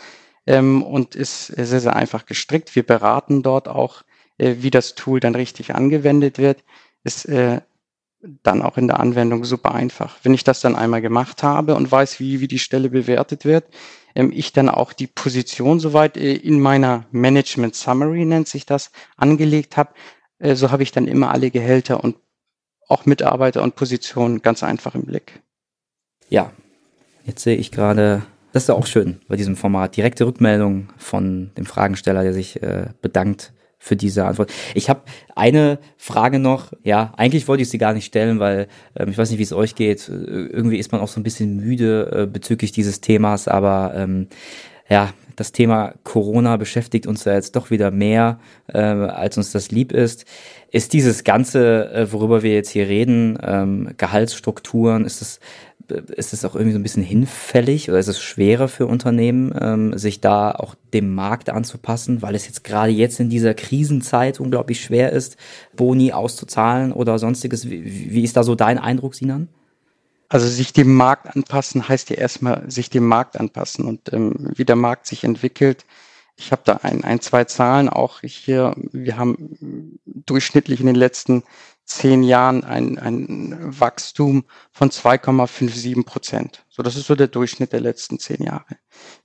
ähm, 0.45 0.83
und 0.83 1.15
ist 1.15 1.47
sehr, 1.47 1.79
sehr 1.79 1.95
einfach 1.95 2.25
gestrickt. 2.27 2.75
Wir 2.75 2.83
beraten 2.83 3.41
dort 3.41 3.67
auch, 3.67 4.03
äh, 4.37 4.55
wie 4.59 4.71
das 4.71 4.93
Tool 4.95 5.19
dann 5.19 5.35
richtig 5.35 5.73
angewendet 5.73 6.37
wird. 6.37 6.63
Ist 7.03 7.25
äh, 7.25 7.61
dann 8.43 8.61
auch 8.61 8.77
in 8.77 8.87
der 8.87 8.99
Anwendung 8.99 9.43
super 9.45 9.73
einfach. 9.73 10.17
Wenn 10.23 10.33
ich 10.33 10.43
das 10.43 10.61
dann 10.61 10.75
einmal 10.75 11.01
gemacht 11.01 11.43
habe 11.43 11.75
und 11.75 11.91
weiß, 11.91 12.19
wie, 12.19 12.39
wie 12.39 12.47
die 12.47 12.59
Stelle 12.59 12.89
bewertet 12.89 13.45
wird, 13.45 13.65
ähm, 14.15 14.31
ich 14.33 14.53
dann 14.53 14.69
auch 14.69 14.93
die 14.93 15.07
Position 15.07 15.79
soweit 15.79 16.17
äh, 16.17 16.33
in 16.33 16.59
meiner 16.59 17.05
Management 17.11 17.75
Summary 17.75 18.25
nennt 18.25 18.47
sich 18.47 18.65
das, 18.65 18.91
angelegt 19.17 19.77
habe, 19.77 19.91
äh, 20.39 20.55
so 20.55 20.71
habe 20.71 20.83
ich 20.83 20.91
dann 20.91 21.07
immer 21.07 21.31
alle 21.31 21.51
Gehälter 21.51 22.03
und 22.03 22.15
auch 22.87 23.05
Mitarbeiter 23.05 23.63
und 23.63 23.75
Positionen 23.75 24.41
ganz 24.41 24.63
einfach 24.63 24.95
im 24.95 25.03
Blick. 25.03 25.41
Ja, 26.29 26.51
jetzt 27.25 27.43
sehe 27.43 27.57
ich 27.57 27.71
gerade, 27.71 28.23
das 28.51 28.63
ist 28.63 28.69
auch 28.69 28.85
schön 28.85 29.19
bei 29.27 29.35
diesem 29.35 29.55
Format, 29.55 29.97
direkte 29.97 30.25
Rückmeldung 30.25 30.89
von 30.97 31.51
dem 31.57 31.65
Fragensteller, 31.65 32.23
der 32.23 32.33
sich 32.33 32.61
äh, 32.61 32.87
bedankt 33.01 33.53
für 33.77 33.95
diese 33.95 34.25
Antwort. 34.25 34.51
Ich 34.73 34.89
habe 34.89 35.01
eine 35.35 35.79
Frage 35.97 36.39
noch. 36.39 36.73
Ja, 36.83 37.13
eigentlich 37.17 37.47
wollte 37.47 37.63
ich 37.63 37.69
sie 37.69 37.77
gar 37.77 37.93
nicht 37.93 38.05
stellen, 38.05 38.39
weil 38.39 38.67
ähm, 38.95 39.09
ich 39.09 39.17
weiß 39.17 39.29
nicht, 39.29 39.39
wie 39.39 39.43
es 39.43 39.53
euch 39.53 39.75
geht. 39.75 40.09
Irgendwie 40.09 40.77
ist 40.77 40.91
man 40.91 41.01
auch 41.01 41.07
so 41.07 41.19
ein 41.19 41.23
bisschen 41.23 41.57
müde 41.57 42.23
äh, 42.23 42.25
bezüglich 42.25 42.71
dieses 42.71 43.01
Themas, 43.01 43.47
aber 43.47 43.93
ähm, 43.95 44.27
ja, 44.89 45.13
das 45.35 45.51
Thema 45.51 45.95
Corona 46.03 46.57
beschäftigt 46.57 47.07
uns 47.07 47.25
ja 47.25 47.33
jetzt 47.33 47.55
doch 47.55 47.71
wieder 47.71 47.91
mehr, 47.91 48.39
äh, 48.67 48.79
als 48.79 49.37
uns 49.37 49.51
das 49.51 49.71
lieb 49.71 49.91
ist. 49.91 50.25
Ist 50.71 50.93
dieses 50.93 51.23
Ganze, 51.23 51.91
äh, 51.91 52.11
worüber 52.11 52.43
wir 52.43 52.53
jetzt 52.53 52.69
hier 52.69 52.87
reden, 52.87 53.37
ähm, 53.41 53.91
Gehaltsstrukturen, 53.97 55.05
ist 55.05 55.21
es 55.21 55.39
ist 55.91 56.33
es 56.33 56.45
auch 56.45 56.55
irgendwie 56.55 56.73
so 56.73 56.79
ein 56.79 56.83
bisschen 56.83 57.03
hinfällig 57.03 57.89
oder 57.89 57.99
ist 57.99 58.07
es 58.07 58.19
schwerer 58.19 58.67
für 58.67 58.87
Unternehmen, 58.87 59.53
ähm, 59.59 59.97
sich 59.97 60.21
da 60.21 60.51
auch 60.51 60.75
dem 60.93 61.13
Markt 61.13 61.49
anzupassen, 61.49 62.21
weil 62.21 62.35
es 62.35 62.45
jetzt 62.45 62.63
gerade 62.63 62.91
jetzt 62.91 63.19
in 63.19 63.29
dieser 63.29 63.53
Krisenzeit 63.53 64.39
unglaublich 64.39 64.81
schwer 64.81 65.11
ist, 65.11 65.37
Boni 65.75 66.13
auszuzahlen 66.13 66.91
oder 66.91 67.19
sonstiges? 67.19 67.69
Wie, 67.69 68.11
wie 68.11 68.23
ist 68.23 68.37
da 68.37 68.43
so 68.43 68.55
dein 68.55 68.77
Eindruck, 68.77 69.15
Sinan? 69.15 69.49
Also 70.27 70.47
sich 70.47 70.73
dem 70.73 70.93
Markt 70.93 71.35
anpassen 71.35 71.87
heißt 71.87 72.09
ja 72.09 72.17
erstmal 72.17 72.69
sich 72.69 72.89
dem 72.89 73.07
Markt 73.07 73.39
anpassen 73.39 73.85
und 73.85 74.11
ähm, 74.11 74.51
wie 74.55 74.65
der 74.65 74.75
Markt 74.75 75.07
sich 75.07 75.23
entwickelt. 75.23 75.85
Ich 76.37 76.51
habe 76.51 76.63
da 76.65 76.79
ein, 76.83 77.03
ein, 77.03 77.21
zwei 77.21 77.45
Zahlen 77.45 77.87
auch 77.87 78.21
hier. 78.21 78.75
Wir 78.91 79.17
haben 79.17 79.99
durchschnittlich 80.05 80.79
in 80.79 80.87
den 80.87 80.95
letzten 80.95 81.43
zehn 81.85 82.23
Jahren 82.23 82.63
ein, 82.63 82.97
ein 82.97 83.79
Wachstum 83.79 84.45
von 84.71 84.89
2,57 84.89 86.03
Prozent. 86.03 86.65
So, 86.69 86.83
das 86.83 86.95
ist 86.95 87.05
so 87.05 87.15
der 87.15 87.27
Durchschnitt 87.27 87.73
der 87.73 87.79
letzten 87.79 88.19
zehn 88.19 88.43
Jahre. 88.43 88.65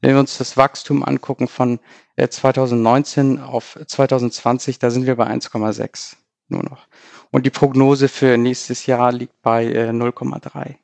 Wenn 0.00 0.12
wir 0.12 0.20
uns 0.20 0.38
das 0.38 0.56
Wachstum 0.56 1.02
angucken 1.02 1.48
von 1.48 1.80
2019 2.16 3.38
äh, 3.38 3.40
auf 3.40 3.78
2020, 3.84 4.78
da 4.78 4.90
sind 4.90 5.06
wir 5.06 5.16
bei 5.16 5.26
1,6 5.26 6.16
nur 6.48 6.62
noch. 6.62 6.86
Und 7.30 7.46
die 7.46 7.50
Prognose 7.50 8.08
für 8.08 8.36
nächstes 8.36 8.86
Jahr 8.86 9.12
liegt 9.12 9.40
bei 9.42 9.66
0,3. 9.90 10.76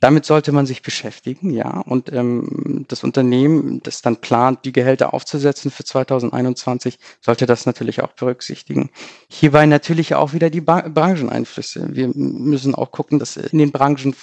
Damit 0.00 0.24
sollte 0.24 0.50
man 0.52 0.64
sich 0.64 0.80
beschäftigen, 0.80 1.50
ja. 1.50 1.80
Und 1.80 2.10
ähm, 2.12 2.86
das 2.88 3.04
Unternehmen, 3.04 3.82
das 3.82 4.00
dann 4.00 4.16
plant, 4.16 4.64
die 4.64 4.72
Gehälter 4.72 5.12
aufzusetzen 5.12 5.70
für 5.70 5.84
2021, 5.84 6.98
sollte 7.20 7.44
das 7.44 7.66
natürlich 7.66 8.02
auch 8.02 8.12
berücksichtigen. 8.12 8.90
Hierbei 9.28 9.66
natürlich 9.66 10.14
auch 10.14 10.32
wieder 10.32 10.48
die 10.48 10.62
ba 10.62 10.88
Brancheneinflüsse. 10.88 11.94
Wir 11.94 12.08
müssen 12.14 12.74
auch 12.74 12.90
gucken, 12.92 13.18
dass 13.18 13.36
in 13.36 13.58
den 13.58 13.72
Branchen 13.72 14.14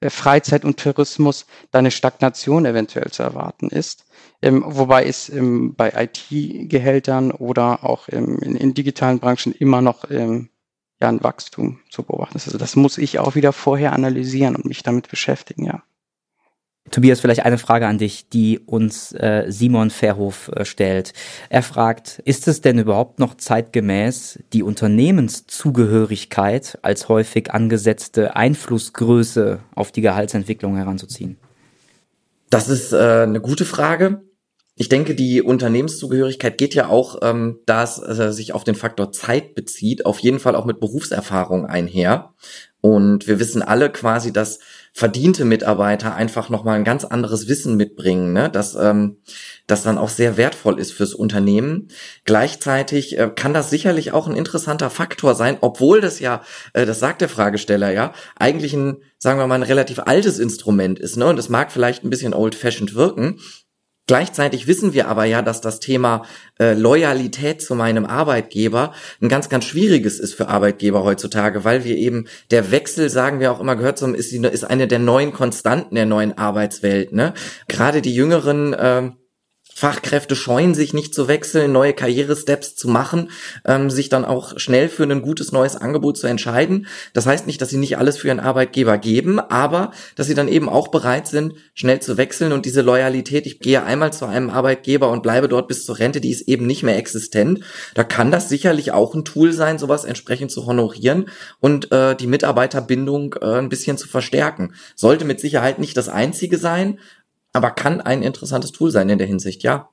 äh, 0.00 0.10
Freizeit 0.10 0.64
und 0.64 0.78
Tourismus 0.78 1.46
da 1.70 1.78
eine 1.78 1.90
Stagnation 1.90 2.66
eventuell 2.66 3.10
zu 3.10 3.22
erwarten 3.22 3.68
ist. 3.68 4.04
Ähm, 4.42 4.62
wobei 4.66 5.06
es 5.06 5.30
ähm, 5.30 5.74
bei 5.74 5.92
IT-Gehältern 5.94 7.30
oder 7.30 7.84
auch 7.84 8.08
ähm, 8.10 8.38
in, 8.42 8.56
in, 8.56 8.74
digitalen 8.74 9.18
Branchen 9.18 9.52
immer 9.52 9.80
noch 9.80 10.10
ähm, 10.10 10.50
ja 11.00 11.08
ein 11.08 11.22
Wachstum 11.22 11.80
zu 11.90 12.02
beobachten 12.02 12.36
ist. 12.36 12.46
Also 12.46 12.58
das 12.58 12.76
muss 12.76 12.98
ich 12.98 13.18
auch 13.18 13.34
wieder 13.34 13.52
vorher 13.52 13.92
analysieren 13.92 14.56
und 14.56 14.64
mich 14.64 14.82
damit 14.82 15.08
beschäftigen, 15.08 15.64
ja. 15.64 15.82
Tobias, 16.90 17.20
vielleicht 17.20 17.44
eine 17.44 17.58
Frage 17.58 17.86
an 17.88 17.98
dich, 17.98 18.28
die 18.28 18.60
uns 18.60 19.10
äh, 19.12 19.46
Simon 19.48 19.90
Verhof 19.90 20.52
äh, 20.54 20.64
stellt. 20.64 21.12
Er 21.48 21.64
fragt, 21.64 22.20
ist 22.24 22.46
es 22.46 22.60
denn 22.60 22.78
überhaupt 22.78 23.18
noch 23.18 23.34
zeitgemäß, 23.34 24.38
die 24.52 24.62
Unternehmenszugehörigkeit 24.62 26.78
als 26.82 27.08
häufig 27.08 27.52
angesetzte 27.52 28.36
Einflussgröße 28.36 29.58
auf 29.74 29.90
die 29.90 30.00
Gehaltsentwicklung 30.00 30.76
heranzuziehen? 30.76 31.38
Das 32.50 32.68
ist 32.68 32.92
äh, 32.92 33.22
eine 33.22 33.40
gute 33.40 33.64
Frage. 33.64 34.22
Ich 34.78 34.90
denke, 34.90 35.14
die 35.14 35.40
Unternehmenszugehörigkeit 35.40 36.58
geht 36.58 36.74
ja 36.74 36.88
auch, 36.88 37.20
ähm, 37.22 37.60
da 37.64 37.82
es 37.82 37.98
äh, 37.98 38.30
sich 38.30 38.52
auf 38.52 38.62
den 38.62 38.74
Faktor 38.74 39.10
Zeit 39.10 39.54
bezieht, 39.54 40.04
auf 40.04 40.18
jeden 40.18 40.38
Fall 40.38 40.54
auch 40.54 40.66
mit 40.66 40.80
Berufserfahrung 40.80 41.64
einher. 41.64 42.34
Und 42.82 43.26
wir 43.26 43.40
wissen 43.40 43.62
alle 43.62 43.90
quasi, 43.90 44.34
dass 44.34 44.58
verdiente 44.92 45.46
Mitarbeiter 45.46 46.14
einfach 46.14 46.50
nochmal 46.50 46.76
ein 46.76 46.84
ganz 46.84 47.04
anderes 47.04 47.48
Wissen 47.48 47.76
mitbringen, 47.76 48.34
ne? 48.34 48.50
dass 48.50 48.74
ähm, 48.74 49.16
das 49.66 49.82
dann 49.82 49.96
auch 49.98 50.10
sehr 50.10 50.36
wertvoll 50.36 50.78
ist 50.78 50.92
fürs 50.92 51.14
Unternehmen. 51.14 51.88
Gleichzeitig 52.24 53.18
äh, 53.18 53.30
kann 53.34 53.54
das 53.54 53.70
sicherlich 53.70 54.12
auch 54.12 54.28
ein 54.28 54.36
interessanter 54.36 54.90
Faktor 54.90 55.34
sein, 55.34 55.56
obwohl 55.62 56.02
das 56.02 56.20
ja, 56.20 56.42
äh, 56.74 56.86
das 56.86 57.00
sagt 57.00 57.22
der 57.22 57.30
Fragesteller 57.30 57.92
ja, 57.92 58.12
eigentlich 58.36 58.74
ein, 58.74 58.98
sagen 59.18 59.38
wir 59.38 59.46
mal, 59.46 59.56
ein 59.56 59.62
relativ 59.62 60.00
altes 60.00 60.38
Instrument 60.38 60.98
ist. 60.98 61.16
Ne? 61.16 61.26
Und 61.26 61.38
es 61.38 61.48
mag 61.48 61.72
vielleicht 61.72 62.04
ein 62.04 62.10
bisschen 62.10 62.34
old-fashioned 62.34 62.94
wirken, 62.94 63.40
Gleichzeitig 64.06 64.68
wissen 64.68 64.92
wir 64.92 65.08
aber 65.08 65.24
ja, 65.24 65.42
dass 65.42 65.60
das 65.60 65.80
Thema 65.80 66.22
äh, 66.60 66.74
Loyalität 66.74 67.60
zu 67.60 67.74
meinem 67.74 68.06
Arbeitgeber 68.06 68.92
ein 69.20 69.28
ganz, 69.28 69.48
ganz 69.48 69.64
schwieriges 69.64 70.20
ist 70.20 70.34
für 70.34 70.46
Arbeitgeber 70.48 71.02
heutzutage, 71.02 71.64
weil 71.64 71.84
wir 71.84 71.96
eben 71.96 72.26
der 72.52 72.70
Wechsel, 72.70 73.10
sagen 73.10 73.40
wir 73.40 73.50
auch 73.50 73.58
immer, 73.58 73.74
gehört 73.74 73.98
zum, 73.98 74.14
ist, 74.14 74.32
ist 74.32 74.64
eine 74.64 74.86
der 74.86 75.00
neuen 75.00 75.32
Konstanten 75.32 75.96
der 75.96 76.06
neuen 76.06 76.38
Arbeitswelt. 76.38 77.12
Ne? 77.12 77.34
Gerade 77.66 78.00
die 78.00 78.14
Jüngeren 78.14 78.74
äh, 78.74 79.10
Fachkräfte 79.76 80.36
scheuen 80.36 80.72
sich 80.72 80.94
nicht 80.94 81.14
zu 81.14 81.28
wechseln, 81.28 81.70
neue 81.70 81.92
Karrieresteps 81.92 82.76
zu 82.76 82.88
machen, 82.88 83.30
ähm, 83.66 83.90
sich 83.90 84.08
dann 84.08 84.24
auch 84.24 84.58
schnell 84.58 84.88
für 84.88 85.02
ein 85.02 85.20
gutes 85.20 85.52
neues 85.52 85.76
Angebot 85.76 86.16
zu 86.16 86.26
entscheiden. 86.26 86.86
Das 87.12 87.26
heißt 87.26 87.46
nicht, 87.46 87.60
dass 87.60 87.68
sie 87.68 87.76
nicht 87.76 87.98
alles 87.98 88.16
für 88.16 88.28
ihren 88.28 88.40
Arbeitgeber 88.40 88.96
geben, 88.96 89.38
aber 89.38 89.90
dass 90.14 90.28
sie 90.28 90.34
dann 90.34 90.48
eben 90.48 90.70
auch 90.70 90.88
bereit 90.88 91.26
sind, 91.26 91.56
schnell 91.74 92.00
zu 92.00 92.16
wechseln 92.16 92.52
und 92.52 92.64
diese 92.64 92.80
Loyalität, 92.80 93.44
ich 93.44 93.60
gehe 93.60 93.84
einmal 93.84 94.14
zu 94.14 94.24
einem 94.24 94.48
Arbeitgeber 94.48 95.10
und 95.10 95.22
bleibe 95.22 95.46
dort 95.46 95.68
bis 95.68 95.84
zur 95.84 95.98
Rente, 95.98 96.22
die 96.22 96.30
ist 96.30 96.48
eben 96.48 96.66
nicht 96.66 96.82
mehr 96.82 96.96
existent. 96.96 97.60
Da 97.92 98.02
kann 98.02 98.30
das 98.30 98.48
sicherlich 98.48 98.92
auch 98.92 99.14
ein 99.14 99.26
Tool 99.26 99.52
sein, 99.52 99.78
sowas 99.78 100.06
entsprechend 100.06 100.50
zu 100.50 100.64
honorieren 100.64 101.26
und 101.60 101.92
äh, 101.92 102.16
die 102.16 102.28
Mitarbeiterbindung 102.28 103.34
äh, 103.42 103.58
ein 103.58 103.68
bisschen 103.68 103.98
zu 103.98 104.08
verstärken. 104.08 104.72
Sollte 104.94 105.26
mit 105.26 105.38
Sicherheit 105.38 105.78
nicht 105.78 105.98
das 105.98 106.08
einzige 106.08 106.56
sein, 106.56 106.98
aber 107.56 107.70
kann 107.70 108.00
ein 108.00 108.22
interessantes 108.22 108.70
Tool 108.72 108.90
sein 108.90 109.08
in 109.08 109.18
der 109.18 109.26
Hinsicht, 109.26 109.62
ja. 109.62 109.90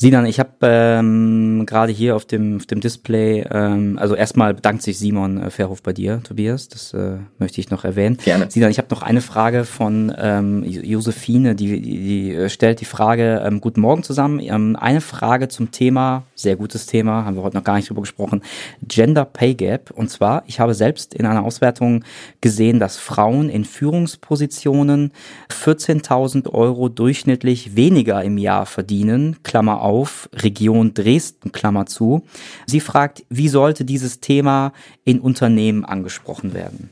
Sinan, 0.00 0.24
ich 0.24 0.40
habe 0.40 0.50
ähm, 0.62 1.66
gerade 1.66 1.92
hier 1.92 2.16
auf 2.16 2.24
dem, 2.24 2.56
auf 2.56 2.64
dem 2.64 2.80
Display, 2.80 3.44
ähm, 3.50 3.98
also 4.00 4.14
erstmal 4.14 4.54
bedankt 4.54 4.80
sich 4.80 4.98
Simon 4.98 5.42
äh, 5.42 5.50
Verhof 5.50 5.82
bei 5.82 5.92
dir, 5.92 6.22
Tobias, 6.22 6.68
das 6.68 6.94
äh, 6.94 7.18
möchte 7.38 7.60
ich 7.60 7.68
noch 7.68 7.84
erwähnen. 7.84 8.16
Gerne. 8.24 8.50
Sinan, 8.50 8.70
ich 8.70 8.78
habe 8.78 8.88
noch 8.90 9.02
eine 9.02 9.20
Frage 9.20 9.66
von 9.66 10.10
ähm, 10.18 10.64
Josephine, 10.64 11.54
die, 11.54 11.82
die, 11.82 11.98
die 11.98 12.34
äh, 12.34 12.48
stellt 12.48 12.80
die 12.80 12.86
Frage, 12.86 13.42
ähm, 13.44 13.60
guten 13.60 13.82
Morgen 13.82 14.02
zusammen, 14.02 14.40
ähm, 14.40 14.74
eine 14.74 15.02
Frage 15.02 15.48
zum 15.48 15.70
Thema, 15.70 16.22
sehr 16.34 16.56
gutes 16.56 16.86
Thema, 16.86 17.26
haben 17.26 17.36
wir 17.36 17.42
heute 17.42 17.58
noch 17.58 17.64
gar 17.64 17.76
nicht 17.76 17.90
drüber 17.90 18.00
gesprochen, 18.00 18.40
Gender 18.80 19.26
Pay 19.26 19.54
Gap. 19.54 19.90
Und 19.90 20.08
zwar, 20.08 20.44
ich 20.46 20.60
habe 20.60 20.72
selbst 20.72 21.12
in 21.12 21.26
einer 21.26 21.44
Auswertung 21.44 22.04
gesehen, 22.40 22.80
dass 22.80 22.96
Frauen 22.96 23.50
in 23.50 23.66
Führungspositionen 23.66 25.12
14.000 25.50 26.48
Euro 26.48 26.88
durchschnittlich 26.88 27.76
weniger 27.76 28.24
im 28.24 28.38
Jahr 28.38 28.64
verdienen, 28.64 29.36
Klammer 29.42 29.82
auf, 29.82 29.89
auf, 29.90 30.28
Region 30.32 30.94
Dresden, 30.94 31.50
Klammer 31.50 31.86
zu. 31.86 32.22
Sie 32.66 32.80
fragt, 32.80 33.24
wie 33.28 33.48
sollte 33.48 33.84
dieses 33.84 34.20
Thema 34.20 34.72
in 35.04 35.18
Unternehmen 35.18 35.84
angesprochen 35.84 36.54
werden? 36.54 36.90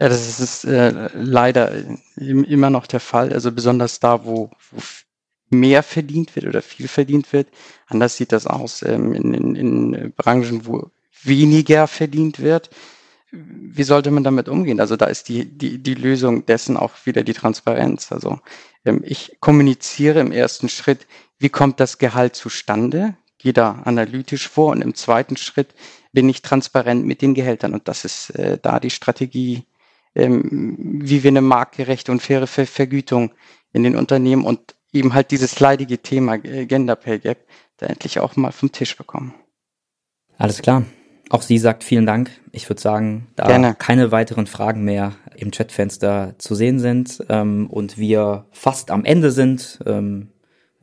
Ja, 0.00 0.08
das 0.08 0.40
ist 0.40 0.64
äh, 0.64 1.08
leider 1.14 1.70
immer 2.16 2.70
noch 2.70 2.86
der 2.88 3.00
Fall. 3.00 3.32
Also 3.32 3.52
besonders 3.52 4.00
da, 4.00 4.24
wo, 4.24 4.50
wo 4.72 4.82
mehr 5.50 5.84
verdient 5.84 6.34
wird 6.34 6.46
oder 6.46 6.62
viel 6.62 6.88
verdient 6.88 7.32
wird. 7.32 7.46
Anders 7.86 8.16
sieht 8.16 8.32
das 8.32 8.46
aus 8.48 8.82
ähm, 8.82 9.14
in, 9.14 9.32
in, 9.34 9.54
in 9.54 10.12
Branchen, 10.16 10.66
wo 10.66 10.90
weniger 11.22 11.86
verdient 11.86 12.40
wird. 12.40 12.70
Wie 13.30 13.84
sollte 13.84 14.10
man 14.10 14.24
damit 14.24 14.48
umgehen? 14.48 14.80
Also 14.80 14.96
da 14.96 15.06
ist 15.06 15.28
die, 15.28 15.44
die, 15.44 15.78
die 15.78 15.94
Lösung 15.94 16.46
dessen 16.46 16.76
auch 16.76 16.92
wieder 17.04 17.22
die 17.22 17.32
Transparenz. 17.32 18.10
Also 18.10 18.40
ähm, 18.84 19.02
ich 19.04 19.36
kommuniziere 19.40 20.20
im 20.20 20.32
ersten 20.32 20.68
Schritt, 20.68 21.06
wie 21.38 21.48
kommt 21.48 21.80
das 21.80 21.98
Gehalt 21.98 22.36
zustande? 22.36 23.16
Gehe 23.38 23.52
da 23.52 23.82
analytisch 23.84 24.48
vor 24.48 24.70
und 24.72 24.82
im 24.82 24.94
zweiten 24.94 25.36
Schritt 25.36 25.74
bin 26.12 26.28
ich 26.28 26.42
transparent 26.42 27.04
mit 27.04 27.20
den 27.20 27.34
Gehältern. 27.34 27.74
Und 27.74 27.88
das 27.88 28.04
ist 28.04 28.30
äh, 28.30 28.58
da 28.60 28.80
die 28.80 28.90
Strategie, 28.90 29.64
ähm, 30.14 31.00
wie 31.02 31.22
wir 31.22 31.30
eine 31.30 31.42
marktgerechte 31.42 32.12
und 32.12 32.22
faire 32.22 32.46
Ver 32.46 32.66
Vergütung 32.66 33.32
in 33.72 33.82
den 33.82 33.96
Unternehmen 33.96 34.44
und 34.44 34.76
eben 34.92 35.12
halt 35.12 35.32
dieses 35.32 35.58
leidige 35.60 35.98
Thema 35.98 36.36
äh, 36.36 36.66
Gender 36.66 36.96
Pay 36.96 37.18
Gap 37.18 37.38
da 37.76 37.86
endlich 37.86 38.20
auch 38.20 38.36
mal 38.36 38.52
vom 38.52 38.70
Tisch 38.70 38.96
bekommen. 38.96 39.34
Alles 40.38 40.62
klar. 40.62 40.84
Auch 41.30 41.42
sie 41.42 41.58
sagt 41.58 41.84
vielen 41.84 42.06
Dank. 42.06 42.30
Ich 42.52 42.68
würde 42.68 42.80
sagen, 42.80 43.28
da 43.34 43.46
Gerne. 43.46 43.74
keine 43.74 44.12
weiteren 44.12 44.46
Fragen 44.46 44.84
mehr 44.84 45.14
im 45.36 45.50
Chatfenster 45.50 46.34
zu 46.38 46.54
sehen 46.54 46.78
sind 46.78 47.24
ähm, 47.28 47.66
und 47.68 47.98
wir 47.98 48.46
fast 48.52 48.90
am 48.90 49.04
Ende 49.04 49.30
sind, 49.32 49.80
ähm, 49.86 50.30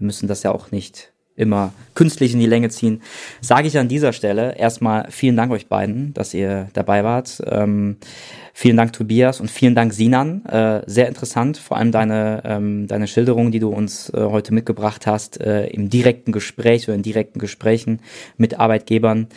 wir 0.01 0.05
müssen 0.05 0.27
das 0.27 0.43
ja 0.43 0.51
auch 0.51 0.71
nicht 0.71 1.13
immer 1.35 1.73
künstlich 1.95 2.33
in 2.33 2.39
die 2.39 2.45
Länge 2.45 2.69
ziehen, 2.69 3.01
sage 3.39 3.67
ich 3.67 3.77
an 3.77 3.87
dieser 3.87 4.13
Stelle 4.13 4.57
erstmal 4.57 5.09
vielen 5.09 5.37
Dank 5.37 5.51
euch 5.51 5.67
beiden, 5.67 6.13
dass 6.13 6.33
ihr 6.33 6.67
dabei 6.73 7.03
wart. 7.03 7.41
Ähm, 7.45 7.97
vielen 8.53 8.77
Dank 8.77 8.93
Tobias 8.93 9.39
und 9.39 9.49
vielen 9.49 9.73
Dank 9.73 9.93
Sinan. 9.93 10.45
Äh, 10.45 10.81
sehr 10.87 11.07
interessant, 11.07 11.57
vor 11.57 11.77
allem 11.77 11.91
deine, 11.91 12.41
ähm, 12.45 12.87
deine 12.87 13.07
Schilderung, 13.07 13.51
die 13.51 13.59
du 13.59 13.69
uns 13.69 14.09
äh, 14.09 14.19
heute 14.19 14.53
mitgebracht 14.53 15.07
hast, 15.07 15.39
äh, 15.39 15.67
im 15.67 15.89
direkten 15.89 16.31
Gespräch 16.31 16.87
oder 16.87 16.95
in 16.95 17.03
direkten 17.03 17.39
Gesprächen 17.39 18.01
mit 18.37 18.59
Arbeitgebern. 18.59 19.27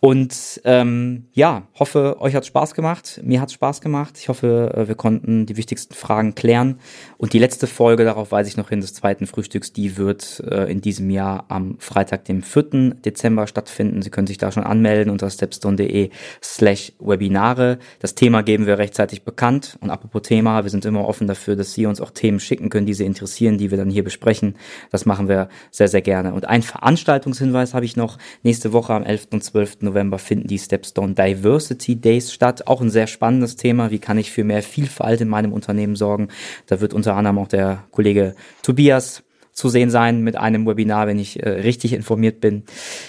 Und 0.00 0.62
ähm, 0.64 1.26
ja, 1.34 1.64
hoffe, 1.78 2.16
euch 2.20 2.34
hat 2.34 2.46
Spaß 2.46 2.72
gemacht. 2.72 3.20
Mir 3.22 3.42
hat 3.42 3.52
Spaß 3.52 3.82
gemacht. 3.82 4.16
Ich 4.18 4.30
hoffe, 4.30 4.72
äh, 4.74 4.88
wir 4.88 4.94
konnten 4.94 5.44
die 5.44 5.58
wichtigsten 5.58 5.92
Fragen 5.92 6.34
klären. 6.34 6.80
Und 7.18 7.34
die 7.34 7.38
letzte 7.38 7.66
Folge, 7.66 8.06
darauf 8.06 8.32
weise 8.32 8.48
ich 8.48 8.56
noch 8.56 8.70
hin, 8.70 8.80
des 8.80 8.94
zweiten 8.94 9.26
Frühstücks, 9.26 9.74
die 9.74 9.98
wird 9.98 10.42
äh, 10.50 10.72
in 10.72 10.80
diesem 10.80 11.10
Jahr 11.10 11.44
am 11.48 11.76
Freitag, 11.80 12.24
dem 12.24 12.42
4. 12.42 12.94
Dezember 13.04 13.46
stattfinden. 13.46 14.00
Sie 14.00 14.08
können 14.08 14.26
sich 14.26 14.38
da 14.38 14.50
schon 14.50 14.64
anmelden 14.64 15.10
unter 15.10 15.28
stepstone.de 15.28 16.08
slash 16.42 16.92
Webinare. 16.98 17.78
Das 17.98 18.14
Thema 18.14 18.42
geben 18.42 18.64
wir 18.64 18.78
rechtzeitig 18.78 19.22
bekannt. 19.22 19.76
Und 19.82 19.90
apropos 19.90 20.22
Thema, 20.22 20.64
wir 20.64 20.70
sind 20.70 20.86
immer 20.86 21.06
offen 21.06 21.26
dafür, 21.26 21.56
dass 21.56 21.74
Sie 21.74 21.84
uns 21.84 22.00
auch 22.00 22.10
Themen 22.10 22.40
schicken 22.40 22.70
können, 22.70 22.86
die 22.86 22.94
Sie 22.94 23.04
interessieren, 23.04 23.58
die 23.58 23.70
wir 23.70 23.76
dann 23.76 23.90
hier 23.90 24.04
besprechen. 24.04 24.56
Das 24.90 25.04
machen 25.04 25.28
wir 25.28 25.50
sehr, 25.70 25.88
sehr 25.88 26.00
gerne. 26.00 26.32
Und 26.32 26.46
ein 26.46 26.62
Veranstaltungshinweis 26.62 27.74
habe 27.74 27.84
ich 27.84 27.98
noch. 27.98 28.16
Nächste 28.42 28.72
Woche 28.72 28.94
am 28.94 29.02
11. 29.02 29.28
und 29.32 29.44
12. 29.44 29.89
November 29.90 30.18
finden 30.18 30.48
die 30.48 30.58
Stepstone 30.58 31.14
Diversity 31.14 31.96
Days 31.96 32.32
statt. 32.32 32.66
Auch 32.66 32.80
ein 32.80 32.90
sehr 32.90 33.06
spannendes 33.06 33.56
Thema. 33.56 33.90
Wie 33.90 33.98
kann 33.98 34.18
ich 34.18 34.30
für 34.30 34.44
mehr 34.44 34.62
Vielfalt 34.62 35.20
in 35.20 35.28
meinem 35.28 35.52
Unternehmen 35.52 35.96
sorgen? 35.96 36.28
Da 36.66 36.80
wird 36.80 36.94
unter 36.94 37.16
anderem 37.16 37.38
auch 37.38 37.48
der 37.48 37.84
Kollege 37.90 38.34
Tobias 38.62 39.22
zu 39.52 39.68
sehen 39.68 39.90
sein 39.90 40.22
mit 40.22 40.36
einem 40.36 40.66
Webinar, 40.66 41.06
wenn 41.06 41.18
ich 41.18 41.42
äh, 41.42 41.48
richtig 41.48 41.92
informiert 41.92 42.40
bin. 42.40 42.64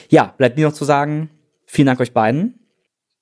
Ja, 0.10 0.34
bleibt 0.38 0.58
mir 0.58 0.68
noch 0.68 0.74
zu 0.74 0.86
sagen, 0.86 1.30
vielen 1.66 1.86
Dank 1.86 2.00
euch 2.00 2.14
beiden. 2.14 2.60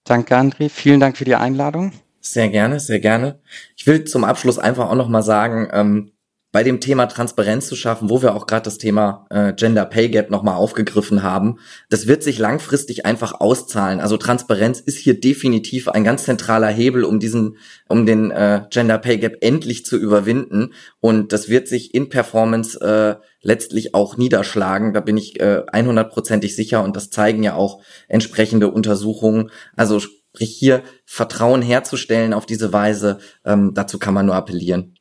Danke, 0.04 0.36
André. 0.36 0.70
Vielen 0.70 1.00
Dank 1.00 1.18
für 1.18 1.26
die 1.26 1.36
Einladung. 1.36 1.92
Sehr 2.22 2.50
gerne, 2.50 2.80
sehr 2.80 3.00
gerne. 3.00 3.40
Ich 3.78 3.86
will 3.88 4.04
zum 4.04 4.24
Abschluss 4.24 4.60
einfach 4.60 4.90
auch 4.90 4.96
nochmal 4.96 5.24
sagen, 5.24 5.68
ähm, 5.72 6.12
bei 6.52 6.64
dem 6.64 6.80
Thema 6.80 7.06
Transparenz 7.06 7.68
zu 7.68 7.76
schaffen, 7.76 8.10
wo 8.10 8.24
wir 8.24 8.36
auch 8.36 8.48
gerade 8.48 8.64
das 8.64 8.80
Thema 8.80 9.28
äh, 9.30 9.54
Gender 9.54 9.86
Pay 9.86 10.10
Gap 10.10 10.32
nochmal 10.32 10.56
aufgegriffen 10.56 11.22
haben. 11.22 11.60
Das 11.90 12.08
wird 12.08 12.24
sich 12.24 12.40
langfristig 12.40 13.06
einfach 13.06 13.40
auszahlen. 13.40 14.00
Also 14.00 14.18
Transparenz 14.18 14.80
ist 14.80 14.98
hier 14.98 15.20
definitiv 15.20 15.90
ein 15.90 16.04
ganz 16.04 16.24
zentraler 16.24 16.70
Hebel, 16.70 17.04
um 17.04 17.20
diesen, 17.20 17.58
um 17.88 18.08
den 18.08 18.32
äh, 18.32 18.64
Gender 18.72 18.98
Pay 18.98 19.20
Gap 19.20 19.38
endlich 19.42 19.86
zu 19.86 19.98
überwinden. 19.98 20.74
Und 21.00 21.34
das 21.34 21.50
wird 21.50 21.68
sich 21.68 21.94
in 21.94 22.10
Performance 22.10 22.80
äh, 22.82 23.24
letztlich 23.42 23.94
auch 23.94 24.18
niederschlagen. 24.18 24.94
Da 24.94 25.02
bin 25.02 25.18
ich 25.18 25.40
äh, 25.40 25.64
100%ig 25.72 26.56
sicher 26.56 26.84
und 26.84 26.96
das 26.96 27.12
zeigen 27.12 27.44
ja 27.44 27.54
auch 27.54 27.82
entsprechende 28.08 28.72
Untersuchungen. 28.72 29.52
Also 29.76 30.00
sprich 30.00 30.56
hier 30.58 30.82
Vertrauen 31.06 31.62
herzustellen 31.62 32.34
auf 32.34 32.48
diese 32.48 32.74
Weise, 32.74 33.20
ähm, 33.46 33.74
dazu 33.76 34.00
kann 34.00 34.16
man 34.16 34.26
nur 34.26 34.36
appellieren. 34.36 34.96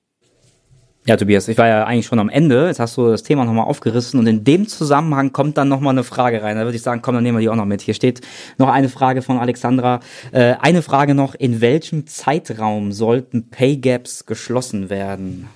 Ja, 1.09 1.17
Tobias, 1.17 1.49
ich 1.49 1.57
war 1.57 1.67
ja 1.67 1.85
eigentlich 1.85 2.05
schon 2.05 2.19
am 2.19 2.29
Ende. 2.29 2.67
Jetzt 2.67 2.81
hast 2.81 2.99
du 2.99 3.09
das 3.09 3.23
Thema 3.23 3.47
nochmal 3.47 3.65
aufgerissen 3.65 4.21
und 4.21 4.27
in 4.27 4.45
dem 4.45 4.69
Zusammenhang 4.69 5.33
kommt 5.33 5.57
dann 5.57 5.67
nochmal 5.67 5.95
eine 5.95 6.05
Frage 6.05 6.43
rein. 6.43 6.59
Da 6.59 6.65
würde 6.65 6.77
ich 6.77 6.83
sagen, 6.83 7.01
komm, 7.01 7.15
dann 7.15 7.25
nehmen 7.25 7.39
wir 7.39 7.41
die 7.41 7.49
auch 7.49 7.57
noch 7.57 7.65
mit. 7.65 7.81
Hier 7.81 7.95
steht 7.95 8.21
noch 8.59 8.69
eine 8.69 8.91
Frage 8.91 9.23
von 9.23 9.39
Alexandra. 9.39 10.01
Äh, 10.33 10.57
eine 10.61 10.83
Frage 10.83 11.15
noch, 11.15 11.35
in 11.35 11.63
welchem 11.63 12.07
Zeitraum 12.07 12.93
sollten 12.93 13.49
Pay 13.49 13.79
Gaps 13.79 14.27
geschlossen 14.27 14.91
werden? 14.91 15.49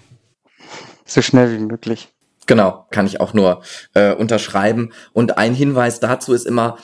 So 1.05 1.21
schnell 1.21 1.53
wie 1.53 1.63
möglich. 1.63 2.09
Genau, 2.47 2.87
kann 2.91 3.05
ich 3.05 3.21
auch 3.21 3.35
nur 3.35 3.61
äh, 3.93 4.15
unterschreiben. 4.15 4.95
Und 5.13 5.37
ein 5.37 5.53
Hinweis 5.53 6.01
dazu 6.01 6.33
ist 6.33 6.47
immer, 6.47 6.79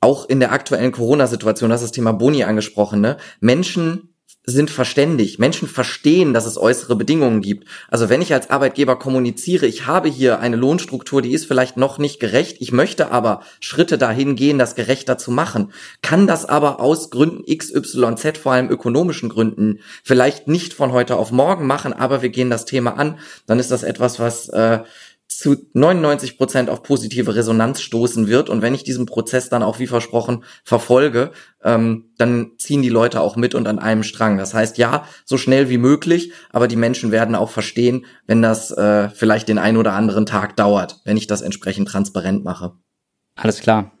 auch 0.00 0.28
in 0.28 0.38
der 0.38 0.52
aktuellen 0.52 0.92
Corona-Situation, 0.92 1.68
das 1.68 1.80
ist 1.82 1.88
das 1.88 1.96
Thema 1.96 2.12
Boni 2.12 2.44
angesprochen, 2.44 3.00
ne? 3.00 3.16
Menschen 3.40 4.13
sind 4.46 4.70
verständig. 4.70 5.38
Menschen 5.38 5.68
verstehen, 5.68 6.34
dass 6.34 6.44
es 6.44 6.58
äußere 6.58 6.96
Bedingungen 6.96 7.40
gibt. 7.40 7.66
Also 7.88 8.10
wenn 8.10 8.20
ich 8.20 8.34
als 8.34 8.50
Arbeitgeber 8.50 8.98
kommuniziere, 8.98 9.66
ich 9.66 9.86
habe 9.86 10.08
hier 10.08 10.40
eine 10.40 10.56
Lohnstruktur, 10.56 11.22
die 11.22 11.32
ist 11.32 11.46
vielleicht 11.46 11.78
noch 11.78 11.98
nicht 11.98 12.20
gerecht, 12.20 12.58
ich 12.60 12.70
möchte 12.70 13.10
aber 13.10 13.40
Schritte 13.60 13.96
dahin 13.96 14.36
gehen, 14.36 14.58
das 14.58 14.74
gerechter 14.74 15.16
zu 15.16 15.30
machen, 15.30 15.72
kann 16.02 16.26
das 16.26 16.44
aber 16.44 16.80
aus 16.80 17.10
Gründen 17.10 17.42
X, 17.46 17.74
Y, 17.74 18.16
Z, 18.18 18.36
vor 18.36 18.52
allem 18.52 18.68
ökonomischen 18.68 19.30
Gründen, 19.30 19.80
vielleicht 20.02 20.46
nicht 20.46 20.74
von 20.74 20.92
heute 20.92 21.16
auf 21.16 21.32
morgen 21.32 21.66
machen, 21.66 21.94
aber 21.94 22.20
wir 22.20 22.28
gehen 22.28 22.50
das 22.50 22.66
Thema 22.66 22.98
an, 22.98 23.18
dann 23.46 23.58
ist 23.58 23.70
das 23.70 23.82
etwas, 23.82 24.20
was 24.20 24.50
äh, 24.50 24.80
zu 25.28 25.56
99 25.72 26.38
Prozent 26.38 26.70
auf 26.70 26.82
positive 26.82 27.34
Resonanz 27.34 27.80
stoßen 27.80 28.28
wird. 28.28 28.48
Und 28.48 28.62
wenn 28.62 28.74
ich 28.74 28.84
diesen 28.84 29.06
Prozess 29.06 29.48
dann 29.48 29.62
auch 29.62 29.78
wie 29.78 29.86
versprochen 29.86 30.44
verfolge, 30.64 31.32
ähm, 31.62 32.12
dann 32.18 32.52
ziehen 32.58 32.82
die 32.82 32.88
Leute 32.88 33.20
auch 33.20 33.36
mit 33.36 33.54
und 33.54 33.66
an 33.66 33.78
einem 33.78 34.04
Strang. 34.04 34.38
Das 34.38 34.54
heißt, 34.54 34.78
ja, 34.78 35.06
so 35.24 35.36
schnell 35.36 35.68
wie 35.68 35.78
möglich, 35.78 36.32
aber 36.50 36.68
die 36.68 36.76
Menschen 36.76 37.10
werden 37.10 37.34
auch 37.34 37.50
verstehen, 37.50 38.06
wenn 38.26 38.42
das 38.42 38.70
äh, 38.70 39.10
vielleicht 39.10 39.48
den 39.48 39.58
ein 39.58 39.76
oder 39.76 39.92
anderen 39.92 40.26
Tag 40.26 40.56
dauert, 40.56 41.00
wenn 41.04 41.16
ich 41.16 41.26
das 41.26 41.42
entsprechend 41.42 41.88
transparent 41.88 42.44
mache. 42.44 42.72
Alles 43.34 43.60
klar. 43.60 43.92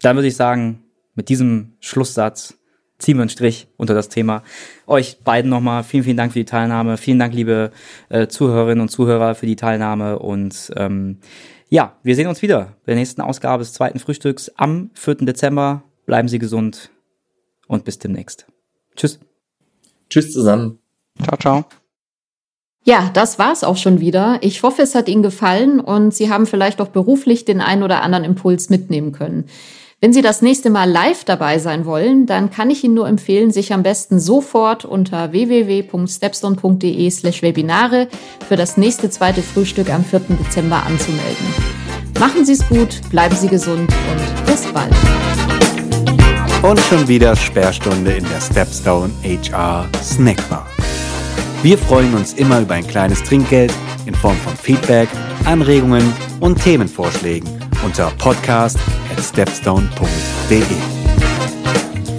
Dann 0.00 0.16
würde 0.16 0.28
ich 0.28 0.36
sagen, 0.36 0.84
mit 1.14 1.28
diesem 1.28 1.76
Schlusssatz 1.80 2.54
ziehen 3.02 3.16
wir 3.16 3.22
einen 3.22 3.28
Strich 3.28 3.68
unter 3.76 3.94
das 3.94 4.08
Thema. 4.08 4.42
Euch 4.86 5.18
beiden 5.20 5.50
nochmal 5.50 5.84
vielen, 5.84 6.04
vielen 6.04 6.16
Dank 6.16 6.32
für 6.32 6.38
die 6.38 6.44
Teilnahme. 6.44 6.96
Vielen 6.96 7.18
Dank, 7.18 7.34
liebe 7.34 7.70
äh, 8.08 8.28
Zuhörerinnen 8.28 8.80
und 8.80 8.88
Zuhörer, 8.88 9.34
für 9.34 9.46
die 9.46 9.56
Teilnahme. 9.56 10.18
Und 10.18 10.72
ähm, 10.76 11.18
ja, 11.68 11.96
wir 12.02 12.16
sehen 12.16 12.28
uns 12.28 12.42
wieder 12.42 12.76
bei 12.84 12.92
der 12.92 12.96
nächsten 12.96 13.20
Ausgabe 13.20 13.62
des 13.62 13.72
zweiten 13.72 13.98
Frühstücks 13.98 14.50
am 14.56 14.90
4. 14.94 15.16
Dezember. 15.16 15.82
Bleiben 16.06 16.28
Sie 16.28 16.38
gesund 16.38 16.90
und 17.66 17.84
bis 17.84 17.98
demnächst. 17.98 18.46
Tschüss. 18.96 19.20
Tschüss 20.08 20.32
zusammen. 20.32 20.78
Ciao, 21.22 21.36
ciao. 21.36 21.64
Ja, 22.84 23.10
das 23.14 23.38
war's 23.38 23.62
auch 23.62 23.76
schon 23.76 24.00
wieder. 24.00 24.38
Ich 24.40 24.62
hoffe, 24.62 24.82
es 24.82 24.94
hat 24.94 25.08
Ihnen 25.08 25.22
gefallen 25.22 25.78
und 25.78 26.12
Sie 26.12 26.30
haben 26.30 26.46
vielleicht 26.46 26.80
auch 26.80 26.88
beruflich 26.88 27.44
den 27.44 27.60
ein 27.60 27.82
oder 27.82 28.02
anderen 28.02 28.24
Impuls 28.24 28.70
mitnehmen 28.70 29.12
können. 29.12 29.44
Wenn 30.04 30.12
Sie 30.12 30.20
das 30.20 30.42
nächste 30.42 30.68
Mal 30.68 30.90
live 30.90 31.22
dabei 31.22 31.60
sein 31.60 31.86
wollen, 31.86 32.26
dann 32.26 32.50
kann 32.50 32.70
ich 32.70 32.82
Ihnen 32.82 32.94
nur 32.94 33.06
empfehlen, 33.06 33.52
sich 33.52 33.72
am 33.72 33.84
besten 33.84 34.18
sofort 34.18 34.84
unter 34.84 35.30
www.stepstone.de 35.30 37.08
slash 37.08 37.40
Webinare 37.40 38.08
für 38.48 38.56
das 38.56 38.76
nächste 38.76 39.10
zweite 39.10 39.42
Frühstück 39.42 39.90
am 39.90 40.04
4. 40.04 40.22
Dezember 40.44 40.82
anzumelden. 40.84 41.46
Machen 42.18 42.44
Sie 42.44 42.54
es 42.54 42.68
gut, 42.68 43.00
bleiben 43.10 43.36
Sie 43.36 43.46
gesund 43.46 43.92
und 44.10 44.44
bis 44.44 44.66
bald. 44.72 44.92
Und 46.64 46.80
schon 46.80 47.06
wieder 47.06 47.36
Sperrstunde 47.36 48.10
in 48.10 48.24
der 48.24 48.40
Stepstone 48.40 49.12
HR 49.22 49.88
Snackbar. 50.02 50.66
Wir 51.62 51.78
freuen 51.78 52.12
uns 52.14 52.32
immer 52.32 52.60
über 52.62 52.74
ein 52.74 52.88
kleines 52.88 53.22
Trinkgeld 53.22 53.72
in 54.06 54.16
Form 54.16 54.36
von 54.38 54.56
Feedback, 54.56 55.08
Anregungen 55.44 56.12
und 56.40 56.60
Themenvorschlägen 56.60 57.61
unter 57.84 58.10
podcast 58.18 58.78
at 59.10 59.18
stepstone.de. 59.22 60.62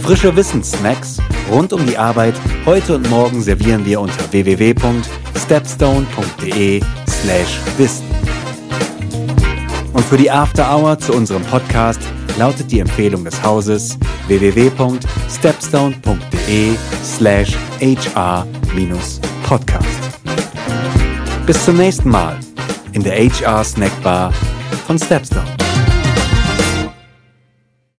Frische 0.01 0.35
Wissenssnacks 0.35 1.19
rund 1.49 1.71
um 1.73 1.85
die 1.85 1.97
Arbeit 1.97 2.35
heute 2.65 2.95
und 2.95 3.09
morgen 3.09 3.41
servieren 3.41 3.85
wir 3.85 4.01
unter 4.01 4.31
www.stepstone.de 4.31 6.81
slash 7.07 7.59
wissen. 7.77 8.05
Und 9.93 10.03
für 10.05 10.17
die 10.17 10.29
After 10.29 10.75
Hour 10.75 10.99
zu 10.99 11.13
unserem 11.13 11.43
Podcast 11.43 12.01
lautet 12.37 12.69
die 12.71 12.79
Empfehlung 12.79 13.23
des 13.23 13.41
Hauses 13.43 13.97
www.stepstone.de 14.27 16.75
slash 17.03 17.55
hr-podcast. 17.79 19.87
Bis 21.45 21.65
zum 21.65 21.77
nächsten 21.77 22.09
Mal 22.09 22.39
in 22.93 23.03
der 23.03 23.17
HR 23.17 23.63
Snackbar 23.63 24.33
von 24.75 24.97
Stepstone. 24.97 25.62